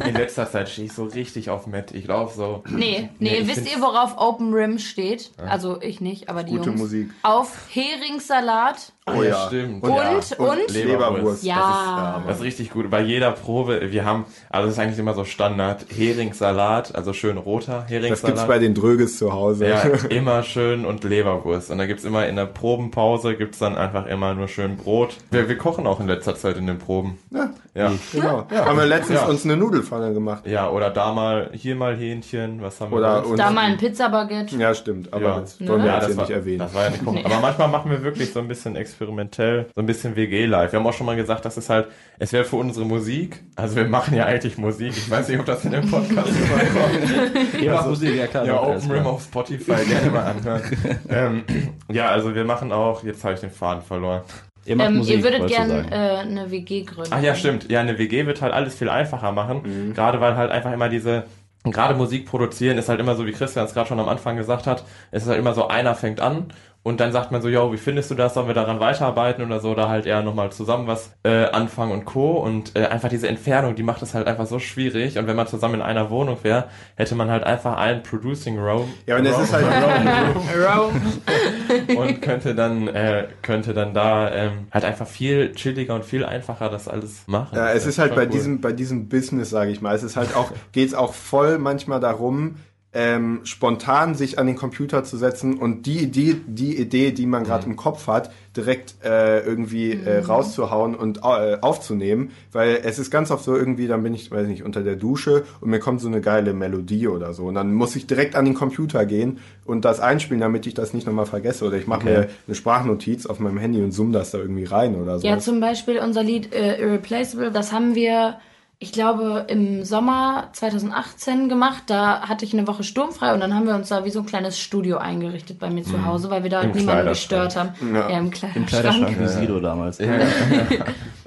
In 0.07 0.13
letzter 0.15 0.49
Zeit 0.49 0.69
stehe 0.69 0.87
ich 0.87 0.93
so 0.93 1.05
richtig 1.05 1.49
auf 1.49 1.67
Met. 1.67 1.91
Ich 1.93 2.07
laufe 2.07 2.35
so. 2.35 2.63
Nee, 2.69 3.09
nee, 3.19 3.37
ich 3.37 3.47
wisst 3.47 3.71
ihr, 3.71 3.81
worauf 3.81 4.17
Open 4.17 4.53
Rim 4.53 4.79
steht? 4.79 5.31
Also 5.37 5.81
ich 5.81 6.01
nicht, 6.01 6.29
aber 6.29 6.43
die 6.43 6.53
Gute 6.53 6.69
Jungs. 6.69 6.81
Musik. 6.81 7.09
Auf 7.23 7.67
Heringssalat 7.69 8.93
Oh 9.07 9.21
ja, 9.21 9.45
stimmt. 9.47 9.83
und, 9.83 9.93
ja. 9.95 10.13
und, 10.39 10.73
Leberwurst. 10.73 11.43
ja. 11.43 12.23
Das 12.25 12.37
ist 12.37 12.43
richtig 12.43 12.71
gut. 12.71 12.89
Bei 12.89 13.01
jeder 13.01 13.31
Probe, 13.33 13.91
wir 13.91 14.03
haben, 14.03 14.25
also 14.49 14.65
das 14.67 14.77
ist 14.77 14.79
eigentlich 14.81 14.97
immer 14.97 15.13
so 15.13 15.25
Standard, 15.25 15.85
Heringssalat, 15.95 16.95
also 16.95 17.13
schön 17.13 17.37
roter 17.37 17.81
Das 17.81 17.89
Heringssalat. 17.91 18.35
gibt's 18.35 18.47
bei 18.47 18.57
den 18.57 18.73
Dröges 18.73 19.19
zu 19.19 19.31
Hause. 19.31 19.67
Ja, 19.67 19.81
immer 20.09 20.41
schön 20.41 20.85
und 20.85 21.03
Leberwurst. 21.03 21.69
Und 21.69 21.77
da 21.77 21.85
gibt's 21.85 22.03
immer 22.03 22.25
in 22.25 22.35
der 22.35 22.47
Probenpause 22.47 23.35
gibt's 23.35 23.59
dann 23.59 23.77
einfach 23.77 24.07
immer 24.07 24.33
nur 24.33 24.47
schön 24.47 24.75
Brot. 24.75 25.17
Wir, 25.29 25.47
wir 25.47 25.57
kochen 25.59 25.85
auch 25.85 25.99
in 25.99 26.07
letzter 26.07 26.35
Zeit 26.35 26.57
in 26.57 26.65
den 26.65 26.79
Proben. 26.79 27.19
Ja, 27.29 27.51
Ja. 27.75 27.91
genau. 28.11 28.47
Haben 28.49 28.77
wir 28.79 28.87
letztens 28.87 29.19
Ja. 29.21 29.27
uns 29.27 29.45
eine 29.45 29.55
Nudelfange 29.55 30.13
gemacht. 30.15 30.47
Ja, 30.47 30.71
oder 30.71 30.89
da 30.89 31.13
mal, 31.13 31.51
hier 31.53 31.75
mal 31.75 31.95
Hähnchen, 31.95 32.59
was 32.63 32.81
haben 32.81 32.91
Oder 32.91 33.21
wir 33.23 33.29
uns- 33.29 33.37
Da 33.37 33.51
mal 33.51 33.65
ein 33.65 33.77
Pizzabaguette. 33.77 34.55
Ja, 34.55 34.73
stimmt. 34.73 35.13
Aber 35.13 35.23
Ja. 35.23 35.39
das 35.41 35.59
wollen 35.59 35.83
wir 35.83 35.89
Ja, 35.91 35.93
jetzt 35.95 36.01
das 36.03 36.07
hier 36.07 36.17
war, 36.17 36.23
nicht 36.23 36.35
erwähnen. 36.35 36.57
das 36.59 36.73
war 36.73 36.83
ja 36.85 36.89
nicht. 36.89 37.05
Nee. 37.05 37.23
Aber 37.23 37.39
manchmal 37.39 37.67
machen 37.67 37.91
wir 37.91 38.01
wirklich 38.01 38.33
so 38.33 38.39
ein 38.39 38.47
bisschen 38.47 38.75
experimentell, 38.95 39.67
so 39.75 39.81
ein 39.81 39.85
bisschen 39.85 40.15
WG-Live. 40.15 40.71
Wir 40.71 40.79
haben 40.79 40.87
auch 40.87 40.93
schon 40.93 41.05
mal 41.05 41.15
gesagt, 41.17 41.43
das 41.43 41.57
ist 41.57 41.69
halt, 41.69 41.87
es 42.17 42.31
wäre 42.31 42.45
für 42.45 42.55
unsere 42.55 42.85
Musik, 42.85 43.43
also 43.55 43.75
wir 43.75 43.85
machen 43.85 44.15
ja 44.15 44.25
eigentlich 44.25 44.57
Musik, 44.57 44.93
ich 44.95 45.09
weiß 45.09 45.27
nicht, 45.27 45.39
ob 45.39 45.45
das 45.45 45.65
in 45.65 45.71
dem 45.71 45.89
Podcast 45.89 46.29
überkommt. 46.29 47.61
Ihr 47.61 47.71
macht 47.71 47.87
Musik, 47.87 48.15
ja 48.15 48.27
klar. 48.27 48.45
Ja, 48.45 48.61
Open 48.61 48.91
Rim 48.91 49.05
auf 49.05 49.23
Spotify, 49.23 49.83
gerne 49.85 50.11
mal 50.11 50.23
anhören. 50.23 50.61
ähm, 51.09 51.43
ja, 51.91 52.07
also 52.07 52.33
wir 52.33 52.45
machen 52.45 52.71
auch, 52.71 53.03
jetzt 53.03 53.23
habe 53.23 53.33
ich 53.33 53.41
den 53.41 53.51
Faden 53.51 53.83
verloren. 53.83 54.21
Ihr 54.65 54.77
macht 54.77 54.87
Ähm, 54.89 54.97
Musik, 54.97 55.17
ihr 55.17 55.23
würdet 55.23 55.41
wolltest 55.41 55.59
du 55.59 55.67
gern 55.67 55.83
sagen. 55.83 55.91
äh, 55.91 55.95
eine 55.95 56.51
WG 56.51 56.83
gründen. 56.83 57.11
Ach 57.13 57.21
ja, 57.21 57.35
stimmt. 57.35 57.69
Ja, 57.69 57.81
eine 57.81 57.97
WG 57.99 58.25
wird 58.25 58.41
halt 58.41 58.53
alles 58.53 58.75
viel 58.75 58.89
einfacher 58.89 59.31
machen. 59.31 59.61
Mhm. 59.63 59.93
Gerade 59.93 60.21
weil 60.21 60.35
halt 60.37 60.51
einfach 60.51 60.71
immer 60.71 60.89
diese, 60.89 61.25
gerade 61.63 61.93
Musik 61.93 62.25
produzieren 62.25 62.77
ist 62.77 62.89
halt 62.89 62.99
immer 62.99 63.15
so, 63.15 63.25
wie 63.27 63.31
Christian 63.31 63.65
es 63.65 63.73
gerade 63.73 63.87
schon 63.89 63.99
am 63.99 64.09
Anfang 64.09 64.37
gesagt 64.37 64.65
hat, 64.65 64.83
es 65.11 65.23
ist 65.23 65.29
halt 65.29 65.37
immer 65.37 65.53
so, 65.53 65.67
einer 65.67 65.93
fängt 65.95 66.19
an 66.19 66.47
und 66.85 66.99
dann 66.99 67.11
sagt 67.11 67.31
man 67.31 67.41
so, 67.41 67.49
yo, 67.49 67.73
wie 67.73 67.77
findest 67.77 68.11
du 68.11 68.15
das? 68.15 68.35
Sollen 68.35 68.45
wir 68.45 68.53
daran 68.53 68.79
weiterarbeiten 68.79 69.43
oder 69.43 69.59
so? 69.59 69.71
Oder 69.71 69.89
halt 69.89 70.05
eher 70.05 70.21
nochmal 70.21 70.51
zusammen 70.51 70.85
was 70.85 71.09
äh, 71.23 71.45
anfangen 71.45 71.91
und 71.91 72.05
Co. 72.05 72.33
Und 72.33 72.75
äh, 72.75 72.85
einfach 72.85 73.09
diese 73.09 73.27
Entfernung, 73.27 73.73
die 73.73 73.81
macht 73.81 74.03
es 74.03 74.13
halt 74.13 74.27
einfach 74.27 74.45
so 74.45 74.59
schwierig. 74.59 75.17
Und 75.17 75.25
wenn 75.25 75.35
man 75.35 75.47
zusammen 75.47 75.73
in 75.73 75.81
einer 75.81 76.11
Wohnung 76.11 76.37
wäre, 76.43 76.65
hätte 76.95 77.15
man 77.15 77.31
halt 77.31 77.43
einfach 77.43 77.77
einen 77.77 78.03
Producing 78.03 78.59
Room. 78.59 78.93
Ja, 79.07 79.17
und 79.17 79.25
es 79.25 79.33
Room- 79.33 79.43
ist 79.45 79.53
halt 79.53 79.65
und 81.97 82.21
könnte 82.21 82.53
dann 82.53 82.87
äh, 82.87 83.29
könnte 83.41 83.73
dann 83.73 83.95
da 83.95 84.31
ähm, 84.31 84.67
halt 84.71 84.85
einfach 84.85 85.07
viel 85.07 85.53
chilliger 85.53 85.95
und 85.95 86.05
viel 86.05 86.23
einfacher 86.23 86.69
das 86.69 86.87
alles 86.87 87.23
machen. 87.25 87.57
Ja, 87.57 87.71
es 87.71 87.87
ist 87.87 87.97
halt 87.97 88.13
bei 88.13 88.25
cool. 88.25 88.29
diesem, 88.29 88.61
bei 88.61 88.73
diesem 88.73 89.09
Business, 89.09 89.49
sage 89.49 89.71
ich 89.71 89.81
mal, 89.81 89.95
es 89.95 90.03
ist 90.03 90.17
halt 90.17 90.35
auch, 90.35 90.51
geht's 90.71 90.93
auch 90.93 91.15
voll 91.15 91.57
manchmal 91.57 91.99
darum, 91.99 92.57
ähm, 92.95 93.41
spontan 93.43 94.15
sich 94.15 94.39
an 94.39 94.47
den 94.47 94.55
Computer 94.55 95.03
zu 95.03 95.17
setzen 95.17 95.55
und 95.59 95.85
die 95.85 95.99
Idee, 95.99 96.37
die 96.47 96.77
Idee, 96.79 97.11
die 97.11 97.25
man 97.25 97.43
Mhm. 97.43 97.45
gerade 97.47 97.65
im 97.65 97.75
Kopf 97.75 98.07
hat, 98.07 98.31
direkt 98.55 98.95
äh, 99.03 99.41
irgendwie 99.41 99.91
äh, 99.91 100.19
rauszuhauen 100.19 100.95
und 100.95 101.17
äh, 101.17 101.57
aufzunehmen, 101.59 102.31
weil 102.53 102.79
es 102.83 102.97
ist 102.97 103.11
ganz 103.11 103.29
oft 103.31 103.43
so 103.43 103.53
irgendwie, 103.53 103.87
dann 103.87 104.01
bin 104.01 104.13
ich, 104.13 104.31
weiß 104.31 104.47
nicht, 104.47 104.63
unter 104.63 104.81
der 104.81 104.95
Dusche 104.95 105.43
und 105.59 105.69
mir 105.69 105.79
kommt 105.79 105.99
so 105.99 106.07
eine 106.07 106.21
geile 106.21 106.53
Melodie 106.53 107.09
oder 107.09 107.33
so 107.33 107.43
und 107.47 107.55
dann 107.55 107.73
muss 107.73 107.97
ich 107.97 108.07
direkt 108.07 108.35
an 108.37 108.45
den 108.45 108.53
Computer 108.53 109.05
gehen 109.05 109.39
und 109.65 109.83
das 109.83 109.99
einspielen, 109.99 110.39
damit 110.39 110.65
ich 110.65 110.73
das 110.73 110.93
nicht 110.93 111.05
nochmal 111.05 111.25
vergesse 111.25 111.65
oder 111.65 111.75
ich 111.75 111.85
mache 111.87 111.99
Okay. 112.03 112.09
mir 112.09 112.27
eine 112.47 112.55
Sprachnotiz 112.55 113.25
auf 113.25 113.39
meinem 113.41 113.57
Handy 113.57 113.81
und 113.81 113.91
zoom 113.91 114.13
das 114.13 114.31
da 114.31 114.37
irgendwie 114.37 114.63
rein 114.63 114.95
oder 114.95 115.19
so. 115.19 115.27
Ja, 115.27 115.37
zum 115.39 115.59
Beispiel 115.59 115.99
unser 115.99 116.23
Lied 116.23 116.53
äh, 116.53 116.79
Irreplaceable, 116.81 117.51
das 117.51 117.73
haben 117.73 117.93
wir, 117.93 118.37
ich 118.79 118.91
glaube, 118.91 119.45
im 119.47 119.85
Sommer 119.85 120.49
2018 120.53 121.47
gemacht. 121.47 121.83
Da 121.87 122.27
hatte 122.27 122.43
ich 122.45 122.53
eine 122.53 122.67
Woche 122.67 122.83
sturmfrei 122.83 123.33
und 123.33 123.39
dann 123.39 123.53
haben 123.53 123.67
wir 123.67 123.75
uns 123.75 123.89
da 123.89 124.03
wie 124.03 124.11
so 124.11 124.19
ein 124.19 124.25
kleines 124.25 124.59
Studio 124.59 124.97
eingerichtet 124.97 125.59
bei 125.59 125.69
mir 125.69 125.83
zu 125.83 126.05
Hause, 126.05 126.29
weil 126.29 126.43
wir 126.43 126.49
da 126.49 126.61
Im 126.61 126.71
niemanden 126.71 126.85
Kleiderschrank. 127.13 127.49
gestört 127.49 127.55
haben. 127.55 127.95
Ja. 127.95 128.09
Ja, 128.09 128.17
im 128.17 128.25
Im 128.25 128.31
Kleiderschrank. 128.31 128.67
Kleiderschrank 128.67 129.19
wie 129.19 129.27
Sido 129.27 129.59
damals. 129.59 129.99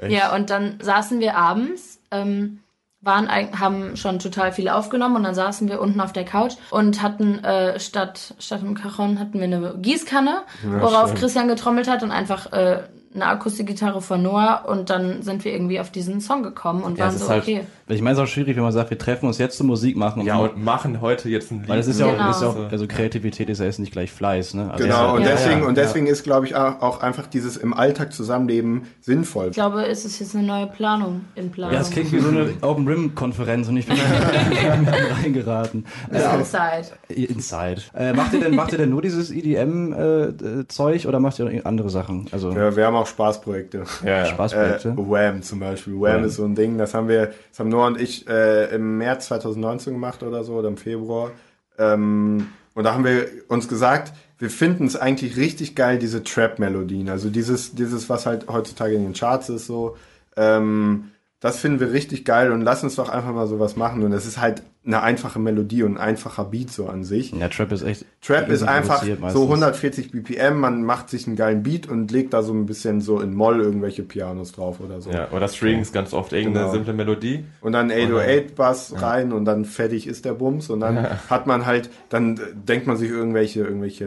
Ja, 0.09 0.35
und 0.35 0.51
dann 0.51 0.79
saßen 0.81 1.21
wir 1.21 1.37
abends, 1.37 2.01
ähm, 2.11 2.61
waren, 3.01 3.29
haben 3.29 3.97
schon 3.97 4.19
total 4.19 4.53
viel 4.53 4.69
aufgenommen 4.69 5.17
und 5.17 5.23
dann 5.23 5.35
saßen 5.35 5.69
wir 5.69 5.81
unten 5.81 6.01
auf 6.01 6.13
der 6.13 6.25
Couch 6.25 6.55
und 6.71 7.03
hatten 7.03 7.43
äh, 7.45 7.79
statt, 7.81 8.35
statt 8.39 8.61
einem 8.61 8.75
Cajon 8.75 9.19
hatten 9.19 9.35
wir 9.35 9.45
eine 9.45 9.75
Gießkanne, 9.79 10.43
worauf 10.65 11.15
Christian 11.15 11.49
getrommelt 11.49 11.89
hat 11.89 12.03
und 12.03 12.11
einfach 12.11 12.53
äh, 12.53 12.83
eine 13.15 13.27
Akustikgitarre 13.27 14.01
von 14.03 14.23
Noah 14.23 14.65
und 14.69 14.91
dann 14.91 15.23
sind 15.23 15.45
wir 15.45 15.53
irgendwie 15.53 15.81
auf 15.81 15.91
diesen 15.91 16.21
Song 16.21 16.43
gekommen 16.43 16.83
und 16.83 16.99
Ja, 16.99 17.07
waren 17.07 17.19
so, 17.19 17.29
halt- 17.29 17.43
okay. 17.43 17.67
Ich 17.89 18.03
meine, 18.03 18.13
es 18.13 18.19
ist 18.19 18.25
auch 18.25 18.33
schwierig, 18.33 18.57
wenn 18.57 18.63
man 18.63 18.73
sagt, 18.73 18.91
wir 18.91 18.99
treffen 18.99 19.27
uns 19.27 19.39
jetzt 19.39 19.57
zur 19.57 19.67
Musik 19.67 19.97
machen. 19.97 20.23
ja 20.23 20.37
und 20.39 20.63
machen 20.63 21.01
heute 21.01 21.29
jetzt 21.29 21.51
ein 21.51 21.61
Lied. 21.61 21.69
weil 21.69 21.77
das 21.79 21.87
ist 21.87 21.99
ja, 22.01 22.11
Genau. 22.11 22.25
auch, 22.25 22.31
ist 22.31 22.43
ja 22.43 22.49
auch, 22.49 22.71
also 22.73 22.87
Kreativität 22.87 23.49
ist 23.49 23.59
ja 23.61 23.65
jetzt 23.67 23.79
nicht 23.79 23.93
gleich 23.93 24.13
Fleiß, 24.13 24.55
ne? 24.55 24.71
Also 24.71 24.85
Genau, 24.85 25.15
und 25.17 25.23
Ja. 25.23 25.29
deswegen, 25.31 25.61
Ja, 25.63 25.67
und 25.69 25.77
ja. 25.79 25.83
deswegen 25.85 26.07
ist, 26.07 26.23
glaube 26.25 26.47
ich, 26.47 26.55
auch 26.57 27.01
einfach 27.03 27.27
dieses 27.27 27.57
im 27.57 27.73
Alltag 27.75 28.13
zusammenleben 28.13 28.83
sinnvoll. 29.01 29.47
Ich 29.49 29.53
glaube, 29.55 29.87
es 29.87 30.05
ist 30.05 30.19
jetzt 30.21 30.35
eine 30.37 30.47
neue 30.47 30.67
Planung 30.67 31.23
in 31.35 31.51
Planung. 31.51 31.75
Ja, 31.75 31.81
es 31.81 31.91
klingt 31.91 32.13
wie 32.13 32.19
so 32.21 32.29
eine 32.29 32.51
Open 32.63 32.87
Rim 32.87 33.15
Konferenz 33.15 33.69
und 33.69 33.77
ich 33.77 33.87
bin 33.87 33.97
reingeraten. 35.23 35.85
Bis 36.11 36.23
Äh, 36.23 36.37
Inside. 36.39 36.87
Inside. 37.33 37.81
Äh, 37.95 38.13
macht 38.13 38.33
ihr 38.33 38.41
denn 38.41 38.55
macht 38.55 38.73
ihr 38.73 38.79
denn 38.79 38.91
nur 38.91 39.03
dieses 39.03 39.31
EDM 39.31 39.93
äh, 39.93 40.67
Zeug 40.69 41.07
oder 41.07 41.21
macht 41.21 41.39
ihr 41.39 41.47
auch 41.47 41.65
andere 41.65 41.91
Sachen? 41.91 42.27
Also 42.33 42.51
Ja, 42.53 42.75
wir 42.77 42.87
haben 42.87 42.97
auch 42.97 43.07
Spaßprojekte. 43.07 43.85
ja, 44.05 44.09
ja. 44.11 44.23
Äh, 44.23 44.27
Spaßprojekte. 44.27 44.95
Wham 44.97 45.43
zum 45.43 45.61
Beispiel. 45.61 45.95
Wham, 45.95 46.01
Wham. 46.19 46.25
ist 46.25 46.37
so 46.37 46.45
ein 46.45 46.55
Ding, 46.55 46.79
das 46.79 46.95
haben 46.95 47.09
wir, 47.09 47.33
das 47.51 47.59
haben 47.61 47.71
Noah 47.79 47.87
und 47.87 48.01
ich 48.01 48.29
äh, 48.29 48.75
im 48.75 48.99
März 48.99 49.27
2019 49.27 49.95
gemacht 49.95 50.23
oder 50.23 50.43
so, 50.45 50.55
oder 50.55 50.69
im 50.69 50.77
Februar. 50.77 51.31
Ähm, 51.79 52.49
und 52.75 52.85
da 52.85 52.95
haben 52.95 53.05
wir 53.05 53.29
uns 53.49 53.69
gesagt, 53.69 54.13
wir 54.39 54.51
finden 54.51 54.87
es 54.87 54.97
eigentlich 54.97 55.37
richtig 55.37 55.75
geil, 55.75 55.99
diese 55.99 56.23
Trap-Melodien. 56.23 57.09
Also 57.09 57.31
dieses, 57.31 57.75
dieses, 57.75 58.09
was 58.09 58.27
halt 58.27 58.49
heutzutage 58.49 58.95
in 58.95 59.05
den 59.05 59.13
Charts 59.15 59.49
ist, 59.49 59.67
so. 59.67 59.97
Ähm, 60.37 61.11
das 61.41 61.59
finden 61.61 61.79
wir 61.79 61.93
richtig 61.93 62.25
geil 62.25 62.51
und 62.51 62.63
lass 62.63 62.83
uns 62.83 62.97
doch 62.97 63.09
einfach 63.09 63.33
mal 63.33 63.47
sowas 63.47 63.77
machen. 63.77 64.03
Und 64.03 64.13
es 64.13 64.27
ist 64.27 64.41
halt 64.41 64.63
eine 64.87 65.03
einfache 65.03 65.39
Melodie 65.39 65.83
und 65.83 65.99
ein 65.99 66.03
einfacher 66.03 66.45
Beat 66.45 66.71
so 66.71 66.87
an 66.87 67.05
sich. 67.05 67.33
ja, 67.33 67.49
Trap 67.49 67.73
ist 67.73 67.83
echt. 67.83 68.07
Trap 68.23 68.49
ist 68.49 68.63
einfach 68.63 69.03
so 69.03 69.15
meistens. 69.21 69.43
140 69.43 70.11
BPM, 70.13 70.59
man 70.59 70.83
macht 70.83 71.11
sich 71.11 71.27
einen 71.27 71.37
geilen 71.37 71.63
Beat 71.63 71.87
und 71.89 72.11
legt 72.11 72.33
da 72.33 72.43
so 72.43 72.53
ein 72.55 72.65
bisschen 72.67 73.01
so 73.03 73.21
in 73.21 73.35
Moll 73.35 73.61
irgendwelche 73.61 74.03
Pianos 74.03 74.53
drauf 74.53 74.81
oder 74.81 75.01
so. 75.01 75.11
ja, 75.11 75.29
oder 75.31 75.47
Strings 75.49 75.93
ganz 75.93 76.13
oft 76.15 76.33
irgendeine 76.33 76.65
Genau. 76.67 76.73
simple 76.73 76.95
Melodie. 76.95 77.45
Und 77.61 77.73
dann 77.73 77.91
808-Bass 77.91 78.95
rein 79.01 79.33
und 79.33 79.45
dann 79.45 79.65
fertig 79.65 80.07
ist 80.07 80.25
der 80.25 80.33
Bums 80.33 80.71
und 80.71 80.81
dann 80.81 81.07
hat 81.29 81.47
man 81.47 81.67
halt, 81.67 81.91
dann 82.09 82.41
denkt 82.55 82.87
man 82.87 82.97
sich 82.97 83.11
irgendwelche, 83.11 83.61
irgendwelche, 83.61 84.05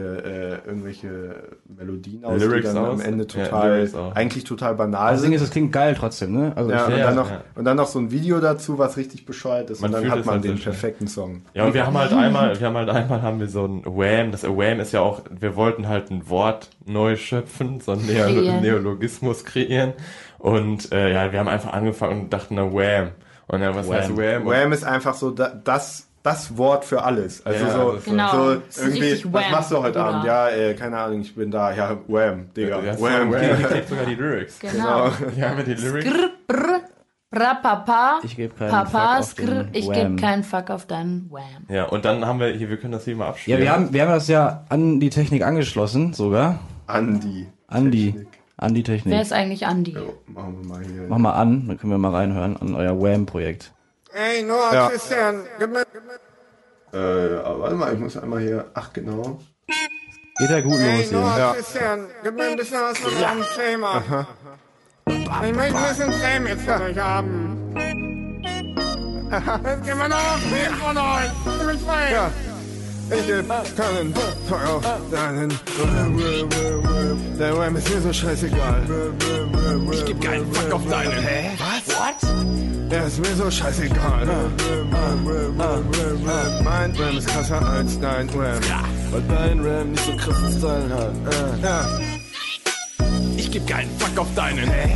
äh, 0.64 0.68
irgendwelche 0.68 1.08
Melodien 1.78 2.24
aus, 2.24 2.40
Lyrics 2.40 2.68
die 2.68 2.74
dann 2.74 2.84
aus. 2.84 3.00
am 3.00 3.06
Ende 3.06 3.26
Ja, 3.34 3.44
total, 3.44 3.88
auch. 3.94 4.14
eigentlich 4.14 4.44
total 4.44 4.74
banal 4.74 5.00
Also 5.08 5.14
das 5.14 5.22
Ding 5.22 5.30
sind. 5.30 5.36
ist, 5.36 5.42
es 5.42 5.50
klingt 5.50 5.72
geil 5.72 5.94
trotzdem, 5.98 6.32
ne? 6.32 6.52
Also 6.56 6.70
Ja, 6.70 6.86
und, 6.86 6.92
Ja, 6.92 7.06
dann 7.06 7.14
noch, 7.14 7.30
ja. 7.30 7.44
und 7.54 7.64
dann 7.64 7.76
noch 7.76 7.86
so 7.88 7.98
ein 7.98 8.10
Video 8.10 8.40
dazu, 8.40 8.78
was 8.78 8.96
richtig 8.96 9.24
bescheuert 9.26 9.70
ist. 9.70 9.80
Man 9.80 9.94
und 9.94 10.02
dann 10.02 10.10
hat 10.10 10.24
man 10.26 10.34
halt 10.36 10.44
den 10.44 10.58
perfekten 10.62 11.06
Song. 11.08 11.42
Ja, 11.54 11.64
und 11.64 11.74
wir 11.74 11.86
haben 11.86 11.96
halt 11.96 12.12
einmal, 12.12 12.58
wir 12.58 12.66
haben 12.66 12.76
halt 12.76 12.88
einmal 12.90 13.22
haben 13.22 13.40
wir 13.40 13.48
so 13.48 13.64
ein 13.66 13.84
Wham, 13.84 14.30
das 14.32 14.44
Wham 14.44 14.80
ist 14.80 14.92
ja 14.92 15.00
auch, 15.00 15.22
wir 15.30 15.56
wollten 15.56 15.88
halt 15.88 16.10
ein 16.10 16.28
Wort 16.28 16.70
neu 16.86 17.16
schöpfen, 17.16 17.80
so 17.80 17.92
ein 17.92 18.06
Neo 18.06 18.24
Kreieren. 18.24 18.60
Neologismus 18.60 19.44
kreieren. 19.44 19.92
Und 20.38 20.90
äh, 20.92 21.12
ja, 21.12 21.30
wir 21.32 21.38
haben 21.38 21.48
einfach 21.48 21.72
angefangen 21.72 22.22
und 22.22 22.32
dachten, 22.32 22.54
na 22.56 22.72
Wham. 22.72 23.10
Und 23.48 23.60
dann, 23.60 23.74
was 23.74 23.88
Wham. 23.88 23.94
heißt 23.96 24.16
Wham? 24.16 24.46
Wham 24.46 24.72
ist 24.72 24.84
einfach 24.84 25.14
so 25.14 25.30
da, 25.30 25.48
das, 25.62 26.08
das 26.22 26.56
Wort 26.56 26.84
für 26.84 27.02
alles. 27.02 27.44
Also 27.44 27.64
Ja, 27.64 27.70
so, 27.72 27.98
Genau. 28.04 28.30
so 28.70 28.82
irgendwie, 28.82 29.24
was 29.32 29.50
machst 29.50 29.70
du 29.72 29.76
heute 29.78 29.92
Bruder. 29.98 30.04
Abend? 30.04 30.24
Ja, 30.24 30.48
äh, 30.48 30.74
keine 30.74 30.98
Ahnung, 30.98 31.20
ich 31.20 31.34
bin 31.34 31.50
da. 31.50 31.72
Ja, 31.72 31.96
Wham, 32.08 32.52
Digga. 32.56 32.80
Ja, 32.80 32.98
Wham. 33.00 33.32
Wham. 33.32 33.40
Hier 33.58 33.66
klebt 33.68 33.88
sogar 33.88 34.06
die 34.06 34.14
Lyrics. 34.14 34.58
Genau. 34.60 35.10
Hier 35.34 35.48
haben 35.48 35.56
wir 35.58 35.64
die 35.64 35.74
Lyrics. 35.74 36.10
Brr, 36.46 36.80
bra, 37.32 37.54
papa. 37.54 38.20
Ich 38.22 38.36
gebe 38.36 38.54
keinen 38.54 38.70
Papa, 38.70 39.22
Fuck 39.22 39.48
auf 39.48 39.64
ich 39.72 39.90
gebe 39.90 40.16
keinen 40.16 40.44
Fuck 40.44 40.70
auf 40.70 40.86
deinen 40.86 41.28
Wham. 41.30 41.66
Ja, 41.68 41.86
und 41.86 42.04
dann 42.04 42.24
haben 42.26 42.38
wir, 42.38 42.48
hier, 42.52 42.68
wir 42.68 42.76
können 42.76 42.92
das 42.92 43.04
hier 43.04 43.16
mal 43.16 43.24
Ja, 43.24 43.30
abspielen. 43.30 43.60
wir 43.60 43.72
haben, 43.72 43.92
wir 43.92 44.02
haben 44.02 44.10
das 44.12 44.28
ja 44.28 44.64
an 44.68 45.00
die 45.00 45.10
Technik 45.10 45.42
angeschlossen, 45.42 46.12
sogar. 46.12 46.60
Andi. 46.86 47.48
An 47.66 47.90
die, 47.90 48.12
Technik. 48.12 48.28
an 48.58 48.74
die 48.74 48.82
Technik. 48.82 49.14
Wer 49.14 49.22
ist 49.22 49.32
eigentlich 49.32 49.66
Andi? 49.66 49.94
So, 49.94 50.14
machen 50.26 50.58
wir 50.60 50.68
mal 50.68 50.84
hier. 50.84 51.06
Mach 51.08 51.18
mal 51.18 51.32
an, 51.32 51.66
dann 51.66 51.78
können 51.78 51.92
wir 51.92 51.98
mal 51.98 52.14
reinhören 52.14 52.56
an 52.58 52.74
euer 52.74 53.00
Wham-Projekt. 53.00 53.72
Ey, 54.12 54.42
Noah, 54.42 54.74
Ja. 54.74 54.88
Christian, 54.90 55.40
gib 55.58 55.70
mir, 55.72 55.84
Äh, 56.92 57.38
aber 57.38 57.60
warte 57.60 57.74
mal, 57.76 57.94
ich 57.94 57.98
muss 57.98 58.16
einmal 58.18 58.40
hier. 58.40 58.66
Ach, 58.74 58.92
genau. 58.92 59.38
Geht 60.38 60.50
ja 60.50 60.60
gut 60.60 60.78
ey, 60.78 60.98
los 60.98 61.08
hier. 61.08 61.18
Noah, 61.18 61.38
Ja. 61.38 61.52
Christian, 61.54 62.00
gib 62.22 62.34
mir 62.34 62.44
ein 62.44 62.56
bisschen 62.56 62.80
was 62.82 62.98
von 62.98 63.12
deinem 63.18 63.42
Creme. 63.42 64.26
Ich 65.06 65.54
möchte 65.54 65.76
ein 65.76 65.88
bisschen 65.88 66.20
Creme 66.20 66.46
jetzt 66.46 66.64
von 66.64 66.82
euch 66.82 66.98
haben. 66.98 67.58
Jetzt 69.30 69.84
gehen 69.84 69.98
wir 69.98 70.08
noch 70.08 70.38
viel 70.38 70.70
von 70.80 70.96
euch. 70.96 71.30
Ich 71.46 71.66
bin 71.66 71.78
frei. 71.80 72.12
Ja. 72.12 72.30
Ich 73.10 73.26
geb 73.26 73.48
keinen 73.76 74.14
Fuck 74.48 74.66
auf 74.66 74.84
deinen 75.10 75.52
Der 77.38 77.56
Wham 77.56 77.76
ist 77.76 77.90
mir 77.90 78.00
so 78.00 78.12
scheißegal. 78.12 78.82
Ich 79.92 80.04
geb 80.04 80.20
keinen 80.20 80.52
Fuck 80.52 80.72
auf 80.72 80.88
deinen. 80.88 81.12
Hä? 81.12 81.50
Was? 81.58 81.96
What? 81.96 82.90
Der 82.90 83.06
ist 83.06 83.18
mir 83.18 83.34
so 83.34 83.50
scheißegal. 83.50 84.26
Mein 86.64 86.98
Wham 86.98 87.18
ist 87.18 87.28
krasser 87.28 87.66
als 87.66 87.98
dein 88.00 88.28
Wham. 88.34 88.60
Weil 89.10 89.22
dein 89.28 89.60
Ram 89.60 89.90
nicht 89.90 90.20
so 90.20 90.32
Style 90.58 90.94
hat. 90.94 91.12
Äh. 91.34 91.62
Ja. 91.62 92.21
Ich 93.42 93.50
geb 93.50 93.66
keinen 93.66 93.90
Fuck 93.98 94.16
auf 94.18 94.34
deinen. 94.36 94.70
Hä? 94.70 94.88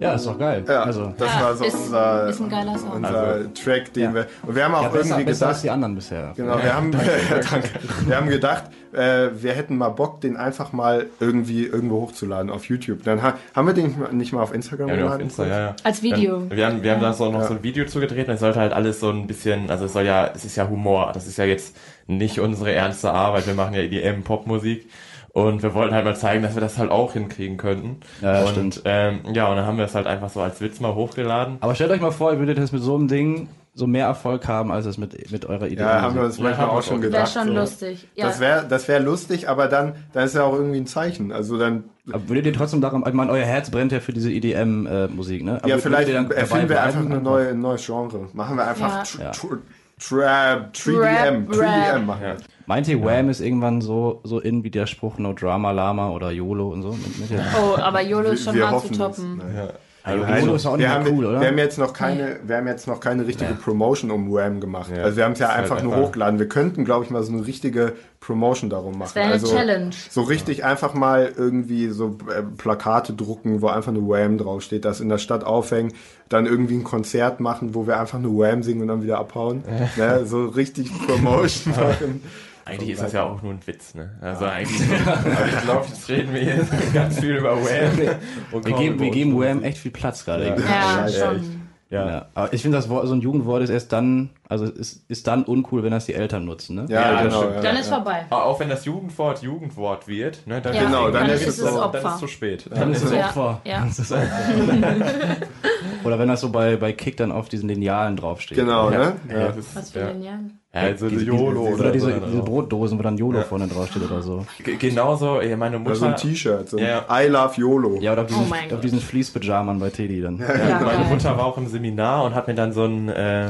Ja, 0.00 0.14
ist 0.14 0.26
doch 0.26 0.38
geil. 0.38 0.64
Ja, 0.66 0.82
also, 0.84 1.12
das 1.18 1.28
Ja, 1.28 1.42
war 1.42 1.54
so 1.56 1.64
ist, 1.64 1.74
unser, 1.74 2.28
ist 2.28 2.40
ein 2.40 2.48
geiler 2.48 2.78
Song. 2.78 2.90
unser 2.92 3.54
Track, 3.54 3.92
den 3.92 4.02
Ja. 4.02 4.14
wir. 4.14 4.26
Und 4.46 4.56
wir 4.56 4.64
haben 4.64 4.74
auch 4.74 4.82
ja, 4.84 4.88
besser, 4.88 5.08
irgendwie 5.10 5.24
besser 5.24 5.48
als 5.48 5.56
gedacht. 5.58 5.64
die 5.64 5.70
anderen 5.70 5.94
bisher. 5.94 6.32
Genau, 6.36 6.56
wir 6.62 6.74
haben, 6.74 6.92
ja, 7.30 7.38
danke. 7.50 7.68
wir 8.06 8.16
haben 8.16 8.28
gedacht, 8.30 8.64
äh, 8.92 9.28
wir 9.34 9.52
hätten 9.52 9.76
mal 9.76 9.90
Bock, 9.90 10.20
den 10.22 10.36
einfach 10.38 10.72
mal 10.72 11.06
irgendwie 11.20 11.66
irgendwo 11.66 12.00
hochzuladen 12.00 12.50
auf 12.50 12.64
YouTube. 12.64 13.04
Dann 13.04 13.22
ha 13.22 13.34
haben 13.54 13.66
wir 13.66 13.74
den 13.74 13.94
nicht 14.12 14.32
mal 14.32 14.42
auf 14.42 14.54
Instagram 14.54 14.88
Ja, 14.88 14.96
wir 14.96 15.04
auf 15.04 15.10
geladen? 15.10 15.26
Insta, 15.26 15.46
ja, 15.46 15.60
ja. 15.60 15.76
Als 15.84 16.02
Video. 16.02 16.48
Wir, 16.48 16.56
wir 16.56 16.66
haben, 16.66 16.82
wir 16.82 16.92
haben 16.92 17.02
da 17.02 17.12
so 17.12 17.30
noch 17.30 17.44
so 17.46 17.52
ein 17.54 17.62
Video 17.62 17.84
zugedreht 17.84 18.26
und 18.28 18.34
es 18.34 18.40
sollte 18.40 18.58
halt 18.58 18.72
alles 18.72 19.00
so 19.00 19.10
ein 19.10 19.26
bisschen, 19.26 19.70
also 19.70 19.84
es 19.84 19.92
soll 19.92 20.04
ja, 20.06 20.30
es 20.34 20.44
ist 20.46 20.56
ja 20.56 20.66
Humor, 20.68 21.10
das 21.12 21.26
ist 21.26 21.36
ja 21.36 21.44
jetzt 21.44 21.76
nicht 22.06 22.40
unsere 22.40 22.72
ernste 22.72 23.12
Arbeit, 23.12 23.46
wir 23.46 23.54
machen 23.54 23.74
ja 23.74 23.80
EDM-Popmusik 23.82 24.86
und 25.32 25.62
wir 25.62 25.74
wollten 25.74 25.94
halt 25.94 26.04
mal 26.04 26.16
zeigen, 26.16 26.42
dass 26.42 26.54
wir 26.54 26.60
das 26.60 26.78
halt 26.78 26.90
auch 26.90 27.12
hinkriegen 27.12 27.56
könnten. 27.56 28.00
Ja, 28.20 28.40
und, 28.42 28.48
stimmt. 28.48 28.82
Ähm, 28.84 29.20
ja, 29.32 29.48
und 29.48 29.56
dann 29.56 29.66
haben 29.66 29.78
wir 29.78 29.84
es 29.84 29.94
halt 29.94 30.06
einfach 30.06 30.30
so 30.30 30.40
als 30.40 30.60
Witz 30.60 30.80
mal 30.80 30.94
hochgeladen. 30.94 31.58
Aber 31.60 31.74
stellt 31.74 31.90
euch 31.90 32.00
mal 32.00 32.10
vor, 32.10 32.32
ihr 32.32 32.38
würdet 32.38 32.58
jetzt 32.58 32.72
mit 32.72 32.82
so 32.82 32.96
einem 32.96 33.08
Ding 33.08 33.48
so 33.72 33.86
mehr 33.86 34.06
Erfolg 34.06 34.48
haben, 34.48 34.72
als 34.72 34.84
es 34.84 34.98
mit, 34.98 35.30
mit 35.30 35.46
eurer 35.46 35.68
Idee 35.68 35.82
Ja, 35.82 36.02
haben 36.02 36.16
wir 36.16 36.22
uns 36.24 36.38
Ja, 36.38 36.42
manchmal 36.44 36.66
auch 36.68 36.82
schon 36.82 36.96
auch. 36.98 37.02
Wäre 37.02 37.12
gedacht. 37.12 37.32
schon 37.32 37.46
so. 37.46 37.52
lustig. 37.54 38.08
Ja. 38.16 38.26
Das 38.26 38.40
wäre 38.40 38.66
das 38.68 38.88
wär 38.88 38.98
lustig, 38.98 39.48
aber 39.48 39.68
dann, 39.68 39.94
dann 40.12 40.24
ist 40.24 40.34
ja 40.34 40.42
auch 40.42 40.54
irgendwie 40.54 40.78
ein 40.78 40.86
Zeichen. 40.88 41.30
Also 41.30 41.56
dann, 41.56 41.84
Aber 42.12 42.28
würdet 42.28 42.46
ihr 42.46 42.52
trotzdem 42.52 42.80
daran, 42.80 43.04
ich 43.06 43.12
meine, 43.14 43.30
euer 43.30 43.44
Herz 43.44 43.70
brennt 43.70 43.92
ja 43.92 44.00
für 44.00 44.12
diese 44.12 44.32
EDM-Musik, 44.32 45.44
ne? 45.44 45.58
Aber 45.62 45.68
ja, 45.68 45.78
vielleicht 45.78 46.08
erfinden 46.10 46.68
wir 46.68 46.82
einfach 46.82 47.00
eine 47.00 47.20
neue, 47.20 47.50
ein 47.50 47.60
neues 47.60 47.86
Genre. 47.86 48.28
Machen 48.32 48.56
wir 48.56 48.66
einfach 48.66 48.88
Ja. 48.96 49.02
tr- 49.02 49.20
Ja. 49.22 49.30
tr- 49.30 49.58
Trap, 50.02 50.72
3DM, 50.72 50.98
Rap, 50.98 51.48
3DM 51.50 51.60
Rap. 51.60 52.06
machen 52.06 52.20
wir. 52.22 52.36
Ja. 52.70 52.76
Meint 52.76 52.88
ihr, 52.88 53.02
Wham 53.04 53.28
ist 53.28 53.40
irgendwann 53.40 53.80
so, 53.80 54.20
so 54.22 54.38
in 54.38 54.62
wie 54.62 54.70
der 54.70 54.86
Spruch 54.86 55.18
No 55.18 55.32
Drama 55.32 55.72
Lama 55.72 56.10
oder 56.10 56.30
YOLO 56.30 56.68
und 56.72 56.82
so? 56.82 56.90
Mit, 56.92 57.18
mit 57.18 57.30
der, 57.30 57.44
Oh, 57.60 57.76
aber 57.76 58.00
YOLO 58.00 58.30
ist 58.30 58.44
schon 58.44 58.54
wir 58.54 58.70
hart 58.70 58.86
zu 58.86 58.92
toppen. 58.94 59.42
Ja. 59.56 59.68
also, 60.04 60.54
ist 60.54 60.66
auch 60.66 60.76
nicht 60.76 60.86
wir, 60.86 60.94
haben, 60.94 61.06
cool, 61.08 61.26
oder? 61.26 61.40
wir 61.40 61.48
haben 61.48 61.58
jetzt 61.58 61.78
noch 61.78 61.92
keine, 61.92 62.38
wir 62.46 62.56
haben 62.56 62.66
jetzt 62.68 62.86
noch 62.86 63.00
keine 63.00 63.26
richtige 63.26 63.54
Promotion 63.54 64.10
um 64.12 64.32
Wham 64.32 64.60
gemacht. 64.60 64.90
Ja. 64.96 65.02
Also 65.02 65.16
wir 65.18 65.24
haben 65.24 65.32
es 65.32 65.40
ja 65.40 65.48
Das 65.48 65.56
ist 65.56 65.62
einfach 65.62 65.76
halt 65.76 65.84
nur 65.84 65.94
einfach- 65.94 66.06
hochgeladen. 66.08 66.38
Wir 66.38 66.48
könnten, 66.48 66.84
glaube 66.84 67.04
ich, 67.04 67.10
mal 67.10 67.22
so 67.24 67.32
eine 67.32 67.44
richtige 67.46 67.92
Promotion 68.20 68.70
darum 68.70 68.96
machen. 68.98 69.14
wäre 69.14 69.24
eine 69.26 69.34
also 69.34 69.48
Challenge. 69.54 69.90
So 70.08 70.22
richtig 70.22 70.64
einfach 70.64 70.94
mal 70.94 71.32
irgendwie 71.36 71.88
so 71.88 72.16
äh, 72.34 72.42
Plakate 72.56 73.12
drucken, 73.14 73.62
wo 73.62 73.66
einfach 73.66 73.92
nur 73.92 74.08
Wham 74.08 74.38
draufsteht, 74.38 74.84
das 74.84 75.00
in 75.00 75.08
der 75.08 75.18
Stadt 75.18 75.42
aufhängen, 75.44 75.92
dann 76.28 76.46
irgendwie 76.46 76.74
ein 76.76 76.84
Konzert 76.84 77.40
machen, 77.40 77.74
wo 77.74 77.86
wir 77.88 77.98
einfach 77.98 78.20
nur 78.20 78.38
Wham 78.42 78.62
singen 78.62 78.82
und 78.82 78.88
dann 78.88 79.02
wieder 79.02 79.18
abhauen. 79.18 79.64
ne? 79.96 80.24
So 80.24 80.46
richtig 80.46 80.90
Promotion 81.06 81.74
machen. 81.76 82.22
Eigentlich 82.64 82.90
ist 82.90 83.02
das 83.02 83.12
ja 83.12 83.24
auch 83.24 83.42
nur 83.42 83.52
ein 83.52 83.60
Witz, 83.66 83.94
ne? 83.94 84.10
Also 84.20 84.44
eigentlich, 84.44 84.80
aber 85.06 85.46
ich 85.46 85.60
glaube, 85.62 85.86
jetzt 85.88 86.08
reden 86.08 86.34
wir 86.34 86.40
hier 86.42 86.66
ganz 86.94 87.18
viel 87.18 87.36
über 87.36 87.56
Wham. 87.56 88.16
Und 88.52 88.64
wir 88.66 88.72
kaum 88.72 88.82
geben, 88.82 88.94
über 88.94 89.04
wir 89.04 89.10
geben 89.10 89.38
Wham 89.40 89.62
echt 89.64 89.78
viel 89.78 89.90
Platz 89.90 90.24
gerade. 90.24 90.48
Ja. 90.48 90.56
Ja, 90.56 91.06
Ja, 91.08 91.26
schon. 91.32 91.60
Ja. 91.92 92.06
Ja, 92.08 92.26
aber 92.34 92.52
ich 92.52 92.62
finde, 92.62 92.78
das 92.78 92.88
Wort, 92.88 93.08
so 93.08 93.14
ein 93.14 93.20
Jugendwort 93.20 93.62
ist 93.64 93.70
erst 93.70 93.92
dann, 93.92 94.30
also 94.48 94.64
ist, 94.66 95.04
ist 95.10 95.26
dann 95.26 95.42
uncool, 95.42 95.82
wenn 95.82 95.90
das 95.90 96.06
die 96.06 96.14
Eltern 96.14 96.44
nutzen, 96.44 96.76
ne? 96.76 96.86
Ja, 96.88 97.14
Ja, 97.14 97.22
genau. 97.24 97.42
Ja, 97.50 97.60
Dann 97.62 97.74
ja. 97.74 97.80
ist 97.80 97.88
vorbei. 97.88 98.26
Aber 98.30 98.44
auch 98.44 98.60
wenn 98.60 98.68
das 98.68 98.84
Jugendwort 98.84 99.42
Jugendwort 99.42 100.06
wird, 100.06 100.46
ne, 100.46 100.60
dann, 100.60 100.72
Ja, 100.72 100.84
Genau, 100.84 101.10
dann 101.10 101.24
dann 101.26 101.30
ist 101.30 101.42
es 101.48 101.48
es 101.48 101.56
so. 101.56 101.64
dann 101.64 101.74
ist 101.74 101.80
Opfer. 101.82 102.12
es 102.14 102.18
zu 102.20 102.28
spät. 102.28 102.66
Dann 102.72 102.92
ist 102.92 103.02
es 103.02 103.10
Ja, 103.12 103.26
Opfer. 103.26 103.60
ja. 103.64 103.84
Ist 103.84 104.14
Oder 106.04 106.18
wenn 106.20 106.28
das 106.28 106.40
so 106.42 106.50
bei, 106.50 106.76
bei 106.76 106.92
Kick 106.92 107.16
dann 107.16 107.32
auf 107.32 107.48
diesen 107.48 107.68
Linealen 107.68 108.16
draufsteht. 108.16 108.56
Genau, 108.56 108.90
Ja. 108.92 108.98
ne? 108.98 109.12
Ja, 109.28 109.38
Ja. 109.40 109.54
Was 109.74 109.90
für 109.90 109.98
ja. 110.00 110.38
Ja, 110.72 110.82
also 110.82 111.08
Diese, 111.08 111.24
YOLO 111.24 111.50
diese, 111.50 111.60
oder, 111.60 111.80
oder 111.80 111.90
diese, 111.92 112.10
so 112.12 112.26
diese 112.26 112.42
Brotdosen, 112.42 112.96
wo 112.98 113.02
dann 113.02 113.18
YOLO 113.18 113.42
vorne 113.42 113.66
draufsteht 113.66 114.04
oder 114.04 114.22
so. 114.22 114.46
G- 114.62 114.76
Genauso, 114.76 115.40
ey, 115.40 115.56
meine 115.56 115.80
Oder 115.80 115.94
so 115.96 116.04
ein 116.04 116.12
Mutter, 116.12 116.22
T-Shirt, 116.22 116.68
so 116.68 116.76
ein 116.76 116.84
Ja. 116.84 117.06
I 117.10 117.26
love 117.26 117.54
YOLO. 117.60 117.98
Ja, 118.00 118.12
oder 118.12 118.22
auf 118.22 118.28
diesen, 118.28 118.44
Oh 118.48 118.74
auf 118.74 118.80
diesen 118.80 119.00
Fließpyjaman 119.00 119.80
bei 119.80 119.90
Teddy 119.90 120.20
dann. 120.20 120.38
Ja, 120.38 120.46
meine 120.46 120.98
geil. 120.98 121.06
Mutter 121.10 121.36
war 121.36 121.46
auch 121.46 121.58
im 121.58 121.66
Seminar 121.66 122.22
und 122.24 122.36
hat 122.36 122.46
mir 122.46 122.54
dann 122.54 122.72
so 122.72 122.84
ein, 122.84 123.08
äh, 123.08 123.48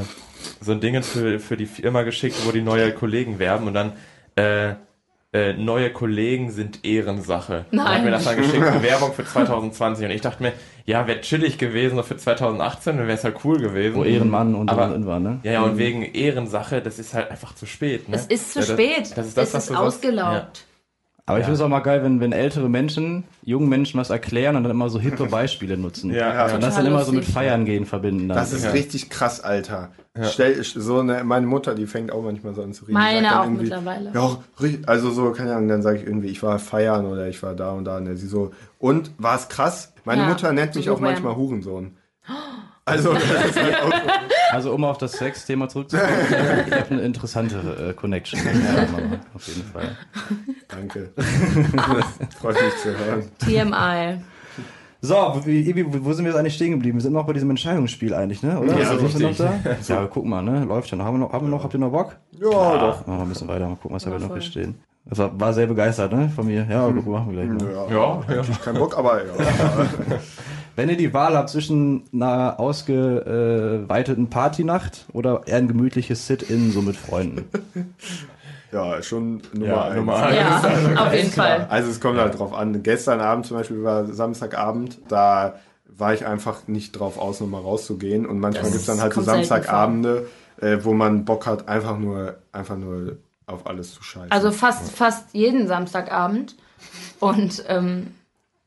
so 0.61 0.71
ein 0.71 0.79
Ding 0.79 1.01
für, 1.03 1.39
für 1.39 1.57
die 1.57 1.67
Firma 1.67 2.01
geschickt, 2.01 2.37
wo 2.45 2.51
die 2.51 2.61
neue 2.61 2.91
Kollegen 2.91 3.37
werben 3.37 3.67
und 3.67 3.75
dann, 3.75 3.91
äh, 4.35 4.73
äh, 5.33 5.53
neue 5.53 5.91
Kollegen 5.93 6.51
sind 6.51 6.83
Ehrensache. 6.83 7.65
Und 7.71 7.79
Hat 7.79 7.87
Nein. 7.87 8.03
mir 8.05 8.11
das 8.11 8.23
dann 8.25 8.35
geschickt, 8.37 8.81
Werbung 8.81 9.13
für 9.13 9.23
2020. 9.23 10.05
Und 10.05 10.11
ich 10.11 10.21
dachte 10.21 10.41
mir, 10.43 10.53
ja, 10.91 11.07
wäre 11.07 11.21
chillig 11.21 11.57
gewesen, 11.57 12.01
für 12.03 12.17
2018, 12.17 12.97
dann 12.97 13.07
wäre 13.07 13.17
es 13.17 13.23
halt 13.23 13.37
cool 13.43 13.59
gewesen. 13.59 13.95
Wo 13.95 14.03
Ehrenmann 14.03 14.53
und 14.55 14.69
Aber- 14.69 14.87
so 14.87 14.93
drin 14.93 15.05
war, 15.05 15.19
ne? 15.19 15.39
Ja, 15.43 15.51
ja, 15.53 15.61
und 15.63 15.77
wegen 15.77 16.03
Ehrensache, 16.03 16.81
das 16.81 16.99
ist 16.99 17.13
halt 17.13 17.31
einfach 17.31 17.55
zu 17.55 17.65
spät. 17.65 18.07
Ne? 18.09 18.15
Es 18.15 18.25
ist 18.27 18.53
zu 18.53 18.59
Ja, 18.59 18.65
das- 18.65 18.73
spät. 18.73 19.17
Das 19.17 19.27
ist 19.27 19.37
das, 19.37 19.47
es 19.49 19.53
was 19.55 19.69
ist 19.69 19.75
ausgelaugt. 19.75 20.65
Aber 21.27 21.37
ich 21.37 21.43
Ja. 21.43 21.45
finde 21.45 21.55
es 21.55 21.61
auch 21.61 21.69
mal 21.69 21.79
geil, 21.81 22.03
wenn, 22.03 22.19
wenn 22.19 22.31
ältere 22.33 22.67
Menschen 22.67 23.23
jungen 23.43 23.69
Menschen 23.69 23.99
was 23.99 24.09
erklären 24.09 24.55
und 24.55 24.63
dann 24.63 24.71
immer 24.71 24.89
so 24.89 24.99
hippe 24.99 25.27
Beispiele 25.27 25.77
nutzen. 25.77 26.11
Ja, 26.11 26.33
ja. 26.47 26.53
Und 26.55 26.61
das 26.63 26.75
dann 26.75 26.85
immer 26.87 27.03
so 27.05 27.11
mit. 27.13 27.23
Feiern 27.23 27.63
gehen 27.63 27.85
verbinden. 27.85 28.27
Dann. 28.27 28.37
Das 28.37 28.51
ist 28.51 28.65
Ja. 28.65 28.71
richtig 28.71 29.09
krass, 29.09 29.39
Alter. 29.39 29.89
Stell, 30.23 30.61
so 30.61 30.99
eine, 30.99 31.23
meine 31.23 31.45
Mutter, 31.47 31.73
die 31.73 31.85
fängt 31.85 32.11
auch 32.11 32.23
manchmal 32.23 32.53
so 32.53 32.63
an 32.63 32.73
zu 32.73 32.83
reden. 32.83 32.95
Meine 32.95 33.39
auch 33.39 33.45
mittlerweile. 33.47 34.11
Ja, 34.13 34.39
also 34.87 35.11
so, 35.11 35.31
keine 35.31 35.55
Ahnung, 35.55 35.69
dann 35.69 35.81
sage 35.83 35.99
ich 35.99 36.05
irgendwie, 36.05 36.27
ich 36.27 36.43
war 36.43 36.59
feiern 36.59 37.05
oder 37.05 37.29
ich 37.29 37.41
war 37.43 37.55
da 37.55 37.71
und 37.71 37.85
da. 37.85 37.97
Und 37.97 38.05
dann 38.05 38.17
sie 38.17 38.27
so, 38.27 38.51
und 38.77 39.11
war 39.17 39.35
es 39.37 39.47
krass? 39.47 39.90
Meine 40.05 40.21
Ja, 40.23 40.27
Mutter 40.29 40.53
nennt 40.53 40.75
mich 40.75 40.89
auch 40.89 40.99
manchmal 40.99 41.35
Hurensohn. 41.35 41.97
Also, 42.83 43.13
das 43.13 43.23
ist 43.23 43.61
halt 43.61 43.79
auch. 43.83 43.91
Also 44.51 44.73
um 44.73 44.83
auf 44.85 44.97
das 44.97 45.11
Sex-Thema 45.13 45.69
zurückzukommen, 45.69 46.09
ich 46.67 46.73
habe 46.73 46.89
eine 46.89 47.01
interessantere 47.01 47.89
äh, 47.89 47.93
Connection. 47.93 48.39
Ja, 48.43 48.87
auf 49.35 49.47
jeden 49.47 49.63
Fall. 49.63 49.95
Danke. 50.67 51.13
Freut 52.39 52.55
mich 52.61 52.75
zu 52.77 52.97
hören. 52.97 53.29
TMI. 53.37 54.21
So, 54.99 55.13
wo, 55.15 55.45
wie, 55.45 55.75
wie, 55.75 55.85
wo 56.05 56.11
sind 56.13 56.25
wir 56.25 56.31
jetzt 56.31 56.39
eigentlich 56.39 56.55
stehen 56.55 56.71
geblieben? 56.71 56.97
Wir 56.97 57.03
sind 57.03 57.13
noch 57.13 57.27
bei 57.27 57.33
diesem 57.33 57.51
Entscheidungsspiel 57.51 58.15
eigentlich, 58.15 58.41
ne? 58.41 58.59
Oder? 58.59 58.77
Ja, 58.79 58.97
Sind 58.97 59.13
wir 59.13 59.19
noch 59.19 59.29
richtig. 59.29 59.47
da? 59.87 59.93
Ja, 59.95 60.07
guck 60.07 60.25
mal, 60.25 60.41
ne? 60.41 60.65
Läuft 60.65 60.89
schon. 60.89 61.03
Haben 61.03 61.15
wir 61.15 61.19
noch, 61.27 61.33
haben 61.33 61.45
wir 61.45 61.51
noch 61.51 61.63
habt 61.63 61.73
ihr 61.75 61.79
noch 61.79 61.91
Bock? 61.91 62.17
Ja, 62.31 62.77
doch. 62.77 63.05
Machen 63.07 63.19
wir 63.19 63.21
ein 63.23 63.29
bisschen 63.29 63.47
weiter, 63.47 63.67
mal 63.67 63.75
gucken, 63.75 63.95
was 63.95 64.05
wir 64.05 64.13
Ja, 64.13 64.19
noch 64.19 64.33
hier 64.33 64.41
stehen. 64.41 64.75
Das 65.05 65.17
war, 65.17 65.53
sehr 65.53 65.67
begeistert, 65.67 66.13
ne? 66.13 66.29
Von 66.33 66.45
mir. 66.47 66.65
Ja, 66.69 66.87
guck, 66.93 67.07
machen 67.07 67.35
wir 67.35 67.43
gleich 67.43 67.61
mal. 67.61 67.73
Ja, 67.73 68.21
Ja, 68.29 68.35
ja. 68.35 68.41
kein 68.63 68.75
Bock, 68.75 68.97
aber 68.97 69.25
ja. 69.25 69.33
Wenn 70.75 70.89
ihr 70.89 70.95
die 70.97 71.13
Wahl 71.13 71.35
habt 71.35 71.49
zwischen 71.49 72.03
einer 72.13 72.59
ausgeweiteten 72.59 74.29
Partynacht 74.29 75.05
oder 75.11 75.41
eher 75.45 75.57
ein 75.57 75.67
gemütliches 75.67 76.27
Sit-In 76.27 76.71
so 76.71 76.81
mit 76.81 76.95
Freunden. 76.95 77.45
Ja, 78.73 79.03
schon 79.03 79.41
Nummer 79.51 79.67
Ja, 79.67 79.83
eins. 79.83 79.95
Nummer 79.97 80.15
eins. 80.23 80.35
Ja, 80.37 81.05
auf 81.07 81.13
jeden 81.13 81.29
Fall. 81.33 81.67
Also 81.69 81.91
es 81.91 81.99
kommt 81.99 82.17
halt 82.17 82.39
drauf 82.39 82.53
an. 82.53 82.81
Gestern 82.83 83.19
Abend 83.19 83.45
zum 83.45 83.57
Beispiel 83.57 83.83
war 83.83 84.05
Samstagabend, 84.05 84.97
da 85.09 85.55
war 85.87 86.13
ich 86.13 86.25
einfach 86.25 86.69
nicht 86.69 86.93
drauf 86.93 87.17
aus, 87.19 87.41
nochmal 87.41 87.63
rauszugehen. 87.63 88.25
Und 88.25 88.39
manchmal 88.39 88.63
Das 88.63 88.71
gibt's 88.71 88.87
dann 88.87 89.01
halt 89.01 89.13
so 89.13 89.21
Samstagabende, 89.23 90.27
äh, 90.61 90.77
wo 90.83 90.93
man 90.93 91.25
Bock 91.25 91.47
hat, 91.47 91.67
einfach 91.67 91.97
nur, 91.99 92.35
einfach 92.53 92.77
nur 92.77 93.17
auf 93.47 93.67
alles 93.67 93.93
zu 93.93 94.03
scheißen. 94.03 94.31
Also 94.31 94.51
fast, 94.51 94.91
fast 94.91 95.33
jeden 95.33 95.67
Samstagabend. 95.67 96.55
Und 97.19 97.63
ähm, 97.67 98.15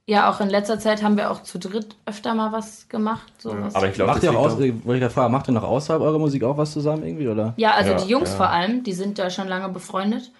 ja, 0.06 0.30
auch 0.30 0.40
in 0.40 0.50
letzter 0.50 0.78
Zeit 0.78 1.02
haben 1.02 1.16
wir 1.16 1.30
auch 1.30 1.42
zu 1.42 1.58
dritt 1.58 1.96
öfter 2.04 2.34
mal 2.34 2.52
was 2.52 2.88
gemacht. 2.88 3.32
So 3.38 3.56
was. 3.58 3.74
Aber 3.74 3.88
ich 3.88 3.94
glaube, 3.94 4.12
Macht 4.12 4.22
ihr 4.22 4.30
auch 4.32 4.50
aus, 4.50 4.58
gerade 4.58 5.10
fragen, 5.10 5.32
macht 5.32 5.48
ihr 5.48 5.52
noch 5.52 5.62
außerhalb 5.62 6.02
eurer 6.02 6.18
Musik 6.18 6.44
auch 6.44 6.58
was 6.58 6.72
zusammen 6.72 7.04
irgendwie, 7.04 7.28
oder? 7.28 7.54
Ja, 7.56 7.72
also 7.72 7.92
Ja, 7.92 7.96
die 7.96 8.08
Jungs 8.10 8.30
ja. 8.30 8.36
vor 8.36 8.50
allem, 8.50 8.82
die 8.82 8.92
sind 8.92 9.18
ja 9.18 9.30
schon 9.30 9.48
lange 9.48 9.68
befreundet. 9.70 10.30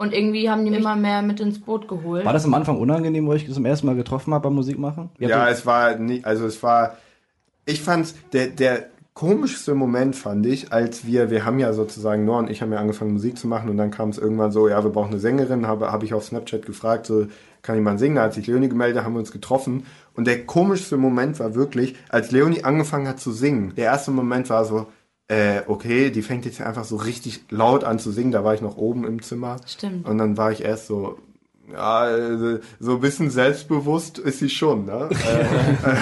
Und 0.00 0.14
irgendwie 0.14 0.48
haben 0.48 0.64
die 0.64 0.70
mich 0.70 0.78
immer 0.78 0.94
mehr 0.94 1.22
mit 1.22 1.40
ins 1.40 1.60
Boot 1.60 1.88
geholt. 1.88 2.24
War 2.24 2.32
das 2.32 2.44
am 2.44 2.54
Anfang 2.54 2.78
unangenehm, 2.78 3.26
wo 3.26 3.32
ich 3.32 3.52
zum 3.52 3.66
ersten 3.66 3.88
Mal 3.88 3.96
getroffen 3.96 4.32
habe 4.32 4.44
beim 4.44 4.54
Musikmachen? 4.54 5.10
Ja, 5.18 5.48
es 5.48 5.66
war 5.66 5.96
nicht, 5.96 6.24
also 6.24 6.46
es 6.46 6.62
war, 6.62 6.96
ich 7.66 7.82
fand's, 7.82 8.14
der, 8.32 8.46
der 8.46 8.86
komischste 9.18 9.74
Moment 9.74 10.14
fand 10.14 10.46
ich, 10.46 10.72
als 10.72 11.04
wir, 11.04 11.28
wir 11.28 11.44
haben 11.44 11.58
ja 11.58 11.72
sozusagen, 11.72 12.24
Noah 12.24 12.38
und 12.38 12.50
ich 12.50 12.62
haben 12.62 12.72
ja 12.72 12.78
angefangen 12.78 13.14
Musik 13.14 13.36
zu 13.36 13.48
machen 13.48 13.68
und 13.68 13.76
dann 13.76 13.90
kam 13.90 14.10
es 14.10 14.18
irgendwann 14.18 14.52
so, 14.52 14.68
ja, 14.68 14.84
wir 14.84 14.92
brauchen 14.92 15.10
eine 15.10 15.18
Sängerin, 15.18 15.66
habe 15.66 15.90
hab 15.90 16.04
ich 16.04 16.14
auf 16.14 16.24
Snapchat 16.24 16.64
gefragt, 16.64 17.06
so, 17.06 17.26
kann 17.62 17.74
jemand 17.74 17.98
singen? 17.98 18.14
Da 18.14 18.22
hat 18.22 18.34
sich 18.34 18.46
Leonie 18.46 18.68
gemeldet, 18.68 19.02
haben 19.02 19.14
wir 19.14 19.18
uns 19.18 19.32
getroffen 19.32 19.86
und 20.14 20.28
der 20.28 20.46
komischste 20.46 20.96
Moment 20.96 21.40
war 21.40 21.56
wirklich, 21.56 21.96
als 22.10 22.30
Leonie 22.30 22.62
angefangen 22.62 23.08
hat 23.08 23.18
zu 23.18 23.32
singen. 23.32 23.72
Der 23.76 23.86
erste 23.86 24.12
Moment 24.12 24.50
war 24.50 24.64
so, 24.64 24.86
äh, 25.26 25.62
okay, 25.66 26.10
die 26.10 26.22
fängt 26.22 26.44
jetzt 26.44 26.60
einfach 26.60 26.84
so 26.84 26.94
richtig 26.94 27.44
laut 27.50 27.82
an 27.82 27.98
zu 27.98 28.12
singen, 28.12 28.30
da 28.30 28.44
war 28.44 28.54
ich 28.54 28.60
noch 28.60 28.76
oben 28.76 29.04
im 29.04 29.20
Zimmer. 29.20 29.56
Stimmt. 29.66 30.06
Und 30.06 30.18
dann 30.18 30.36
war 30.36 30.52
ich 30.52 30.62
erst 30.62 30.86
so, 30.86 31.18
ja, 31.72 31.98
also, 32.00 32.58
so 32.80 32.92
ein 32.92 33.00
bisschen 33.00 33.30
selbstbewusst 33.30 34.18
ist 34.18 34.38
sie 34.38 34.48
schon, 34.48 34.86
ne? 34.86 35.08
äh, 35.84 35.90
äh, 35.90 35.96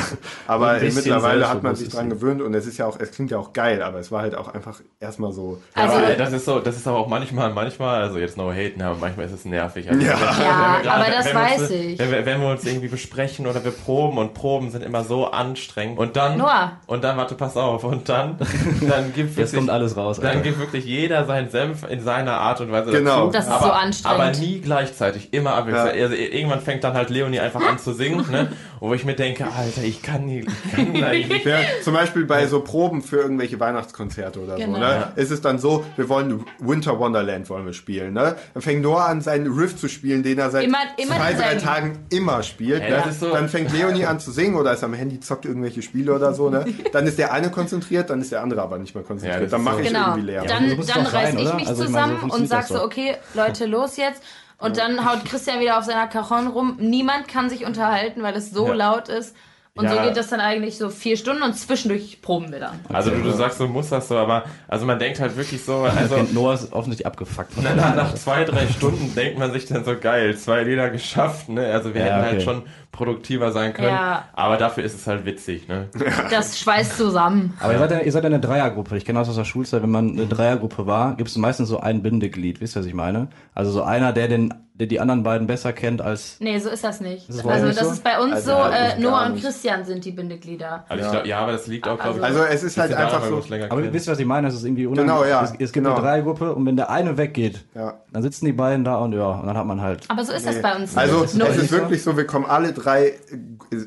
aber 0.47 0.79
mittlerweile 0.81 1.49
hat 1.49 1.63
man 1.63 1.75
sich 1.75 1.89
dran 1.89 2.09
gewöhnt 2.11 2.41
und 2.43 2.55
es 2.55 2.67
ist 2.67 2.79
ja 2.79 2.87
auch, 2.87 2.99
es 3.01 3.11
klingt 3.13 3.31
ja 3.31 3.39
auch 3.39 3.53
geil, 3.53 3.83
aber 3.83 3.99
es 3.99 4.11
war 4.13 4.23
halt 4.23 4.35
auch 4.37 4.53
einfach 4.55 4.81
erstmal 5.01 5.33
so. 5.33 5.61
Also- 5.75 5.97
aber 5.97 6.15
das 6.15 6.33
ist 6.33 6.45
so, 6.45 6.61
das 6.61 6.77
ist 6.77 6.87
aber 6.87 6.99
auch 6.99 7.09
manchmal, 7.09 7.53
manchmal, 7.53 8.03
also 8.03 8.19
jetzt 8.19 8.37
no 8.37 8.53
haten, 8.53 8.83
aber 8.83 8.97
manchmal 8.97 9.27
ist 9.27 9.33
es 9.33 9.45
nervig. 9.45 9.89
Also 9.91 10.01
Ja. 10.05 10.13
Ja, 10.13 10.79
gerade- 10.83 10.93
aber 10.93 11.05
das 11.11 11.27
wir 11.27 11.33
uns, 11.41 11.51
weiß 11.53 11.71
ich. 11.71 11.99
Wenn 11.99 12.11
wir, 12.11 12.27
wenn 12.27 12.41
wir 12.41 12.49
uns 12.49 12.65
irgendwie 12.65 12.89
besprechen 12.89 13.47
oder 13.47 13.65
wir 13.65 13.71
proben 13.73 14.19
und 14.19 14.35
Proben 14.35 14.71
sind 14.71 14.83
immer 14.85 15.05
so 15.05 15.27
anstrengend 15.27 15.99
und 15.99 16.17
dann, 16.17 16.39
Noah. 16.39 16.73
und 16.87 17.03
dann, 17.05 17.17
warte, 17.17 17.35
pass 17.35 17.57
auf, 17.57 17.85
und 17.85 18.09
dann, 18.09 18.39
dann 18.89 19.13
gibt 19.15 19.31
Jetzt 19.37 19.53
wirklich, 19.53 19.53
kommt 19.55 19.71
alles 19.71 19.97
raus. 19.97 20.21
dann 20.21 20.43
gibt 20.43 20.59
wirklich 20.59 20.85
jeder 20.85 21.25
seinen 21.25 21.51
Senf 21.51 21.85
in 21.89 22.01
seiner 22.01 22.33
Art 22.39 22.61
und 22.61 22.71
Weise 22.73 22.91
Genau. 22.93 23.27
dazu. 23.27 23.31
Das 23.33 23.47
ist 23.47 23.51
aber, 23.53 23.65
so 23.67 23.73
anstrengend. 23.73 24.21
Aber 24.21 24.31
nie 24.39 24.61
gleichzeitig, 24.61 25.33
immer 25.33 25.55
abwechselnd. 25.57 25.97
Ja. 25.97 26.03
Also, 26.05 26.15
irgendwann 26.17 26.61
fängt 26.61 26.85
dann 26.85 26.95
halt 26.95 27.11
Leonie 27.11 27.41
einfach 27.41 27.61
an 27.67 27.79
zu 27.79 27.93
singen, 27.93 28.25
ne? 28.31 28.53
Wo 28.81 28.93
ich 28.93 29.05
mir 29.07 29.15
denke, 29.15 29.45
Alter, 29.47 29.83
ich 29.83 30.03
kann 30.03 30.27
nie, 30.27 30.41
ich 30.41 30.73
kann 30.73 30.93
gleich 30.93 31.29
nicht. 31.29 31.47
Ja, 31.47 31.59
zum 31.83 31.95
Beispiel 31.95 32.25
bei 32.27 32.47
so 32.47 32.61
Proben 32.61 33.01
für 33.03 33.17
irgendwelche 33.17 33.59
Weihnachtskonzerte 33.59 34.39
oder 34.41 34.57
Genau. 34.57 34.75
so, 34.75 34.79
ne? 34.81 35.13
Ist 35.17 35.31
es 35.31 35.41
dann 35.41 35.59
so, 35.59 35.85
wir 35.97 36.09
wollen 36.11 36.45
Winter 36.61 36.99
Wonderland 36.99 37.49
wollen 37.49 37.65
wir 37.67 37.73
spielen, 37.73 38.13
ne? 38.13 38.37
Dann 38.53 38.63
fängt 38.63 38.83
Noah 38.83 39.07
an, 39.07 39.21
seinen 39.23 39.47
Riff 39.53 39.77
zu 39.77 39.89
spielen, 39.89 40.23
den 40.23 40.39
er 40.39 40.51
seit 40.51 40.65
Immer- 40.65 40.79
immer 40.99 41.17
zwei, 41.17 41.33
drei. 41.33 41.55
Tagen 41.57 41.99
immer 42.11 42.43
spielt. 42.43 42.83
Ja, 42.89 43.07
ne? 43.07 43.13
so- 43.13 43.31
Dann 43.33 43.49
fängt 43.49 43.73
Leonie 43.73 44.05
an 44.05 44.21
zu 44.21 44.31
singen 44.31 44.57
oder 44.57 44.73
ist 44.75 44.85
am 44.85 44.93
Handy, 44.95 45.21
zockt 45.21 45.47
irgendwelche 45.47 45.81
Spiele 45.83 46.15
oder 46.15 46.35
so, 46.35 46.51
ne? 46.51 46.65
Dann 46.93 47.07
ist 47.07 47.19
der 47.19 47.33
eine 47.33 47.51
konzentriert, 47.51 48.11
dann 48.11 48.21
ist 48.21 48.31
der 48.33 48.43
andere 48.43 48.61
aber 48.63 48.79
nicht 48.79 48.95
mehr 48.95 49.03
Ja, 49.03 49.09
konzentriert. 49.09 49.43
das 49.45 49.51
dann 49.51 49.63
mache 49.63 49.77
so. 49.77 49.81
ich 49.83 49.89
Genau. 49.89 50.07
irgendwie 50.09 50.27
leer. 50.27 50.45
Dann, 50.45 50.69
dann 50.87 51.07
reiß 51.07 51.35
ich 51.35 51.35
mich 51.37 51.47
Also 51.47 51.55
ich 51.55 51.65
meine, 51.65 51.77
so 51.77 51.85
zusammen 51.87 52.13
und 52.15 52.19
funktioniert 52.21 52.51
sag 52.51 52.61
das 52.61 52.69
so, 52.69 52.83
okay, 52.85 53.17
Leute, 53.35 53.67
los 53.67 53.97
jetzt. 53.97 54.23
Und 54.59 54.79
dann 54.79 55.05
haut 55.05 55.25
Christian 55.27 55.61
wieder 55.61 55.79
auf 55.79 55.85
seiner 55.85 56.07
Cajon 56.07 56.47
rum. 56.49 56.77
Niemand 56.81 57.29
kann 57.29 57.51
sich 57.51 57.65
unterhalten, 57.67 58.23
weil 58.23 58.35
es 58.37 58.51
so 58.51 58.69
Ja. 58.69 58.75
laut 58.75 59.09
ist. 59.09 59.37
Und 59.75 59.85
Ja. 59.85 59.95
so 59.95 60.01
geht 60.01 60.17
das 60.17 60.29
dann 60.29 60.41
eigentlich 60.41 60.79
so 60.79 60.89
vier 60.89 61.19
Stunden 61.19 61.43
und 61.43 61.53
zwischendurch 61.53 62.23
proben 62.23 62.51
wir 62.51 62.61
dann. 62.61 62.81
Also 62.91 63.11
du, 63.11 63.21
du 63.23 63.31
sagst, 63.31 63.61
du 63.61 63.67
musst 63.69 63.93
das 63.93 64.09
so, 64.09 64.17
aber 64.17 64.45
also 64.69 64.87
man 64.87 64.99
denkt 64.99 65.21
halt 65.21 65.37
wirklich 65.37 65.63
so, 65.63 65.81
also 65.83 66.23
Noah 66.23 66.55
ist 66.55 66.73
offensichtlich 66.73 67.07
abgefuckt. 67.07 67.53
von 67.53 67.63
nach, 67.63 67.95
nach 67.95 68.15
zwei, 68.15 68.45
drei 68.45 68.67
Stunden 68.69 69.15
denkt 69.15 69.39
man 69.39 69.53
sich 69.53 69.67
dann 69.67 69.85
so 69.85 69.95
geil, 69.95 70.35
zwei 70.39 70.63
Lieder 70.63 70.89
geschafft, 70.89 71.51
ne? 71.51 71.67
Also 71.67 71.93
wir 71.93 72.01
Ja, 72.01 72.07
hätten 72.07 72.23
halt 72.25 72.35
okay. 72.37 72.45
schon 72.45 72.63
produktiver 72.97 73.53
sein 73.53 73.73
können, 73.75 73.89
Ja. 73.89 74.25
aber 74.33 74.57
dafür 74.57 74.83
ist 74.85 74.95
es 74.95 75.07
halt 75.07 75.25
witzig, 75.25 75.69
ne? 75.69 75.89
Das 76.31 76.59
schweißt 76.59 76.97
zusammen. 76.97 77.55
Aber 77.61 77.73
ihr 77.75 77.79
seid, 77.79 77.91
ja, 77.93 77.99
ihr 78.01 78.13
seid 78.13 78.25
ja 78.25 78.29
eine 78.29 78.41
Dreiergruppe. 78.41 78.97
Ich 78.97 79.05
kenne 79.05 79.19
das 79.19 79.29
aus 79.29 79.37
der 79.37 79.45
Schulzeit, 79.45 79.83
wenn 79.83 79.91
man 79.91 80.11
eine 80.11 80.27
Dreiergruppe 80.27 80.87
war, 80.87 81.15
gibt 81.17 81.29
es 81.29 81.37
meistens 81.37 81.69
so 81.69 81.79
ein 81.81 82.03
Bindeglied. 82.03 82.61
Wisst 82.61 82.77
ihr, 82.77 82.81
was 82.81 82.87
ich 82.87 82.95
meine? 82.95 83.29
Also 83.55 83.71
so 83.71 83.83
einer, 83.83 84.13
der 84.13 84.29
den, 84.29 84.53
der 84.75 84.87
die 84.89 85.01
anderen 85.01 85.23
beiden 85.23 85.47
besser 85.47 85.73
kennt 85.73 86.03
als. 86.03 86.37
Nee, 86.41 86.59
so 86.59 86.69
ist 86.69 86.85
das 86.85 87.01
nicht. 87.01 87.29
Ist 87.29 87.39
das 87.39 87.47
also 87.47 87.67
nicht 87.67 87.79
das 87.81 87.87
so? 87.87 87.93
ist 87.95 88.05
bei 88.05 88.19
uns 88.21 88.33
Also 88.35 88.51
so, 88.51 88.57
halt 88.65 88.99
äh, 88.99 89.01
Noah 89.01 89.27
und. 89.27 89.41
Christian 89.41 89.85
sind 89.85 90.05
die 90.05 90.11
Bindeglieder. 90.13 90.85
Also 90.89 91.05
ich 91.05 91.11
glaube, 91.11 91.29
ja, 91.29 91.39
aber 91.39 91.53
das 91.53 91.67
liegt 91.67 91.89
auch, 91.89 91.99
glaube 91.99 92.19
ich, 92.19 92.25
Also 92.25 92.41
es 92.43 92.63
ist 92.63 92.77
halt 92.77 92.93
einfach 92.95 93.25
so. 93.25 93.37
Aber 93.39 93.69
kennen. 93.81 93.93
wisst 93.93 94.09
ihr, 94.09 94.13
was 94.13 94.19
ich 94.19 94.27
meine? 94.27 94.49
Es 94.49 94.55
ist 94.55 94.65
irgendwie 94.65 94.87
unangenehm. 94.87 95.17
Genau, 95.23 95.25
ja, 95.29 95.43
Es, 95.45 95.51
es 95.53 95.57
gibt 95.73 95.85
genau. 95.87 95.93
eine 95.95 96.01
Dreiergruppe 96.03 96.55
und 96.55 96.67
wenn 96.67 96.77
der 96.77 96.91
eine 96.91 97.17
weggeht, 97.17 97.65
Ja. 97.75 97.95
dann 98.13 98.23
sitzen 98.23 98.45
die 98.45 98.53
beiden 98.53 98.85
da 98.85 98.97
und 98.97 99.13
ja, 99.15 99.27
und 99.31 99.47
dann 99.47 99.57
hat 99.57 99.67
man 99.67 99.81
halt. 99.81 100.05
Aber 100.09 100.25
so 100.25 100.33
ist 100.33 100.47
das 100.47 100.61
bei 100.61 100.75
uns 100.77 100.97
Also 100.97 101.21
nicht. 101.21 101.27
es 101.33 101.35
Null. 101.37 101.49
ist 101.49 101.73
wirklich 101.73 102.03
so, 102.03 102.17
wir 102.17 102.27
kommen 102.27 102.45
alle 102.47 102.73
drei 102.73 102.86
äh, 102.95 103.13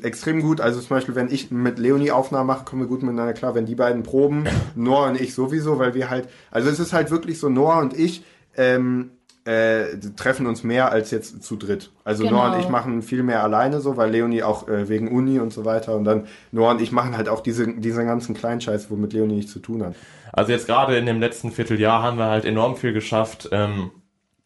extrem 0.02 0.42
gut. 0.42 0.60
Also 0.60 0.80
zum 0.80 0.90
Beispiel, 0.90 1.14
wenn 1.14 1.30
ich 1.30 1.50
mit 1.50 1.78
Leonie 1.78 2.10
Aufnahmen 2.10 2.46
mache, 2.46 2.64
kommen 2.64 2.82
wir 2.82 2.88
gut 2.88 3.02
miteinander 3.02 3.32
klar. 3.32 3.54
Wenn 3.54 3.66
die 3.66 3.74
beiden 3.74 4.02
proben, 4.02 4.44
Noah 4.74 5.08
und 5.08 5.20
ich 5.20 5.34
sowieso, 5.34 5.78
weil 5.78 5.94
wir 5.94 6.10
halt, 6.10 6.28
also 6.50 6.68
es 6.68 6.78
ist 6.78 6.92
halt 6.92 7.10
wirklich 7.10 7.38
so, 7.38 7.48
Noah 7.48 7.78
und 7.78 7.98
ich 7.98 8.24
ähm, 8.56 9.10
äh, 9.44 9.96
treffen 10.16 10.46
uns 10.46 10.64
mehr 10.64 10.92
als 10.92 11.10
jetzt 11.10 11.42
zu 11.42 11.56
dritt. 11.56 11.90
Also 12.04 12.24
Genau. 12.24 12.36
Noah 12.36 12.54
und 12.54 12.60
ich 12.60 12.68
machen 12.68 13.02
viel 13.02 13.22
mehr 13.22 13.42
alleine 13.42 13.80
so, 13.80 13.96
weil 13.96 14.10
Leonie 14.10 14.42
auch 14.42 14.68
äh, 14.68 14.88
wegen 14.88 15.08
Uni 15.08 15.38
und 15.38 15.52
so 15.52 15.64
weiter 15.64 15.96
und 15.96 16.04
dann 16.04 16.26
Noah 16.52 16.72
und 16.72 16.80
ich 16.80 16.92
machen 16.92 17.16
halt 17.16 17.28
auch 17.28 17.40
diese, 17.40 17.66
diese 17.66 18.04
ganzen 18.04 18.34
Kleinscheiß, 18.34 18.90
womit 18.90 19.12
Leonie 19.12 19.36
nichts 19.36 19.52
zu 19.52 19.60
tun 19.60 19.82
hat. 19.82 19.94
Also 20.32 20.52
jetzt 20.52 20.66
gerade 20.66 20.96
in 20.96 21.06
dem 21.06 21.20
letzten 21.20 21.50
Vierteljahr 21.50 22.02
haben 22.02 22.18
wir 22.18 22.26
halt 22.26 22.44
enorm 22.44 22.76
viel 22.76 22.92
geschafft, 22.92 23.48
ähm, 23.50 23.90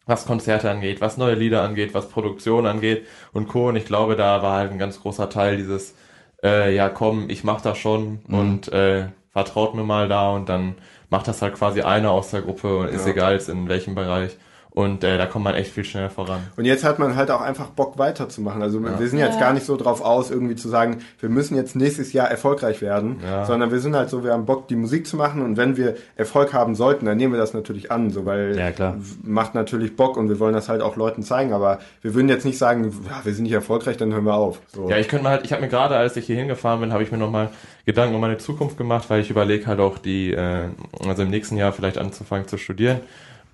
was 0.05 0.25
Konzerte 0.25 0.69
angeht, 0.69 1.01
was 1.01 1.17
neue 1.17 1.35
Lieder 1.35 1.63
angeht, 1.63 1.93
was 1.93 2.09
Produktion 2.09 2.65
angeht 2.67 3.05
und 3.33 3.47
Co. 3.47 3.69
Und 3.69 3.75
ich 3.75 3.85
glaube, 3.85 4.15
da 4.15 4.41
war 4.43 4.57
halt 4.57 4.71
ein 4.71 4.77
ganz 4.79 5.01
großer 5.01 5.29
Teil 5.29 5.57
dieses, 5.57 5.95
äh, 6.43 6.75
ja 6.75 6.89
komm, 6.89 7.29
ich 7.29 7.43
mach 7.43 7.61
das 7.61 7.77
schon 7.77 8.19
und 8.27 8.71
äh, 8.71 9.07
vertraut 9.31 9.75
mir 9.75 9.83
mal 9.83 10.07
da 10.07 10.29
und 10.31 10.47
dann 10.49 10.75
macht 11.09 11.27
das 11.27 11.41
halt 11.41 11.55
quasi 11.55 11.81
einer 11.81 12.11
aus 12.11 12.31
der 12.31 12.41
Gruppe 12.41 12.77
und 12.79 12.89
ist 12.89 13.05
Ja. 13.05 13.11
egal 13.11 13.39
in 13.47 13.67
welchem 13.69 13.95
Bereich. 13.95 14.37
Und 14.75 15.05
äh, 15.05 15.17
da 15.17 15.25
kommt 15.25 15.45
man 15.45 15.55
echt 15.55 15.71
viel 15.71 15.85
schneller 15.85 16.09
voran. 16.09 16.41
Und 16.57 16.65
jetzt 16.65 16.83
hat 16.83 16.99
man 16.99 17.15
halt 17.15 17.31
auch 17.31 17.39
einfach 17.39 17.67
Bock 17.69 17.97
weiterzumachen. 17.97 18.61
Also 18.61 18.83
wir 18.83 19.07
sind 19.07 19.19
jetzt 19.19 19.35
Ja. 19.35 19.39
gar 19.39 19.53
nicht 19.53 19.65
so 19.65 19.77
drauf 19.77 20.01
aus, 20.03 20.29
irgendwie 20.29 20.55
zu 20.57 20.67
sagen, 20.67 20.97
wir 21.21 21.29
müssen 21.29 21.55
jetzt 21.55 21.77
nächstes 21.77 22.11
Jahr 22.11 22.29
erfolgreich 22.29 22.81
werden, 22.81 23.21
Ja. 23.25 23.45
sondern 23.45 23.71
wir 23.71 23.79
sind 23.79 23.95
halt 23.95 24.09
so, 24.09 24.25
wir 24.25 24.33
haben 24.33 24.45
Bock, 24.45 24.67
die 24.67 24.75
Musik 24.75 25.07
zu 25.07 25.15
machen 25.15 25.41
und 25.41 25.55
wenn 25.55 25.77
wir 25.77 25.95
Erfolg 26.17 26.53
haben 26.53 26.75
sollten, 26.75 27.05
dann 27.05 27.15
nehmen 27.15 27.31
wir 27.33 27.39
das 27.39 27.53
natürlich 27.53 27.89
an, 27.89 28.09
so 28.09 28.25
weil 28.25 28.57
Ja, 28.57 28.71
klar. 28.71 28.97
macht 29.23 29.55
natürlich 29.55 29.95
Bock 29.95 30.17
und 30.17 30.27
wir 30.27 30.39
wollen 30.41 30.53
das 30.53 30.67
halt 30.67 30.81
auch 30.81 30.97
Leuten 30.97 31.23
zeigen, 31.23 31.53
aber 31.53 31.79
wir 32.01 32.13
würden 32.13 32.27
jetzt 32.27 32.43
nicht 32.45 32.57
sagen, 32.57 32.91
ja, 33.09 33.21
wir 33.23 33.33
sind 33.33 33.43
nicht 33.43 33.53
erfolgreich, 33.53 33.95
dann 33.95 34.11
hören 34.11 34.25
wir 34.25 34.33
auf. 34.35 34.59
So. 34.73 34.89
Ja, 34.89 34.97
ich 34.97 35.07
könnte 35.07 35.23
mal 35.23 35.29
halt, 35.31 35.45
ich 35.45 35.53
habe 35.53 35.61
mir 35.61 35.69
gerade, 35.69 35.95
als 35.95 36.17
ich 36.17 36.25
hier 36.25 36.35
hingefahren 36.35 36.81
bin, 36.81 36.91
habe 36.91 37.01
ich 37.01 37.13
mir 37.13 37.17
nochmal 37.17 37.49
Gedanken 37.85 38.13
um 38.15 38.19
meine 38.19 38.39
Zukunft 38.39 38.77
gemacht, 38.77 39.09
weil 39.09 39.21
ich 39.21 39.29
überlege 39.29 39.67
halt 39.67 39.79
auch 39.79 39.97
die, 39.99 40.33
äh, 40.33 40.63
also 41.07 41.23
im 41.23 41.29
nächsten 41.29 41.55
Jahr 41.55 41.71
vielleicht 41.71 41.97
anzufangen 41.97 42.45
zu 42.49 42.57
studieren. 42.57 42.99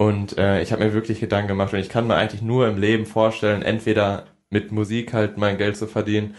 Und 0.01 0.37
äh, 0.37 0.61
ich 0.63 0.71
habe 0.71 0.83
mir 0.83 0.93
wirklich 0.93 1.19
Gedanken 1.19 1.49
gemacht 1.49 1.73
und 1.73 1.79
ich 1.79 1.89
kann 1.89 2.07
mir 2.07 2.15
eigentlich 2.15 2.41
nur 2.41 2.67
im 2.67 2.77
Leben 2.77 3.05
vorstellen, 3.05 3.61
entweder 3.61 4.23
mit 4.49 4.71
Musik 4.71 5.13
halt 5.13 5.37
mein 5.37 5.57
Geld 5.57 5.77
zu 5.77 5.85
verdienen 5.85 6.33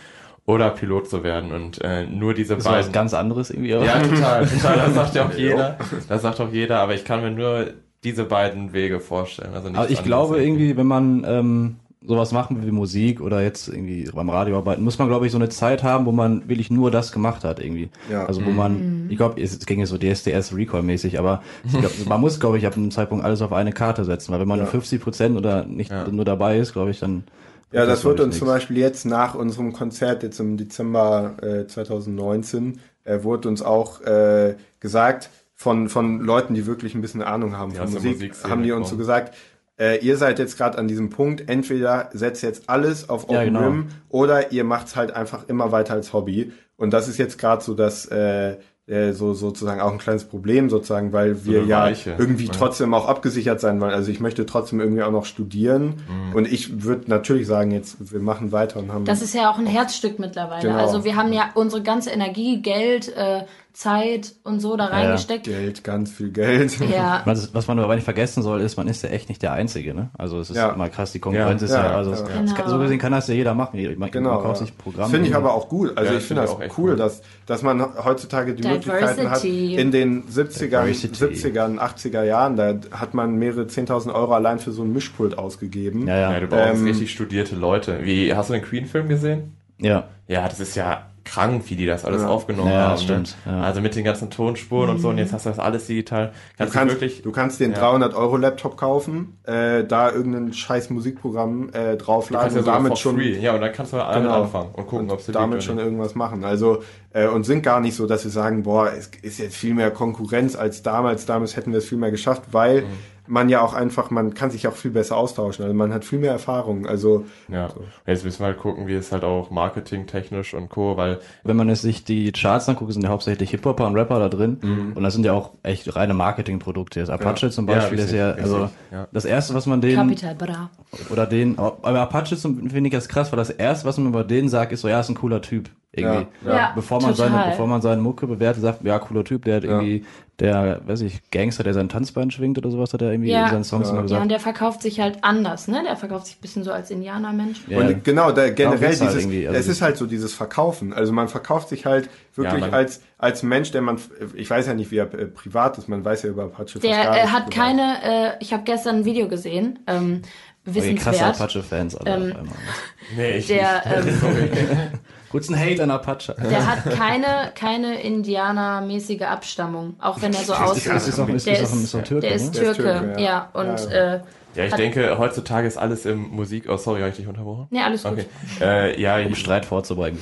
oder 0.47 0.71
Pilot 0.71 1.09
zu 1.09 1.23
werden. 1.23 1.53
Und 1.53 1.81
äh, 1.83 2.05
nur 2.05 2.35
diese 2.35 2.57
Das 2.57 2.65
war 2.65 2.73
was 2.73 2.79
beiden. 2.87 2.93
ganz 2.93 3.15
anderes 3.15 3.51
irgendwie. 3.51 3.75
aber- 3.75 3.85
Ja, 3.85 4.01
total, 4.01 4.47
total. 4.47 4.77
Das 4.79 4.95
sagt 4.95 5.15
ja 5.15 5.27
auch 5.27 5.33
jeder. 5.37 5.77
Das 6.09 6.23
sagt 6.23 6.41
auch 6.41 6.51
jeder, 6.53 6.81
aber 6.81 6.95
ich 6.95 7.05
kann 7.05 7.23
mir 7.23 7.31
nur 7.31 7.67
diese 8.03 8.25
beiden 8.25 8.73
Wege 8.73 8.99
vorstellen. 8.99 9.55
Also 9.55 9.69
nicht 9.69 9.79
Aber 9.79 9.91
ich 9.91 10.03
glaube 10.03 10.43
irgendwie, 10.43 10.77
wenn 10.77 10.89
man 10.89 11.25
ähm, 11.25 11.77
sowas 12.07 12.33
machen 12.33 12.65
wie 12.67 12.71
Musik 12.71 13.21
oder 13.21 13.43
jetzt 13.43 13.69
irgendwie 13.69 14.09
beim 14.13 14.29
Radio 14.31 14.57
arbeiten, 14.59 14.83
muss 14.83 14.99
man 14.99 15.09
glaube 15.09 15.27
ich 15.27 15.33
so 15.33 15.39
eine 15.39 15.49
Zeit 15.49 15.83
haben, 15.83 16.05
wo 16.07 16.13
man 16.13 16.49
wirklich 16.49 16.71
nur 16.71 16.91
das 16.91 17.13
gemacht 17.13 17.45
hat 17.45 17.61
irgendwie. 17.61 17.91
Ja. 18.11 18.27
Also 18.27 18.45
wo 18.45 18.51
man, 18.51 18.83
ich 19.09 19.17
glaube, 19.17 19.41
es 19.41 19.59
ging 19.67 19.81
jetzt 19.81 19.91
so 19.91 19.99
DSDS 19.99 20.55
Recall 20.55 20.83
mäßig, 20.83 21.19
aber 21.19 21.43
glaub, 21.71 21.93
man 22.07 22.21
muss 22.21 22.41
glaube 22.41 22.59
ich 22.59 22.67
ab 22.67 22.77
einem 22.77 22.91
Zeitpunkt 22.91 23.25
alles 23.25 23.41
auf 23.43 23.53
eine 23.53 23.73
Karte 23.73 24.05
setzen, 24.05 24.33
weil 24.33 24.41
wenn 24.41 24.49
man 24.49 24.59
Ja. 24.59 24.65
nur 24.65 24.71
50 24.71 25.01
Prozent 25.01 25.37
oder 25.37 25.65
nicht 25.65 25.91
Ja. 25.91 26.09
nur 26.09 26.25
dabei 26.25 26.59
ist, 26.59 26.73
glaube 26.73 26.91
ich, 26.91 26.99
dann 27.01 27.25
Ja, 27.73 27.87
das 27.87 28.03
glaub 28.03 28.19
wird 28.19 28.27
uns 28.27 28.39
zum 28.39 28.49
nix. 28.49 28.57
Beispiel 28.59 28.79
jetzt 28.79 29.05
nach 29.07 29.35
unserem 29.35 29.73
Konzert, 29.73 30.23
jetzt 30.23 30.41
im 30.41 30.57
Dezember 30.57 31.37
äh, 31.43 31.67
2019, 31.67 32.81
äh, 33.05 33.23
wurde 33.23 33.49
uns 33.49 33.63
auch 33.63 34.01
äh, 34.03 34.57
gesagt 34.81 35.31
von, 35.55 35.89
von 35.89 36.21
Leuten, 36.21 36.55
die 36.55 36.67
wirklich 36.67 36.95
ein 36.95 37.01
bisschen 37.01 37.23
Ahnung 37.23 37.57
haben 37.57 37.73
Ja, 37.75 37.85
von 37.87 37.93
Musik, 37.95 38.35
haben 38.45 38.63
die 38.65 38.73
uns 38.73 38.91
so 38.91 38.97
gesagt, 38.97 39.35
äh, 39.83 39.97
ihr 39.99 40.17
seid 40.17 40.39
jetzt 40.39 40.57
gerade 40.57 40.79
an 40.79 40.87
diesem 40.87 41.11
Punkt, 41.11 41.49
entweder 41.49 42.09
setzt 42.13 42.43
jetzt 42.43 42.69
alles 42.69 43.09
auf 43.09 43.25
Open 43.25 43.35
Ja, 43.35 43.45
genau. 43.45 43.61
Rim 43.61 43.87
oder 44.09 44.53
ihr 44.53 44.65
macht's 44.65 44.95
halt 44.97 45.11
einfach 45.17 45.49
immer 45.49 45.73
weiter 45.73 45.95
als 45.95 46.13
Hobby. 46.13 46.53
Und 46.77 46.93
das 46.93 47.09
ist 47.09 47.19
jetzt 47.19 47.39
gerade 47.39 47.63
so 47.65 47.75
das, 47.75 48.07
äh, 48.07 48.57
äh, 48.89 49.13
so 49.13 49.33
sozusagen 49.35 49.81
auch 49.81 49.93
ein 49.93 49.99
kleines 49.99 50.25
Problem 50.25 50.69
sozusagen, 50.69 51.13
weil 51.13 51.45
wir 51.45 51.61
eine 51.61 51.69
ja 51.69 51.83
Weiche. 51.85 52.17
irgendwie 52.19 52.47
Ja. 52.47 52.53
trotzdem 52.53 52.95
auch 52.95 53.07
abgesichert 53.09 53.61
sein 53.61 53.81
wollen. 53.81 53.93
Also 53.93 54.11
ich 54.11 54.19
möchte 54.21 54.45
trotzdem 54.45 54.81
irgendwie 54.81 55.03
auch 55.05 55.13
noch 55.13 55.25
studieren 55.25 56.03
Mhm. 56.09 56.35
und 56.35 56.53
ich 56.53 56.83
würde 56.83 57.09
natürlich 57.09 57.47
sagen, 57.47 57.71
jetzt 57.71 58.13
wir 58.13 58.19
machen 58.21 58.51
weiter 58.51 58.81
und 58.81 58.93
haben 58.93 59.05
Das 59.05 59.23
ist 59.23 59.35
ja 59.35 59.51
auch 59.51 59.59
ein 59.59 59.67
Herzstück 59.67 60.19
mittlerweile. 60.19 60.63
Genau. 60.69 60.79
Also 60.79 61.05
wir 61.05 61.15
haben 61.15 61.33
ja 61.33 61.51
unsere 61.55 61.83
ganze 61.83 62.11
Energie, 62.11 62.61
Geld, 62.61 63.09
äh, 63.17 63.43
Zeit 63.73 64.35
und 64.45 64.61
so 64.61 64.77
da 64.77 64.87
reingesteckt. 64.87 65.45
Geld, 65.45 65.83
ganz 65.85 66.11
viel 66.13 66.31
Geld. 66.31 66.77
Ja. 66.93 67.23
Was, 67.25 67.55
was 67.55 67.67
man 67.69 67.79
aber 67.79 67.95
nicht 67.95 68.05
vergessen 68.05 68.43
soll, 68.43 68.61
ist, 68.61 68.77
man 68.77 68.87
ist 68.87 69.03
ja 69.03 69.09
echt 69.09 69.29
nicht 69.31 69.41
der 69.43 69.53
Einzige, 69.53 69.95
ne? 69.95 70.11
Also 70.19 70.41
es 70.41 70.51
ist 70.51 70.57
Ja. 70.57 70.71
immer 70.71 70.89
krass, 70.91 71.13
die 71.13 71.21
Konkurrenz 71.21 71.63
Ja. 71.63 71.67
ist 71.67 71.73
ja, 71.75 71.85
Ja, 71.87 71.97
also 71.97 72.11
ja. 72.11 72.17
es- 72.17 72.25
Genau. 72.25 72.45
es 72.45 72.55
kann, 72.55 72.69
so 72.69 72.79
gesehen 72.79 72.99
kann 72.99 73.13
das 73.13 73.29
ja 73.29 73.35
jeder 73.35 73.55
machen. 73.55 73.81
Man, 73.99 74.11
Genau. 74.11 74.35
man 74.35 74.43
kauft 74.43 74.61
ja. 74.61 74.67
sich 74.67 74.75
ein 74.75 74.79
Programm. 74.79 75.01
Das 75.05 75.11
finde 75.11 75.29
ich 75.29 75.35
aber 75.35 75.55
auch 75.55 75.69
gut. 75.69 75.97
Also 75.97 76.13
Ja, 76.13 76.19
ich 76.19 76.25
finde 76.25 76.43
das 76.43 76.51
auch 76.51 76.61
cool, 76.79 76.97
dass, 76.97 77.23
dass 77.47 77.63
man 77.63 77.83
heutzutage 78.05 78.55
die 78.55 78.63
Möglichkeiten 78.67 79.31
hat. 79.31 79.43
Diversity. 79.43 79.77
In 79.77 79.91
den 79.91 80.25
70ern, 80.29 80.85
Diversity. 80.87 81.49
70ern, 81.49 81.79
80er 81.79 82.25
Jahren, 82.25 82.57
da 82.57 82.75
hat 82.91 83.15
man 83.15 83.37
mehrere 83.37 83.67
10.000 83.69 84.13
Euro 84.15 84.35
allein 84.35 84.59
für 84.59 84.73
so 84.73 84.83
ein 84.83 84.93
Mischpult 84.93 85.39
ausgegeben. 85.39 86.07
Ja, 86.07 86.17
ja. 86.19 86.33
Ja, 86.33 86.41
du 86.41 86.47
brauchst 86.47 86.75
Ähm, 86.81 86.85
richtig 86.85 87.11
studierte 87.11 87.55
Leute. 87.57 88.01
Wie, 88.05 88.35
hast 88.35 88.51
du 88.51 88.55
den 88.55 88.63
Queen-Film 88.63 89.09
gesehen? 89.09 89.57
ja. 89.79 90.05
Ja, 90.29 90.49
das 90.49 90.61
ist 90.61 90.77
ja 90.77 91.03
krank, 91.25 91.63
wie 91.69 91.77
die 91.77 91.87
das 91.87 92.05
alles 92.05 92.23
Ja. 92.23 92.29
aufgenommen 92.29 92.71
Ja, 92.73 92.89
haben. 92.91 92.99
stimmt, 92.99 93.37
Ne? 93.45 93.53
ja. 93.53 93.61
Also 93.63 93.81
mit 93.81 93.95
den 93.97 94.05
ganzen 94.05 94.31
Tonspuren 94.31 94.91
und 94.91 94.99
so 94.99 95.09
und 95.09 95.19
jetzt 95.19 95.33
hast 95.33 95.47
du 95.47 95.51
das 95.51 95.59
alles 95.59 95.87
digital. 95.87 96.29
Du 96.29 96.33
Kannst 96.59 96.75
kannst, 96.75 96.95
du 96.97 97.01
wirklich. 97.01 97.23
du 97.23 97.33
kannst 97.33 97.61
den 97.61 97.73
Ja. 97.73 97.79
300 97.79 98.15
Euro 98.15 98.37
Laptop 98.37 98.77
kaufen, 98.77 99.39
äh, 99.45 99.85
da 99.85 100.11
irgendein 100.11 100.53
scheiß 100.53 100.91
Musikprogramm 100.91 101.69
äh, 101.69 101.73
Du 101.73 101.79
kannst 101.83 102.07
draufladen 102.07 102.53
ja 102.55 102.59
und 102.61 102.67
damit 102.67 102.99
schon 102.99 103.17
free. 103.17 103.39
Ja, 103.39 103.55
und 103.55 103.61
dann 103.61 103.73
kannst 103.73 103.93
du 103.93 103.97
damit 103.99 104.23
Genau. 104.23 104.43
anfangen 104.43 104.71
und 104.75 104.87
gucken, 104.87 105.11
ob 105.11 105.25
dir 105.25 105.33
damit 105.33 105.63
schon 105.63 105.79
irgendwas 105.79 106.15
machen. 106.15 106.45
Also 106.45 106.83
äh, 107.13 107.27
und 107.29 107.45
sind 107.45 107.63
gar 107.63 107.81
nicht 107.81 107.95
so, 107.97 108.07
dass 108.07 108.25
wir 108.25 108.31
sagen, 108.31 108.63
boah, 108.63 108.93
es 108.93 109.11
ist 109.23 109.39
jetzt 109.39 109.57
viel 109.57 109.75
mehr 109.75 109.91
Konkurrenz 109.91 110.57
als 110.57 110.83
damals. 110.83 111.27
Damals 111.27 111.57
hätten 111.57 111.73
wir 111.73 111.79
es 111.79 111.89
viel 111.89 111.99
mehr 111.99 112.11
geschafft, 112.11 112.43
weil 112.53 112.83
Mhm. 112.83 112.87
man 113.29 113.49
ja 113.49 113.61
auch 113.63 113.73
einfach, 113.75 114.11
man 114.11 114.35
kann 114.35 114.51
sich 114.51 114.67
auch 114.67 114.75
viel 114.75 114.91
besser 114.91 115.17
austauschen. 115.17 115.63
Also 115.65 115.75
man 115.75 115.93
hat 115.95 116.05
viel 116.05 116.19
mehr 116.19 116.33
Erfahrung. 116.33 116.87
Also 116.87 117.25
Ja. 117.49 117.67
Und 117.67 117.85
Jetzt 118.07 118.25
müssen 118.25 118.41
wir 118.41 118.47
halt 118.47 118.59
gucken, 118.59 118.87
wie 118.89 118.95
es 118.95 119.13
halt 119.13 119.23
auch 119.25 119.51
marketingtechnisch 119.51 120.55
und 120.55 120.69
Co., 120.71 120.97
weil 120.97 121.21
Wenn 121.45 121.57
man 121.57 121.69
jetzt 121.69 121.83
sich 121.83 122.05
die 122.05 122.33
Charts 122.33 122.69
anguckt, 122.69 122.93
sind 122.93 123.03
ja 123.03 123.11
hauptsächlich 123.11 123.51
Hip-Hopper 123.51 123.87
und 123.87 123.95
Rapper 123.97 124.19
da 124.19 124.29
drin. 124.29 124.93
Und 124.95 125.03
das 125.03 125.15
sind 125.15 125.25
ja 125.25 125.33
auch 125.33 125.53
echt 125.63 125.95
reine 125.95 126.15
Marketingprodukte. 126.15 127.01
Jetzt 127.01 127.11
Apache 127.11 127.51
zum 127.51 127.69
Ja, 127.69 127.77
Beispiel 127.77 127.99
ist 127.99 128.05
richtig, 128.05 128.19
ja, 128.19 128.29
richtig, 128.31 128.45
also 128.45 128.71
ja. 128.91 129.09
das 129.13 129.25
erste, 129.25 129.55
was 129.55 129.67
man 129.67 129.81
denen, 129.81 129.97
Capital 130.09 130.35
Bra. 130.35 130.71
oder 131.11 131.27
den, 131.27 131.59
aber 131.59 132.01
Apache 132.01 132.37
zum- 132.37 132.71
finde 132.71 132.89
ich 132.89 132.95
das 132.95 133.09
krass, 133.09 133.31
weil 133.33 133.37
das 133.37 133.51
erste, 133.51 133.87
was 133.87 133.99
man 133.99 134.09
über 134.09 134.25
den 134.25 134.49
sagt, 134.49 134.73
ist 134.73 134.81
so, 134.81 134.89
ja, 134.89 134.99
ist 135.01 135.09
ein 135.09 135.15
cooler 135.15 135.41
Typ. 135.43 135.71
Irgendwie. 135.95 136.27
Ja, 136.47 136.57
Ja, 136.57 136.73
bevor 136.75 137.03
man 137.03 137.15
seine, 137.15 137.45
bevor 137.51 137.67
man 137.67 137.83
seine 137.83 138.01
Mucke 138.01 138.27
bewertet, 138.27 138.63
sagt, 138.63 138.83
ja, 138.83 138.99
cooler 138.99 139.25
Typ, 139.25 139.45
der 139.45 139.57
hat 139.57 139.65
irgendwie, 139.65 140.07
der, 140.39 140.81
weiß 140.87 141.03
ich, 141.03 141.21
Gangster, 141.31 141.65
der 141.65 141.75
sein 141.75 141.91
Tanzbein 141.91 142.31
schwingt 142.31 142.57
oder 142.57 142.71
sowas, 142.71 142.95
hat 142.95 143.03
er 143.03 143.11
irgendwie 143.13 143.31
Ja. 143.31 143.45
in 143.45 143.51
seinen 143.51 143.65
Songs 143.65 143.89
immer 143.91 143.99
Ja, 143.99 144.03
gesagt. 144.03 144.23
und 144.23 144.29
der 144.31 144.41
verkauft 144.41 144.81
sich 144.81 145.01
halt 145.01 145.19
anders, 145.23 145.69
ne? 145.69 145.83
Der 145.87 145.97
verkauft 145.97 146.27
sich 146.27 146.37
ein 146.37 146.41
bisschen 146.41 146.65
so 146.65 146.73
als 146.73 146.91
Indianermensch. 146.91 147.61
Ja. 147.69 147.77
Und 147.79 148.05
genau, 148.05 148.33
da 148.33 148.49
generell 148.49 148.89
halt 148.89 149.01
dieses, 149.03 149.15
irgendwie, 149.23 149.47
also 149.47 149.61
es 149.61 149.69
ist 149.69 149.83
halt 149.83 149.99
so 149.99 150.07
dieses 150.07 150.33
Verkaufen. 150.33 150.95
Also 150.95 151.13
man 151.13 151.29
verkauft 151.29 151.69
sich 151.69 151.85
halt 151.85 152.09
wirklich 152.35 152.55
Ja, 152.63 152.69
man- 152.69 152.75
als, 152.75 153.03
als 153.19 153.43
Mensch, 153.43 153.71
der 153.73 153.83
man, 153.83 153.99
ich 154.35 154.49
weiß 154.49 154.67
ja 154.69 154.73
nicht, 154.75 154.91
wie 154.93 154.97
er 154.97 155.13
äh, 155.13 155.27
privat 155.27 155.77
ist, 155.77 155.91
man 155.91 156.03
weiß 156.03 156.23
ja 156.23 156.31
über 156.31 156.45
Apache 156.45 156.79
Der 156.79 156.91
äh, 157.25 157.27
hat 157.27 157.51
keine, 157.51 158.03
äh, 158.03 158.31
ich 158.41 158.55
habe 158.55 158.63
gestern 158.65 158.97
ein 159.01 159.05
Video 159.05 159.29
gesehen, 159.29 159.79
ähm, 159.87 160.23
Okay, 160.65 160.95
krasse 160.95 161.19
wissenswert. 161.19 161.41
Apache-Fans 161.41 161.97
alle 161.97 162.11
Ähm, 162.15 162.33
auf 162.33 162.39
einmal. 162.39 162.55
nee, 163.17 163.37
ich, 163.39 163.49
Der, 163.49 163.83
ähm, 163.85 164.09
Kurz 165.33 165.49
ein 165.49 165.59
Hate 165.59 165.83
an 165.83 165.91
Apache. 165.91 166.37
der 166.49 166.67
hat 166.67 166.85
keine, 166.97 167.51
keine 167.57 168.01
Indianermäßige 168.03 169.23
Abstammung, 169.23 169.95
auch 170.01 170.23
wenn 170.23 170.33
er 170.33 170.41
so 170.41 170.55
aussieht. 170.55 170.93
Ist 170.95 171.19
auch, 171.19 171.29
ist, 171.29 171.47
Der 171.47 171.59
ist 171.61 171.75
ist- 171.75 171.95
auch 171.95 172.03
Türke, 172.05 172.21
Der 172.21 172.35
ist 172.37 172.55
ne? 172.55 172.61
Der 172.61 172.71
ist 172.71 172.77
Türke, 172.77 172.99
Türke, 173.01 173.21
ja. 173.21 173.25
ja. 173.25 173.49
Und 173.55 173.91
Ja, 173.91 174.15
äh, 174.15 174.21
ja, 174.55 174.65
ich 174.67 174.75
denke, 174.75 175.17
heutzutage 175.19 175.67
ist 175.67 175.79
alles 175.79 176.05
im 176.05 176.29
Musik... 176.29 176.67
Oh, 176.69 176.77
sorry, 176.77 177.01
habe 177.01 177.09
ich 177.09 177.17
dich 177.17 177.27
unterbrochen? 177.27 177.69
nee, 177.71 177.81
alles 177.81 178.03
gut. 178.03 178.13
Okay. 178.13 178.27
Äh, 178.61 179.01
ja, 179.01 179.17
um 179.25 179.35
Streit 179.35 179.65
vorzubeugen. 179.65 180.19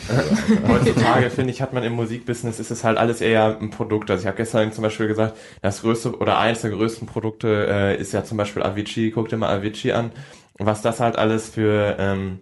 heutzutage 0.68 1.30
finde 1.30 1.50
ich, 1.50 1.60
hat 1.60 1.72
man 1.72 1.82
im 1.82 1.94
Musikbusiness 1.94 2.60
ist 2.60 2.70
es 2.70 2.84
halt 2.84 2.96
alles 2.98 3.20
eher 3.20 3.58
ein 3.60 3.70
Produkt. 3.70 4.08
Also 4.10 4.22
ich 4.22 4.26
habe 4.28 4.36
gestern 4.36 4.72
zum 4.72 4.82
Beispiel 4.82 5.08
gesagt, 5.08 5.36
das 5.62 5.80
größte 5.82 6.16
oder 6.16 6.38
eins 6.38 6.60
der 6.60 6.70
größten 6.70 7.08
Produkte 7.08 7.66
äh, 7.68 7.96
ist 8.00 8.12
ja 8.12 8.22
zum 8.24 8.36
Beispiel 8.36 8.62
Avicii. 8.62 9.10
Guck 9.10 9.28
dir 9.30 9.36
mal 9.36 9.50
Avicii 9.52 9.92
an, 9.92 10.12
was 10.58 10.80
das 10.82 11.00
halt 11.00 11.16
alles 11.18 11.48
für 11.48 11.96
ähm, 11.98 12.38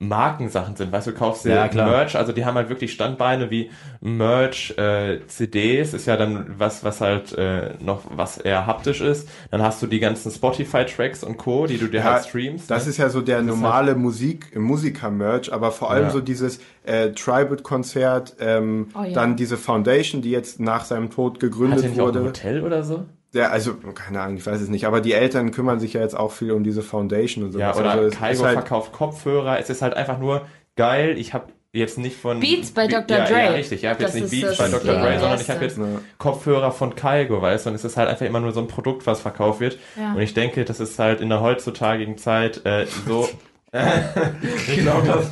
Markensachen 0.00 0.76
sind. 0.76 0.92
Weißt 0.92 1.08
du, 1.08 1.10
du 1.10 1.16
kaufst 1.18 1.44
Ja, 1.44 1.66
klar. 1.68 1.88
Merch, 1.90 2.16
also 2.16 2.30
die 2.32 2.44
haben 2.44 2.54
halt 2.54 2.68
wirklich 2.68 2.92
Standbeine 2.92 3.50
wie 3.50 3.70
Merch, 4.00 4.72
äh, 4.78 5.26
CDs 5.26 5.92
ist 5.92 6.06
ja 6.06 6.16
dann 6.16 6.54
was, 6.56 6.84
was 6.84 7.00
halt 7.00 7.32
äh, 7.32 7.74
noch 7.80 8.02
was 8.10 8.38
eher 8.38 8.64
haptisch 8.66 9.00
ist. 9.00 9.28
Dann 9.50 9.60
hast 9.60 9.82
du 9.82 9.88
die 9.88 9.98
ganzen 9.98 10.30
Spotify-Tracks 10.30 11.24
und 11.24 11.36
Co., 11.36 11.66
die 11.66 11.78
du 11.78 11.88
dir 11.88 11.98
Ja, 11.98 12.04
halt 12.04 12.26
streamst. 12.26 12.70
Das 12.70 12.84
ne? 12.84 12.90
ist 12.90 12.98
ja 12.98 13.08
so 13.10 13.20
der 13.22 13.42
normale 13.42 13.96
Musik, 13.96 14.56
Musiker-Merch, 14.56 15.52
aber 15.52 15.72
vor 15.72 15.90
allem 15.90 16.04
Ja. 16.04 16.10
so 16.10 16.20
dieses 16.20 16.60
äh, 16.84 17.10
Tribute-Konzert, 17.10 18.36
ähm, 18.38 18.88
Oh 18.94 19.02
ja. 19.02 19.12
dann 19.12 19.36
diese 19.36 19.56
Foundation, 19.56 20.22
die 20.22 20.30
jetzt 20.30 20.60
nach 20.60 20.84
seinem 20.84 21.10
Tod 21.10 21.34
Hat 21.34 21.40
gegründet 21.40 21.82
der 21.82 21.90
nicht 21.90 22.00
auch 22.00 22.08
ein 22.14 22.14
wurde. 22.14 22.24
Hotel 22.24 22.62
oder 22.62 22.84
so? 22.84 23.04
Der, 23.38 23.52
also, 23.52 23.74
keine 23.94 24.20
Ahnung, 24.20 24.36
ich 24.36 24.44
weiß 24.46 24.60
es 24.60 24.68
nicht, 24.68 24.84
aber 24.84 25.00
die 25.00 25.12
Eltern 25.12 25.52
kümmern 25.52 25.78
sich 25.78 25.92
ja 25.92 26.00
jetzt 26.00 26.16
auch 26.16 26.32
viel 26.32 26.50
um 26.50 26.64
diese 26.64 26.82
Foundation 26.82 27.44
und 27.44 27.52
so. 27.52 27.58
Ja, 27.60 27.74
oder 27.74 27.92
also, 27.92 28.04
es 28.08 28.14
Kaigo 28.16 28.44
halt, 28.44 28.54
verkauft 28.54 28.92
Kopfhörer. 28.92 29.58
Es 29.60 29.70
ist 29.70 29.80
halt 29.80 29.94
einfach 29.94 30.18
nur 30.18 30.46
geil. 30.74 31.16
Ich 31.16 31.34
habe 31.34 31.46
jetzt 31.72 31.98
nicht 31.98 32.16
von 32.16 32.40
Beats 32.40 32.72
bei 32.72 32.86
Be- 32.88 32.94
Dr. 32.94 33.16
ja, 33.18 33.24
Dre. 33.26 33.38
Ja, 33.44 33.50
richtig. 33.50 33.84
Ich 33.84 33.88
habe 33.88 34.02
jetzt 34.02 34.14
nicht 34.14 34.30
Beats 34.30 34.58
bei 34.58 34.68
Dr. 34.68 34.94
Dre, 34.94 35.18
sondern 35.20 35.40
ich 35.40 35.48
habe 35.50 35.64
jetzt 35.64 35.78
Ja. 35.78 35.84
Kopfhörer 36.18 36.72
von 36.72 36.96
Kaigo, 36.96 37.40
weißt 37.40 37.66
du? 37.66 37.70
Und 37.70 37.76
es 37.76 37.84
ist 37.84 37.96
halt 37.96 38.08
einfach 38.08 38.26
immer 38.26 38.40
nur 38.40 38.52
so 38.52 38.60
ein 38.60 38.66
Produkt, 38.68 39.06
was 39.06 39.20
verkauft 39.20 39.60
wird. 39.60 39.78
Ja. 39.96 40.14
Und 40.14 40.20
ich 40.20 40.34
denke, 40.34 40.64
das 40.64 40.80
ist 40.80 40.98
halt 40.98 41.20
in 41.20 41.28
der 41.28 41.40
heutzutage 41.40 42.16
Zeit 42.16 42.64
äh, 42.66 42.86
so. 43.06 43.28
ich 43.70 44.78
glaube, 44.78 45.06
das, 45.06 45.26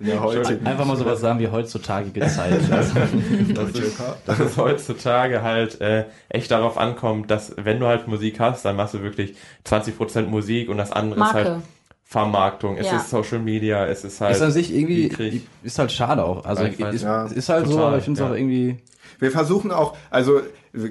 in 0.00 0.06
der 0.06 0.22
heutigen 0.22 0.66
Einfach 0.66 0.84
mal 0.84 0.96
sowas 0.96 1.20
sagen 1.20 1.38
wie 1.38 1.48
heutzutage 1.48 2.12
Zeit. 2.28 2.52
Also, 2.70 2.94
das, 3.54 3.70
ist, 3.70 3.98
dass 4.26 4.38
es 4.38 4.56
heutzutage 4.58 5.42
halt 5.42 5.80
äh, 5.80 6.04
echt 6.28 6.50
darauf 6.50 6.76
ankommt, 6.76 7.30
dass 7.30 7.54
wenn 7.56 7.80
du 7.80 7.86
halt 7.86 8.06
Musik 8.06 8.38
hast, 8.38 8.64
dann 8.64 8.76
machst 8.76 8.94
du 8.94 9.02
wirklich 9.02 9.34
20% 9.66 10.22
Musik 10.22 10.68
und 10.68 10.76
das 10.76 10.92
andere 10.92 11.20
ist 11.20 11.32
halt 11.32 11.48
Marke. 11.48 11.62
Vermarktung, 12.04 12.76
es 12.76 12.86
Ja. 12.88 12.96
ist 12.96 13.08
Social 13.08 13.38
Media, 13.38 13.86
es 13.86 14.04
ist 14.04 14.20
halt. 14.20 14.34
ist 14.36 14.42
an 14.42 14.50
sich 14.50 14.74
irgendwie, 14.74 15.42
ist 15.62 15.78
halt 15.78 15.92
schade 15.92 16.24
auch. 16.24 16.44
Also, 16.44 16.64
Ja, 16.64 16.68
ich 16.70 16.80
weiß. 16.80 16.94
ist, 16.96 17.02
Ja. 17.02 17.24
ist 17.26 17.48
halt 17.48 17.66
so, 17.66 17.72
Total, 17.72 17.86
aber 17.88 17.98
ich 17.98 18.04
finde 18.04 18.20
es 18.20 18.26
ja. 18.26 18.30
auch 18.32 18.36
irgendwie, 18.36 18.78
Wir 19.18 19.30
versuchen 19.30 19.70
auch, 19.72 19.96
also 20.10 20.40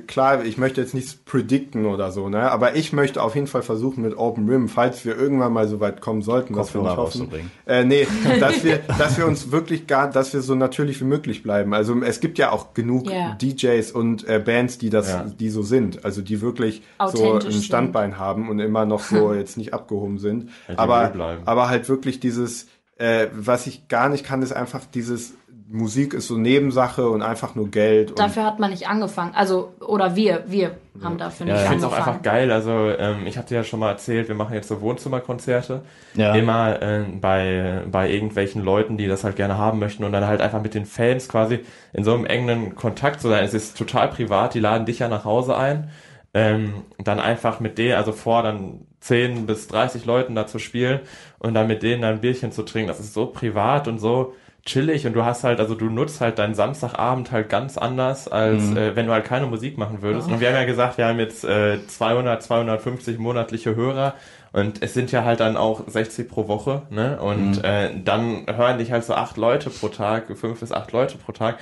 klar, 0.07 0.43
ich 0.43 0.57
möchte 0.57 0.81
jetzt 0.81 0.93
nichts 0.93 1.13
predikten 1.15 1.85
oder 1.85 2.11
so, 2.11 2.27
ne? 2.27 2.51
Aber 2.51 2.75
ich 2.75 2.91
möchte 2.91 3.23
auf 3.23 3.35
jeden 3.35 3.47
Fall 3.47 3.61
versuchen 3.61 4.01
mit 4.03 4.17
Open 4.17 4.49
Rim, 4.49 4.67
falls 4.67 5.05
wir 5.05 5.17
irgendwann 5.17 5.53
mal 5.53 5.67
so 5.69 5.79
weit 5.79 6.01
kommen 6.01 6.21
sollten, 6.21 6.55
was 6.55 6.73
wir 6.73 6.81
nicht 6.81 6.89
hoffen, 6.97 7.21
rauszubringen. 7.21 7.51
äh, 7.65 7.85
nee, 7.85 8.05
dass 8.41 8.63
wir, 8.63 8.79
dass 8.97 9.17
wir 9.17 9.25
uns 9.25 9.51
wirklich 9.51 9.87
gar, 9.87 10.09
dass 10.09 10.33
wir 10.33 10.41
so 10.41 10.53
natürlich 10.55 10.99
wie 10.99 11.05
möglich 11.05 11.43
bleiben. 11.43 11.73
Also 11.73 11.95
es 12.01 12.19
gibt 12.19 12.37
ja 12.37 12.51
auch 12.51 12.73
genug 12.73 13.09
Ja. 13.09 13.35
DJs 13.41 13.91
und 13.93 14.27
äh, 14.27 14.39
Bands, 14.43 14.79
die 14.79 14.89
das, 14.89 15.07
Ja. 15.07 15.23
die 15.39 15.49
so 15.49 15.61
sind, 15.63 16.03
also 16.03 16.21
die 16.21 16.41
wirklich 16.41 16.81
so 17.13 17.35
ein 17.39 17.51
Standbein 17.51 18.17
haben 18.17 18.49
und 18.49 18.59
immer 18.59 18.85
noch 18.85 18.99
so 19.01 19.33
jetzt 19.33 19.55
nicht 19.57 19.73
abgehoben 19.73 20.17
sind, 20.19 20.49
Halt 20.67 20.77
aber 20.77 21.39
aber 21.45 21.69
halt 21.69 21.87
wirklich 21.87 22.19
dieses, 22.19 22.67
äh, 22.97 23.27
was 23.33 23.65
ich 23.65 23.87
gar 23.87 24.09
nicht 24.09 24.25
kann, 24.25 24.41
ist 24.41 24.51
einfach 24.51 24.81
dieses 24.93 25.35
Musik 25.71 26.15
ist 26.15 26.27
so 26.27 26.35
Nebensache 26.35 27.07
und 27.07 27.21
einfach 27.21 27.53
nur 27.53 27.69
Geld. 27.69 28.09
Und 28.09 28.19
Dafür 28.19 28.43
hat 28.43 28.57
man 28.59 28.71
nicht 28.71 28.87
angefangen. 28.87 29.33
Also, 29.35 29.71
oder 29.79 30.15
wir, 30.15 30.43
wir 30.47 30.71
haben 31.03 31.19
dafür 31.19 31.45
Ja, 31.45 31.53
nicht 31.53 31.61
ich 31.61 31.65
Ich 31.65 31.69
finde 31.69 31.85
es 31.85 31.91
auch 31.91 31.95
angefangen. 31.95 32.17
einfach 32.17 32.23
geil. 32.23 32.51
Also 32.51 32.71
ähm, 32.71 33.27
ich 33.27 33.37
hatte 33.37 33.53
ja 33.53 33.63
schon 33.63 33.79
mal 33.79 33.89
erzählt, 33.91 34.29
wir 34.29 34.35
machen 34.35 34.55
jetzt 34.55 34.67
so 34.67 34.81
Wohnzimmerkonzerte. 34.81 35.81
Ja. 36.15 36.33
Immer 36.33 36.81
äh, 36.81 37.03
bei, 37.21 37.83
bei 37.91 38.09
irgendwelchen 38.09 38.63
Leuten, 38.63 38.97
die 38.97 39.05
das 39.07 39.23
halt 39.23 39.35
gerne 39.35 39.59
haben 39.59 39.77
möchten 39.77 40.03
und 40.03 40.11
dann 40.11 40.25
halt 40.25 40.41
einfach 40.41 40.59
mit 40.61 40.73
den 40.73 40.85
Fans 40.87 41.29
quasi 41.29 41.59
in 41.93 42.03
so 42.03 42.15
einem 42.15 42.25
engen 42.25 42.73
Kontakt 42.73 43.21
zu 43.21 43.29
sein. 43.29 43.43
Es 43.43 43.53
ist 43.53 43.77
total 43.77 44.07
privat, 44.07 44.55
die 44.55 44.59
laden 44.59 44.87
dich 44.87 44.99
ja 44.99 45.07
nach 45.07 45.23
Hause 45.23 45.55
ein. 45.55 45.91
Ähm, 46.33 46.73
dann 46.97 47.19
einfach 47.19 47.59
mit 47.59 47.77
denen, 47.77 47.93
also 47.95 48.11
vor 48.11 48.41
dann 48.41 48.87
10 49.01 49.45
bis 49.45 49.67
30 49.67 50.05
Leuten 50.05 50.33
da 50.33 50.47
zu 50.47 50.57
spielen 50.57 50.99
und 51.37 51.53
dann 51.53 51.67
mit 51.67 51.83
denen 51.83 52.01
dann 52.01 52.15
ein 52.15 52.21
Bierchen 52.21 52.51
zu 52.51 52.63
trinken. 52.63 52.87
Das 52.87 52.99
ist 52.99 53.13
so 53.13 53.27
privat 53.27 53.87
und 53.87 53.99
so 53.99 54.33
chillig 54.65 55.07
und 55.07 55.13
du 55.13 55.23
hast 55.25 55.43
halt, 55.43 55.59
also 55.59 55.73
du 55.75 55.85
nutzt 55.89 56.21
halt 56.21 56.37
deinen 56.37 56.53
Samstagabend 56.53 57.31
halt 57.31 57.49
ganz 57.49 57.77
anders, 57.77 58.27
als 58.27 58.71
äh, 58.75 58.95
wenn 58.95 59.07
du 59.07 59.13
halt 59.13 59.25
keine 59.25 59.45
Musik 59.47 59.77
machen 59.77 60.01
würdest. 60.01 60.27
Und 60.29 60.39
wir 60.39 60.49
haben 60.49 60.55
ja 60.55 60.65
gesagt, 60.65 60.97
wir 60.97 61.07
haben 61.07 61.19
jetzt 61.19 61.43
äh, 61.43 61.85
200, 61.87 62.43
250 62.43 63.17
monatliche 63.19 63.75
Hörer 63.75 64.13
und 64.51 64.81
es 64.83 64.93
sind 64.93 65.11
ja 65.11 65.23
halt 65.23 65.39
dann 65.39 65.57
auch 65.57 65.83
60 65.87 66.27
pro 66.29 66.47
Woche, 66.47 66.83
ne? 66.89 67.19
Und 67.21 67.63
äh, 67.63 67.89
dann 68.03 68.45
hören 68.47 68.77
dich 68.79 68.91
halt 68.91 69.03
so 69.05 69.13
acht 69.13 69.37
Leute 69.37 69.69
pro 69.69 69.87
Tag, 69.87 70.25
fünf 70.37 70.59
bis 70.59 70.71
acht 70.71 70.91
Leute 70.91 71.17
pro 71.17 71.31
Tag. 71.31 71.57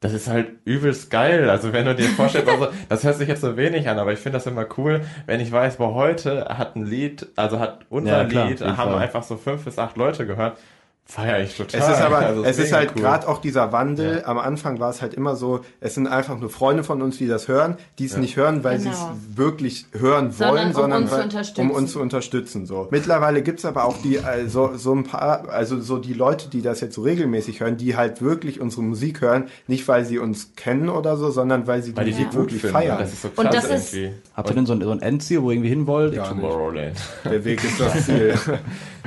Das 0.00 0.12
ist 0.12 0.28
halt 0.28 0.50
übelst 0.64 1.10
geil. 1.10 1.50
Also 1.50 1.72
wenn 1.72 1.84
du 1.84 1.94
dir 1.96 2.08
vorstellst, 2.08 2.48
also 2.48 2.68
das 2.88 3.02
hört 3.02 3.16
sich 3.16 3.26
jetzt 3.28 3.40
so 3.40 3.56
wenig 3.56 3.88
an, 3.88 3.98
aber 3.98 4.12
ich 4.12 4.20
finde 4.20 4.36
das 4.38 4.46
immer 4.46 4.64
cool, 4.78 5.00
wenn 5.26 5.40
ich 5.40 5.50
weiß, 5.50 5.76
boah, 5.78 5.94
heute 5.94 6.46
hat 6.56 6.76
ein 6.76 6.86
Lied, 6.86 7.26
also 7.34 7.58
hat 7.58 7.80
unser 7.90 8.22
Ja, 8.22 8.28
klar, 8.28 8.48
Lied, 8.48 8.60
haben 8.60 8.76
Fall. 8.76 8.98
einfach 8.98 9.24
so 9.24 9.36
fünf 9.36 9.64
bis 9.64 9.78
acht 9.78 9.96
Leute 9.96 10.24
gehört. 10.24 10.56
Feier 11.10 11.40
ich 11.42 11.56
total. 11.56 11.80
Es 11.80 11.88
ist 11.88 12.02
aber, 12.02 12.18
Also, 12.18 12.44
es 12.44 12.58
ist 12.58 12.70
halt 12.74 12.92
cool. 12.94 13.00
gerade 13.00 13.26
auch 13.28 13.40
dieser 13.40 13.72
Wandel. 13.72 14.24
Am 14.26 14.36
Anfang 14.36 14.78
war 14.78 14.90
es 14.90 15.00
halt 15.00 15.14
immer 15.14 15.36
so, 15.36 15.60
es 15.80 15.94
sind 15.94 16.06
einfach 16.06 16.38
nur 16.38 16.50
Freunde 16.50 16.84
von 16.84 17.00
uns, 17.00 17.16
die 17.16 17.26
das 17.26 17.48
hören, 17.48 17.78
die 17.98 18.04
es 18.04 18.18
nicht 18.18 18.36
hören, 18.36 18.62
weil 18.62 18.78
sie 18.78 18.90
Genau. 18.90 19.12
es 19.12 19.36
wirklich 19.38 19.86
hören 19.98 20.32
Sondern 20.32 20.54
wollen, 20.56 20.66
um 20.68 20.72
sondern 20.74 21.02
uns 21.04 21.12
weil, 21.56 21.64
um 21.64 21.70
uns 21.70 21.92
zu 21.92 22.00
unterstützen. 22.02 22.66
So. 22.66 22.88
Mittlerweile 22.90 23.40
gibt's 23.40 23.64
aber 23.64 23.86
auch 23.86 23.96
die, 24.02 24.20
also 24.20 24.72
so 24.76 24.92
ein 24.94 25.04
paar, 25.04 25.48
also 25.48 25.80
so 25.80 25.96
die 25.96 26.12
Leute, 26.12 26.50
die 26.50 26.60
das 26.60 26.82
jetzt 26.82 26.94
so 26.96 27.00
regelmäßig 27.00 27.60
hören, 27.60 27.78
die 27.78 27.96
halt 27.96 28.20
wirklich 28.20 28.60
unsere 28.60 28.82
Musik 28.82 29.22
hören, 29.22 29.44
nicht 29.66 29.88
weil 29.88 30.04
sie 30.04 30.18
uns 30.18 30.52
kennen 30.56 30.90
oder 30.90 31.16
so, 31.16 31.30
sondern 31.30 31.66
weil 31.66 31.80
sie 31.82 31.96
Weil 31.96 32.04
die 32.04 32.10
die 32.10 32.16
Musik 32.18 32.30
gut 32.32 32.40
wirklich 32.42 32.60
finden. 32.60 32.76
feiern. 32.76 32.98
Das 32.98 33.14
ist 33.14 33.22
so 33.22 33.28
Und 33.34 33.44
krass 33.50 33.54
das 33.54 33.64
ist- 33.70 33.94
irgendwie. 33.94 34.14
Habt 34.34 34.50
ihr 34.50 34.54
denn 34.56 34.66
so 34.66 34.74
ein, 34.74 34.82
so 34.82 34.90
ein 34.90 35.00
Endziel, 35.00 35.40
wo 35.42 35.48
ihr 35.50 35.54
irgendwie 35.56 35.70
hin 35.70 35.86
wollt? 35.86 36.14
Tomorrowland. 36.16 36.96
Der 37.24 37.42
Weg 37.46 37.64
ist 37.64 37.80
das 37.80 37.92
Ziel. 38.04 38.34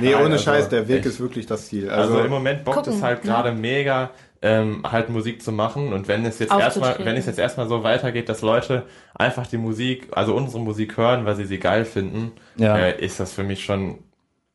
nee, 0.00 0.10
Nein, 0.10 0.14
ohne 0.24 0.32
also 0.32 0.38
Scheiß, 0.44 0.68
der 0.68 0.88
Weg 0.88 0.98
echt. 0.98 1.06
ist 1.06 1.20
wirklich 1.20 1.46
das 1.46 1.68
Ziel. 1.68 1.90
Also, 1.92 2.14
Also, 2.14 2.24
im 2.24 2.30
Moment 2.30 2.64
bockt 2.64 2.78
gucken, 2.78 2.94
es 2.94 3.02
halt 3.02 3.24
ne? 3.24 3.30
gerade 3.30 3.52
mega, 3.52 4.10
ähm, 4.40 4.82
halt 4.90 5.08
Musik 5.08 5.42
zu 5.42 5.52
machen. 5.52 5.92
Und 5.92 6.08
wenn 6.08 6.24
es 6.24 6.38
jetzt 6.38 6.52
erstmal, 6.52 6.96
wenn 7.04 7.16
es 7.16 7.26
jetzt 7.26 7.38
erstmal 7.38 7.68
so 7.68 7.82
weitergeht, 7.84 8.28
dass 8.28 8.42
Leute 8.42 8.82
einfach 9.14 9.46
die 9.46 9.58
Musik, 9.58 10.08
also 10.12 10.34
unsere 10.34 10.60
Musik 10.60 10.96
hören, 10.96 11.24
weil 11.24 11.36
sie 11.36 11.44
sie 11.44 11.58
geil 11.58 11.84
finden, 11.84 12.32
Ja. 12.56 12.76
äh, 12.76 13.04
ist 13.04 13.20
das 13.20 13.32
für 13.32 13.44
mich 13.44 13.64
schon 13.64 13.98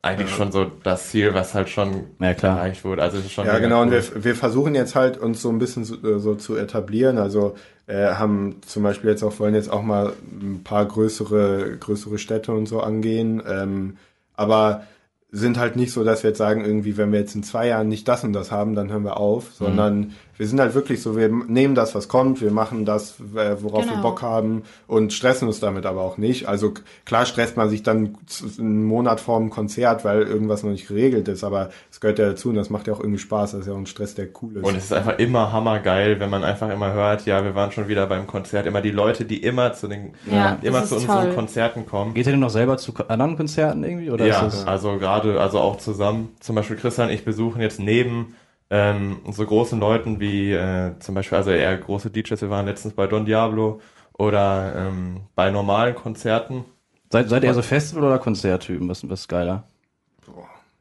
eigentlich 0.00 0.30
schon 0.30 0.52
so 0.52 0.64
das 0.84 1.08
Ziel, 1.10 1.34
was 1.34 1.54
halt 1.54 1.68
schon 1.68 2.04
Ja, 2.20 2.32
klar. 2.32 2.58
erreicht 2.58 2.84
wurde. 2.84 3.02
Also 3.02 3.20
schon 3.28 3.46
Ja, 3.46 3.58
genau. 3.58 3.82
Und 3.82 3.88
cool. 3.92 4.02
wir, 4.14 4.24
wir 4.24 4.34
versuchen 4.36 4.74
jetzt 4.76 4.94
halt 4.94 5.18
uns 5.18 5.42
so 5.42 5.48
ein 5.48 5.58
bisschen 5.58 5.84
so, 5.84 5.96
äh, 5.96 6.20
so 6.20 6.36
zu 6.36 6.56
etablieren. 6.56 7.18
Also 7.18 7.56
äh, 7.88 8.06
haben 8.14 8.60
zum 8.64 8.84
Beispiel 8.84 9.10
jetzt 9.10 9.24
auch 9.24 9.38
wollen 9.40 9.54
jetzt 9.56 9.70
auch 9.72 9.82
mal 9.82 10.12
ein 10.40 10.60
paar 10.62 10.86
größere 10.86 11.76
größere 11.80 12.18
Städte 12.18 12.52
und 12.52 12.66
so 12.66 12.80
angehen. 12.80 13.42
Ähm, 13.48 13.96
aber 14.36 14.82
sind 15.30 15.58
halt 15.58 15.76
nicht 15.76 15.92
so, 15.92 16.04
dass 16.04 16.22
wir 16.22 16.30
jetzt 16.30 16.38
sagen, 16.38 16.64
irgendwie, 16.64 16.96
wenn 16.96 17.12
wir 17.12 17.20
jetzt 17.20 17.34
in 17.34 17.42
zwei 17.42 17.68
Jahren 17.68 17.88
nicht 17.88 18.08
das 18.08 18.24
und 18.24 18.32
das 18.32 18.50
haben, 18.50 18.74
dann 18.74 18.90
hören 18.90 19.04
wir 19.04 19.18
auf, 19.18 19.52
sondern 19.52 20.14
wir 20.38 20.46
sind 20.46 20.60
halt 20.60 20.74
wirklich 20.74 21.02
so, 21.02 21.16
wir 21.16 21.28
nehmen 21.28 21.74
das, 21.74 21.94
was 21.94 22.08
kommt, 22.08 22.40
wir 22.40 22.50
machen 22.52 22.84
das, 22.84 23.16
äh, 23.36 23.56
worauf 23.60 23.84
wir 23.84 23.90
Genau. 23.90 24.02
Bock 24.02 24.22
haben 24.22 24.62
und 24.86 25.12
stressen 25.12 25.48
uns 25.48 25.60
damit 25.60 25.84
aber 25.84 26.00
auch 26.02 26.16
nicht. 26.16 26.46
Also 26.46 26.72
klar 27.04 27.26
stresst 27.26 27.56
man 27.56 27.68
sich 27.68 27.82
dann 27.82 28.16
einen 28.58 28.84
Monat 28.84 29.18
vor 29.20 29.38
dem 29.38 29.50
Konzert, 29.50 30.04
weil 30.04 30.22
irgendwas 30.22 30.62
noch 30.62 30.70
nicht 30.70 30.86
geregelt 30.88 31.28
ist, 31.28 31.42
aber 31.44 31.70
es 31.90 32.00
gehört 32.00 32.18
ja 32.18 32.28
dazu 32.28 32.50
und 32.50 32.54
das 32.54 32.70
macht 32.70 32.86
ja 32.86 32.92
auch 32.94 33.00
irgendwie 33.00 33.18
Spaß, 33.18 33.50
das 33.52 33.60
ist 33.62 33.66
ja 33.66 33.72
auch 33.72 33.78
ein 33.78 33.86
Stress, 33.86 34.14
der 34.14 34.28
cool 34.40 34.56
ist. 34.58 34.64
Und 34.64 34.76
es 34.76 34.84
ist 34.84 34.92
einfach 34.92 35.18
immer 35.18 35.52
hammergeil, 35.52 36.20
wenn 36.20 36.30
man 36.30 36.44
einfach 36.44 36.70
immer 36.70 36.92
hört, 36.92 37.26
ja, 37.26 37.42
wir 37.44 37.54
waren 37.54 37.72
schon 37.72 37.88
wieder 37.88 38.06
beim 38.06 38.26
Konzert. 38.26 38.66
Immer 38.66 38.80
die 38.80 38.90
Leute, 38.92 39.24
die 39.24 39.42
immer 39.42 39.72
zu 39.72 39.88
den, 39.88 40.12
Ja, 40.30 40.58
immer 40.62 40.84
zu 40.84 40.94
unseren 40.96 41.24
toll. 41.24 41.34
Konzerten 41.34 41.84
kommen. 41.86 42.14
Geht 42.14 42.26
ihr 42.26 42.32
denn 42.32 42.40
noch 42.40 42.50
selber 42.50 42.76
zu 42.76 42.94
anderen 43.08 43.36
Konzerten 43.36 43.82
irgendwie? 43.82 44.10
Oder 44.10 44.26
ja, 44.26 44.46
ist 44.46 44.58
das, 44.58 44.66
also 44.66 44.98
gerade, 44.98 45.40
also 45.40 45.58
auch 45.58 45.78
zusammen. 45.78 46.28
Zum 46.40 46.54
Beispiel 46.54 46.76
Christian 46.76 47.08
und 47.08 47.14
ich 47.14 47.24
besuchen 47.24 47.60
jetzt 47.60 47.80
neben 47.80 48.34
ähm, 48.70 49.20
so 49.30 49.44
großen 49.44 49.80
Leuten 49.80 50.20
wie 50.20 50.52
äh, 50.52 50.92
zum 50.98 51.14
Beispiel, 51.14 51.38
also 51.38 51.50
eher 51.50 51.76
große 51.76 52.10
DJs, 52.10 52.40
wir 52.42 52.50
waren 52.50 52.66
letztens 52.66 52.94
bei 52.94 53.06
Don 53.06 53.24
Diablo 53.24 53.80
oder 54.18 54.74
ähm, 54.76 55.22
bei 55.34 55.50
normalen 55.50 55.94
Konzerten. 55.94 56.64
seid, 57.10 57.28
seid 57.28 57.44
ihr 57.44 57.54
so 57.54 57.62
Festival- 57.62 58.04
oder 58.04 58.18
Konzerttypen? 58.18 58.88
Was, 58.88 59.08
was 59.08 59.20
ist 59.20 59.28
geiler? 59.28 59.64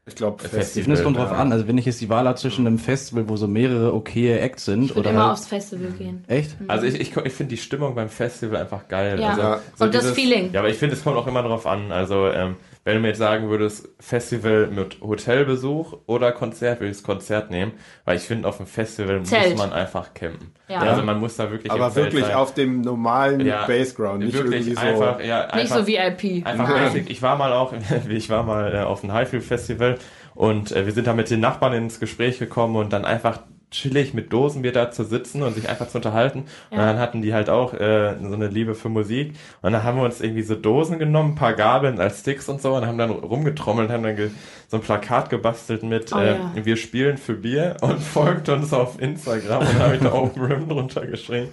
ich 0.08 0.16
glaube, 0.16 0.42
Festival. 0.42 0.64
Ich 0.66 0.72
finde, 0.84 0.98
es 0.98 1.04
kommt 1.04 1.18
drauf 1.18 1.32
ja. 1.32 1.38
an. 1.38 1.52
Also 1.52 1.68
wenn 1.68 1.78
ich 1.78 1.86
jetzt 1.86 2.00
die 2.00 2.08
Wahl 2.08 2.28
habe 2.28 2.38
zwischen 2.38 2.66
einem 2.66 2.80
Festival, 2.80 3.28
wo 3.28 3.36
so 3.36 3.48
mehrere 3.48 3.94
okaye 3.94 4.40
Acts 4.40 4.64
sind, 4.66 4.84
Ich 4.84 4.90
würde 4.92 5.02
oder 5.02 5.10
immer 5.12 5.24
halt, 5.24 5.34
aufs 5.34 5.48
Festival 5.48 5.92
gehen. 5.92 6.24
echt? 6.28 6.56
Also 6.70 6.86
ich, 6.86 6.96
ich, 7.00 7.18
ich 7.18 7.34
finde 7.34 7.50
die 7.50 7.58
Stimmung 7.58 7.94
beim 7.94 8.08
Festival 8.08 8.62
einfach 8.62 8.88
geil. 8.88 9.20
Ja. 9.20 9.30
Also, 9.30 9.42
Ja. 9.42 9.60
Und 9.80 9.94
das 9.94 10.12
Feeling. 10.12 10.52
Ja, 10.54 10.62
aber 10.62 10.70
ich 10.70 10.78
finde, 10.78 10.96
es 10.96 11.04
kommt 11.04 11.18
auch 11.18 11.28
immer 11.28 11.44
drauf 11.44 11.68
an. 11.68 11.92
Also, 11.92 12.28
ähm, 12.30 12.56
wenn 12.88 12.96
du 12.96 13.02
mir 13.02 13.10
jetzt 13.10 13.18
sagen 13.18 13.50
würdest, 13.50 13.90
Festival 14.00 14.68
mit 14.68 15.02
Hotelbesuch 15.02 15.98
oder 16.06 16.32
Konzert, 16.32 16.80
würde 16.80 16.92
ich 16.92 16.96
das 16.96 17.04
Konzert 17.04 17.52
nehmen. 17.52 17.74
Weil 18.06 18.16
ich 18.16 18.24
finde, 18.24 18.48
auf 18.48 18.56
dem 18.56 18.66
Festival 18.66 19.24
Zelt. 19.24 19.50
muss 19.50 19.60
man 19.60 19.74
einfach 19.74 20.14
campen. 20.14 20.54
Ja. 20.70 20.80
Also 20.80 21.04
man 21.04 21.20
muss 21.20 21.36
da 21.36 21.52
wirklich 21.52 21.66
im 21.70 21.82
aber 21.82 21.92
Zelt 21.92 22.14
wirklich 22.14 22.28
sein. 22.28 22.36
auf 22.36 22.54
dem 22.54 22.80
normalen 22.80 23.46
Ja, 23.46 23.66
Bassground, 23.68 24.24
nicht 24.24 24.36
wirklich 24.36 24.68
irgendwie 24.70 24.76
so. 24.76 24.80
einfach, 24.80 25.20
ja, 25.20 25.48
Nicht 25.48 25.70
einfach, 25.70 25.76
so 25.80 25.88
VIP. 25.88 26.46
Einfach 26.48 26.70
basic. 26.70 27.10
Ich 27.10 27.22
war 27.22 27.36
mal 27.36 27.52
auch, 27.52 27.74
ich 28.10 28.30
war 28.30 28.44
mal 28.44 28.74
äh, 28.74 28.80
auf 28.80 29.02
dem 29.02 29.12
Highfield 29.12 29.44
Festival 29.44 29.98
und 30.34 30.72
äh, 30.72 30.86
wir 30.86 30.94
sind 30.94 31.08
da 31.08 31.14
mit 31.14 31.30
den 31.30 31.42
Nachbarn 31.42 31.74
ins 31.74 32.00
Gespräch 32.00 32.40
gekommen 32.40 32.78
und 32.78 32.94
dann 32.94 33.04
einfach 33.04 33.40
chillig 33.70 34.14
mit 34.14 34.32
Dosenbier 34.32 34.72
da 34.72 34.92
zu 34.92 35.04
sitzen 35.04 35.44
und 35.44 35.54
sich 35.54 35.68
einfach 35.70 35.88
zu 35.90 35.98
unterhalten. 35.98 36.46
Und 36.70 36.78
Ja. 36.78 36.86
dann 36.86 37.00
hatten 37.00 37.22
die 37.22 37.34
halt 37.34 37.50
auch 37.50 37.74
äh, 37.74 38.16
so 38.22 38.34
eine 38.34 38.48
Liebe 38.48 38.76
für 38.76 38.90
Musik. 38.90 39.34
Und 39.62 39.74
dann 39.74 39.84
haben 39.84 39.98
wir 39.98 40.06
uns 40.06 40.22
irgendwie 40.22 40.44
so 40.44 40.56
Dosen 40.56 41.00
genommen, 41.00 41.32
ein 41.32 41.36
paar 41.36 41.54
Gabeln 41.54 42.00
als 42.00 42.22
Sticks 42.22 42.48
und 42.48 42.62
so 42.62 42.76
und 42.76 42.86
haben 42.88 42.98
dann 42.98 43.12
rumgetrommelt, 43.12 43.90
haben 43.90 44.04
dann 44.04 44.32
so 44.70 44.78
ein 44.78 44.84
Plakat 44.84 45.30
gebastelt 45.30 45.84
mit 45.84 46.14
Oh 46.14 46.18
äh, 46.20 46.38
ja. 46.38 46.52
Wir 46.56 46.78
spielen 46.78 47.18
für 47.18 47.34
Bier 47.34 47.76
und 47.82 48.00
folgt 48.02 48.50
uns 48.50 48.72
auf 48.74 49.02
Instagram 49.02 49.60
und 49.68 49.80
habe 49.80 49.96
ich 49.96 50.02
da 50.02 50.14
Open 50.14 50.44
Rim 50.44 50.70
drunter 50.70 51.06
geschrieben. 51.06 51.50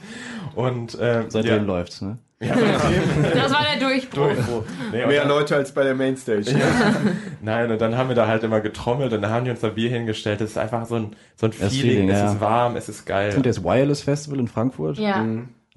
Und 0.54 0.96
ähm, 1.00 1.24
Seitdem 1.28 1.56
ja, 1.56 1.62
läuft's, 1.62 2.00
ne? 2.00 2.18
Ja, 2.48 2.54
Das 3.34 3.52
war 3.52 3.60
der 3.62 3.88
Durchbruch. 3.88 4.64
Nee, 4.92 5.02
und 5.02 5.08
Mehr 5.08 5.20
dann- 5.20 5.28
Leute 5.28 5.56
als 5.56 5.72
bei 5.72 5.84
der 5.84 5.94
Mainstage. 5.94 6.44
Nein, 7.42 7.70
und 7.70 7.80
dann 7.80 7.96
haben 7.96 8.08
wir 8.08 8.16
da 8.16 8.26
halt 8.26 8.42
immer 8.42 8.60
getrommelt 8.60 9.12
und 9.12 9.22
dann 9.22 9.30
haben 9.30 9.44
die 9.44 9.50
uns 9.50 9.60
da 9.60 9.68
Bier 9.68 9.90
hingestellt. 9.90 10.40
Das 10.40 10.50
ist 10.50 10.58
einfach 10.58 10.86
so 10.86 10.96
ein, 10.96 11.16
so 11.36 11.46
ein 11.46 11.52
Feeling. 11.52 11.70
Feeling, 11.70 12.08
es 12.10 12.18
ja. 12.18 12.32
ist 12.32 12.40
warm, 12.40 12.76
es 12.76 12.88
ist 12.88 13.04
geil. 13.06 13.34
Und 13.36 13.46
das 13.46 13.62
Wireless 13.62 14.02
Festival 14.02 14.38
in 14.40 14.48
Frankfurt? 14.48 14.98
Ja, 14.98 15.24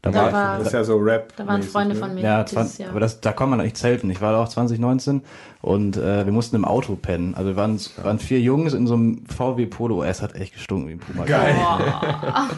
Da 0.04 0.12
Da 0.12 0.26
war, 0.26 0.32
war- 0.32 0.58
Das 0.60 0.68
ist 0.68 0.74
ja 0.74 0.84
so 0.84 0.96
Rap. 0.98 1.34
da 1.38 1.48
waren 1.48 1.64
Freunde 1.64 1.96
von 1.96 2.14
mir 2.14 2.22
ja, 2.22 2.44
dieses 2.44 2.54
20, 2.54 2.80
Jahr. 2.80 2.90
aber 2.92 3.00
das, 3.00 3.20
da 3.20 3.34
kann 3.34 3.50
man 3.50 3.60
nicht 3.60 3.78
zelten. 3.78 4.12
Ich 4.12 4.22
war 4.22 4.32
da 4.32 4.44
auch 4.44 4.48
2019 4.48 5.24
und 5.62 5.98
äh, 5.98 6.24
wir 6.24 6.32
mussten 6.32 6.56
im 6.56 6.66
Auto 6.66 6.96
pennen. 6.96 7.34
Also 7.34 7.50
wir 7.50 7.56
waren, 7.56 7.80
waren 8.04 8.20
vier 8.20 8.40
Jungs 8.40 8.74
in 8.74 8.86
so 8.86 8.94
einem 8.94 9.26
VW 9.26 9.66
Polo. 9.66 10.04
Es 10.04 10.22
hat 10.22 10.36
echt 10.36 10.54
gestunken 10.54 10.88
wie 10.88 10.94
ein 10.94 11.00
Puma. 11.00 11.26
Geil. 11.26 11.56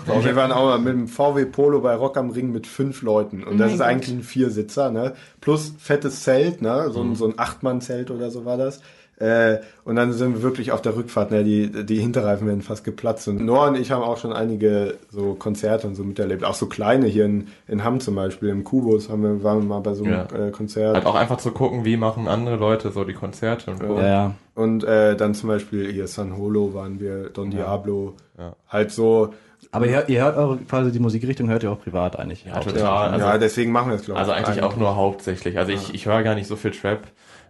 Oh, 0.09 0.21
wir 0.23 0.35
waren 0.35 0.51
auch 0.51 0.65
mal 0.65 0.79
mit 0.79 0.93
dem 0.93 1.07
VW 1.07 1.45
Polo 1.45 1.79
bei 1.79 1.95
Rock 1.95 2.17
am 2.17 2.29
Ring 2.31 2.51
mit 2.51 2.67
fünf 2.67 3.01
Leuten. 3.03 3.43
Und 3.43 3.57
das 3.57 3.67
mein 3.67 3.71
ist 3.73 3.79
Gott. 3.79 3.87
eigentlich 3.87 4.15
ein 4.17 4.23
Viersitzer, 4.23 4.91
ne? 4.91 5.13
Plus 5.39 5.73
fettes 5.79 6.23
Zelt, 6.23 6.61
ne? 6.61 6.89
So, 6.91 7.03
Mhm. 7.03 7.11
ein 7.11 7.15
so 7.15 7.25
ein 7.25 7.33
Achtmann-Zelt 7.37 8.11
oder 8.11 8.31
so 8.31 8.43
war 8.43 8.57
das. 8.57 8.81
Äh, 9.19 9.57
und 9.83 9.97
dann 9.97 10.13
sind 10.13 10.33
wir 10.35 10.41
wirklich 10.43 10.71
auf 10.71 10.81
der 10.81 10.95
Rückfahrt, 10.95 11.31
ne? 11.31 11.43
Die, 11.43 11.85
die 11.85 11.99
Hinterreifen 11.99 12.47
werden 12.47 12.61
fast 12.61 12.85
geplatzt. 12.85 13.27
Und 13.27 13.43
Noah 13.43 13.67
und 13.67 13.75
ich 13.77 13.91
haben 13.91 14.01
auch 14.01 14.17
schon 14.17 14.31
einige 14.31 14.95
so 15.11 15.33
Konzerte 15.33 15.87
und 15.87 15.95
so 15.95 16.03
miterlebt. 16.05 16.45
Auch 16.45 16.53
so 16.53 16.67
kleine 16.67 17.05
hier 17.07 17.25
in, 17.25 17.47
in 17.67 17.83
Hamm 17.83 17.99
zum 17.99 18.15
Beispiel, 18.15 18.47
im 18.49 18.63
Kubus 18.63 19.09
haben 19.09 19.23
wir, 19.23 19.43
waren 19.43 19.59
wir 19.59 19.65
mal 19.65 19.79
bei 19.81 19.93
so 19.93 20.05
einem 20.05 20.13
Ja. 20.13 20.47
äh, 20.47 20.51
Konzert. 20.51 20.95
Halt 20.95 21.05
auch 21.05 21.15
einfach 21.15 21.37
zu 21.37 21.51
gucken, 21.51 21.83
wie 21.83 21.97
machen 21.97 22.27
andere 22.29 22.55
Leute 22.55 22.91
so 22.91 23.03
die 23.03 23.13
Konzerte 23.13 23.71
und 23.71 23.83
Ja, 23.97 24.07
ja. 24.07 24.35
Und 24.55 24.83
äh, 24.85 25.15
dann 25.15 25.33
zum 25.35 25.49
Beispiel 25.49 25.91
hier 25.91 26.07
San 26.07 26.37
Holo 26.37 26.73
waren 26.73 26.99
wir, 26.99 27.29
Don 27.29 27.49
Diablo. 27.51 28.13
Ja. 28.37 28.55
Halt 28.69 28.91
so, 28.91 29.33
Aber 29.71 29.85
ihr, 29.87 30.07
ihr 30.07 30.23
hört 30.23 30.37
eure, 30.37 30.57
quasi 30.59 30.91
die 30.91 30.99
Musikrichtung 30.99 31.49
hört 31.49 31.63
ihr 31.63 31.71
auch 31.71 31.81
privat 31.81 32.17
eigentlich. 32.17 32.45
Ja, 32.45 32.59
total. 32.59 33.09
Also, 33.09 33.25
ja, 33.25 33.37
deswegen 33.37 33.71
machen 33.71 33.89
wir 33.89 33.95
es, 33.95 34.03
glaube 34.03 34.21
ich. 34.21 34.27
also 34.27 34.31
eigentlich 34.31 34.63
auch 34.63 34.75
nur 34.77 34.95
hauptsächlich. 34.95 35.57
Also 35.57 35.71
ich, 35.73 35.93
ich 35.93 36.05
höre 36.05 36.23
gar 36.23 36.35
nicht 36.35 36.47
so 36.47 36.55
viel 36.55 36.71
Trap. 36.71 37.01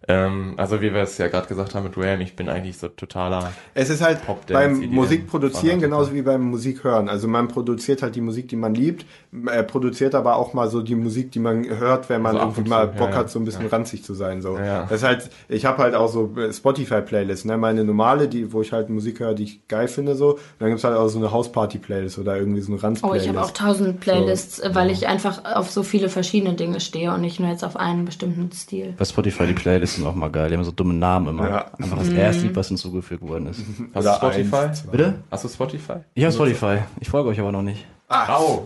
Ähm, 0.08 0.54
also 0.58 0.82
wie 0.82 0.94
wir 0.94 1.02
es 1.02 1.18
ja 1.18 1.28
gerade 1.28 1.48
gesagt 1.48 1.76
haben 1.76 1.84
mit 1.84 1.98
Ram, 1.98 2.22
ich 2.22 2.36
bin 2.36 2.50
eigentlich 2.50 2.78
so 2.78 2.88
totaler. 2.88 3.52
Es 3.74 3.90
ist 3.90 4.02
halt 4.02 4.20
beim 4.48 4.80
Musikproduzieren 4.90 5.80
genauso 5.80 6.14
wie 6.14 6.22
beim 6.22 6.42
Musikhören. 6.42 7.10
Also 7.10 7.28
man 7.28 7.48
produziert 7.48 8.02
halt 8.02 8.16
die 8.16 8.22
Musik, 8.22 8.48
die 8.48 8.56
man 8.56 8.74
liebt, 8.74 9.06
er 9.48 9.64
produziert 9.64 10.16
aber 10.16 10.36
auch 10.36 10.54
mal 10.54 10.70
so 10.70 10.82
die 10.82 10.96
Musik, 10.96 11.32
die 11.32 11.40
man 11.40 11.64
hört, 11.66 12.10
wenn 12.10 12.22
man 12.22 12.38
Also 12.38 12.48
irgendwie 12.48 12.70
mal 12.70 12.88
Bock 12.88 13.12
ja, 13.12 13.18
hat, 13.18 13.30
so 13.30 13.40
ein 13.40 13.46
bisschen 13.46 13.64
ja. 13.66 13.70
ranzig 13.70 14.04
zu 14.04 14.14
sein. 14.14 14.42
So. 14.42 14.58
Ja. 14.58 14.84
Das 14.84 15.02
ist 15.02 15.04
halt, 15.04 15.30
ich 15.48 15.66
habe 15.66 15.78
halt 15.84 15.96
auch 15.96 16.08
so 16.08 16.34
Spotify-Playlists, 16.52 17.46
ne? 17.46 17.58
Meine 17.58 17.84
normale, 17.84 18.28
die, 18.28 18.52
wo 18.52 18.62
ich 18.62 18.72
halt 18.72 18.90
Musik 18.90 19.20
höre, 19.20 19.34
die 19.34 19.44
ich 19.44 19.68
geil 19.68 19.88
finde, 19.88 20.16
so. 20.16 20.34
Und 20.34 20.40
dann 20.60 20.70
gibt's 20.70 20.84
halt 20.84 20.98
auch 20.98 21.08
so 21.10 21.20
eine 21.20 21.32
Hausparty-Playlist 21.32 22.18
oder 22.18 22.38
irgendwie 22.38 22.62
so 22.62 22.72
eine 22.72 22.80
Oh, 22.80 22.86
Ranz-Playlist. 22.86 23.26
ich 23.26 23.30
habe 23.30 23.42
auch 23.46 23.52
tausend 23.52 24.00
Playlists, 24.00 24.60
äh, 24.60 24.74
weil 24.74 24.90
ich 24.90 25.08
einfach 25.08 25.44
auf 25.46 25.70
so 25.70 25.84
viele 25.84 26.10
verschiedene 26.10 26.54
Dinge 26.54 26.80
stehe 26.80 27.14
und 27.14 27.22
nicht 27.22 27.40
nur 27.40 27.50
jetzt 27.50 27.64
auf 27.64 27.76
einen 27.76 28.06
bestimmten 28.06 28.52
Stil. 28.52 28.94
Bei 28.98 29.06
Spotify 29.06 29.46
die 29.48 29.54
Playlists 29.90 29.96
sind 29.96 30.06
auch 30.06 30.16
mal 30.16 30.30
geil. 30.30 30.50
Die 30.50 30.56
haben 30.56 30.64
so 30.64 30.72
dumme 30.72 30.94
Namen 30.94 31.28
immer. 31.30 31.50
Ja. 31.50 31.66
Einfach 31.78 31.98
das 31.98 32.10
erste 32.10 32.44
Lied, 32.48 32.56
was 32.56 32.68
hinzugefügt 32.68 33.22
worden 33.22 33.48
ist. 33.48 33.62
Hast 33.94 34.08
du 34.08 34.14
Spotify? 34.14 34.56
eins. 34.56 34.82
Bitte? 34.84 35.16
Hast 35.32 35.44
du 35.44 35.50
Spotify? 35.50 35.94
Ich 36.14 36.24
habe 36.24 36.34
Spotify. 36.34 36.78
Ich 37.00 37.10
folge 37.10 37.30
euch 37.30 37.40
aber 37.40 37.52
noch 37.52 37.62
nicht. 37.62 37.86
Au! 38.08 38.66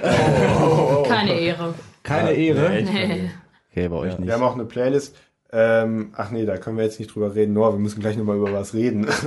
Keine 1.08 1.34
Ehre. 1.34 1.74
Keine 2.04 2.32
Ehre. 2.32 2.70
echt? 2.76 2.94
Nee. 2.94 3.30
Okay, 3.72 3.88
bei 3.90 3.96
euch 3.96 4.18
nicht. 4.18 4.28
Wir 4.28 4.34
haben 4.34 4.44
auch 4.44 4.54
eine 4.54 4.66
Playlist. 4.66 5.16
Ähm, 5.52 6.12
ach 6.16 6.32
nee, 6.32 6.46
da 6.46 6.58
können 6.58 6.78
wir 6.78 6.84
jetzt 6.84 7.00
nicht 7.00 7.14
drüber 7.14 7.36
reden. 7.36 7.54
Noah, 7.54 7.74
wir 7.74 7.80
müssen 7.80 8.00
gleich 8.00 8.18
nochmal 8.18 8.38
über 8.38 8.52
was 8.54 8.74
reden. 8.74 9.08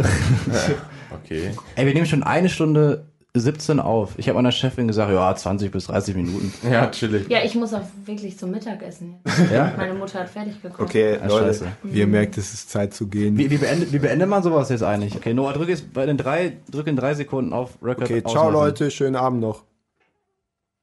Okay. 1.24 1.50
Ey, 1.76 1.86
wir 1.86 1.94
nehmen 1.94 2.06
schon 2.06 2.22
eine 2.24 2.48
Stunde 2.48 3.06
17 3.40 3.80
auf. 3.80 4.14
Ich 4.16 4.28
habe 4.28 4.36
meiner 4.36 4.52
Chefin 4.52 4.86
gesagt, 4.88 5.12
ja, 5.12 5.34
20 5.34 5.70
bis 5.70 5.86
30 5.86 6.14
Minuten. 6.16 6.52
Ja, 6.70 6.86
chillig. 6.90 7.28
Ja, 7.28 7.44
ich 7.44 7.54
muss 7.54 7.72
auch 7.74 7.82
wirklich 8.04 8.38
zum 8.38 8.50
Mittagessen 8.50 9.16
jetzt. 9.24 9.50
Ja? 9.52 9.72
Meine 9.76 9.94
Mutter 9.94 10.20
hat 10.20 10.30
fertig 10.30 10.60
gekocht. 10.62 10.80
Okay, 10.80 11.18
Ah, 11.22 11.26
Leute, 11.26 11.46
scheiße. 11.46 11.66
wie 11.82 11.98
ihr 12.00 12.06
merkt, 12.06 12.36
es 12.38 12.52
ist 12.54 12.70
Zeit 12.70 12.94
zu 12.94 13.06
gehen. 13.08 13.36
Wie, 13.38 13.50
wie, 13.50 13.58
beendet, 13.58 13.92
wie 13.92 13.98
beendet 13.98 14.28
man 14.28 14.42
sowas 14.42 14.68
jetzt 14.68 14.82
eigentlich? 14.82 15.14
Okay, 15.16 15.34
Noah, 15.34 15.52
drück 15.52 15.68
jetzt 15.68 15.92
bei 15.92 16.06
den 16.06 16.16
drei, 16.16 16.56
drück 16.70 16.86
in 16.86 16.96
drei 16.96 17.14
Sekunden 17.14 17.52
auf 17.52 17.78
Record. 17.82 18.02
Okay, 18.10 18.22
ciao 18.22 18.32
ausmachen. 18.32 18.52
Leute, 18.52 18.90
schönen 18.90 19.16
Abend 19.16 19.40
noch. 19.40 19.64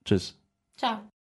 Tschüss. 0.06 0.36
Ciao. 0.78 1.00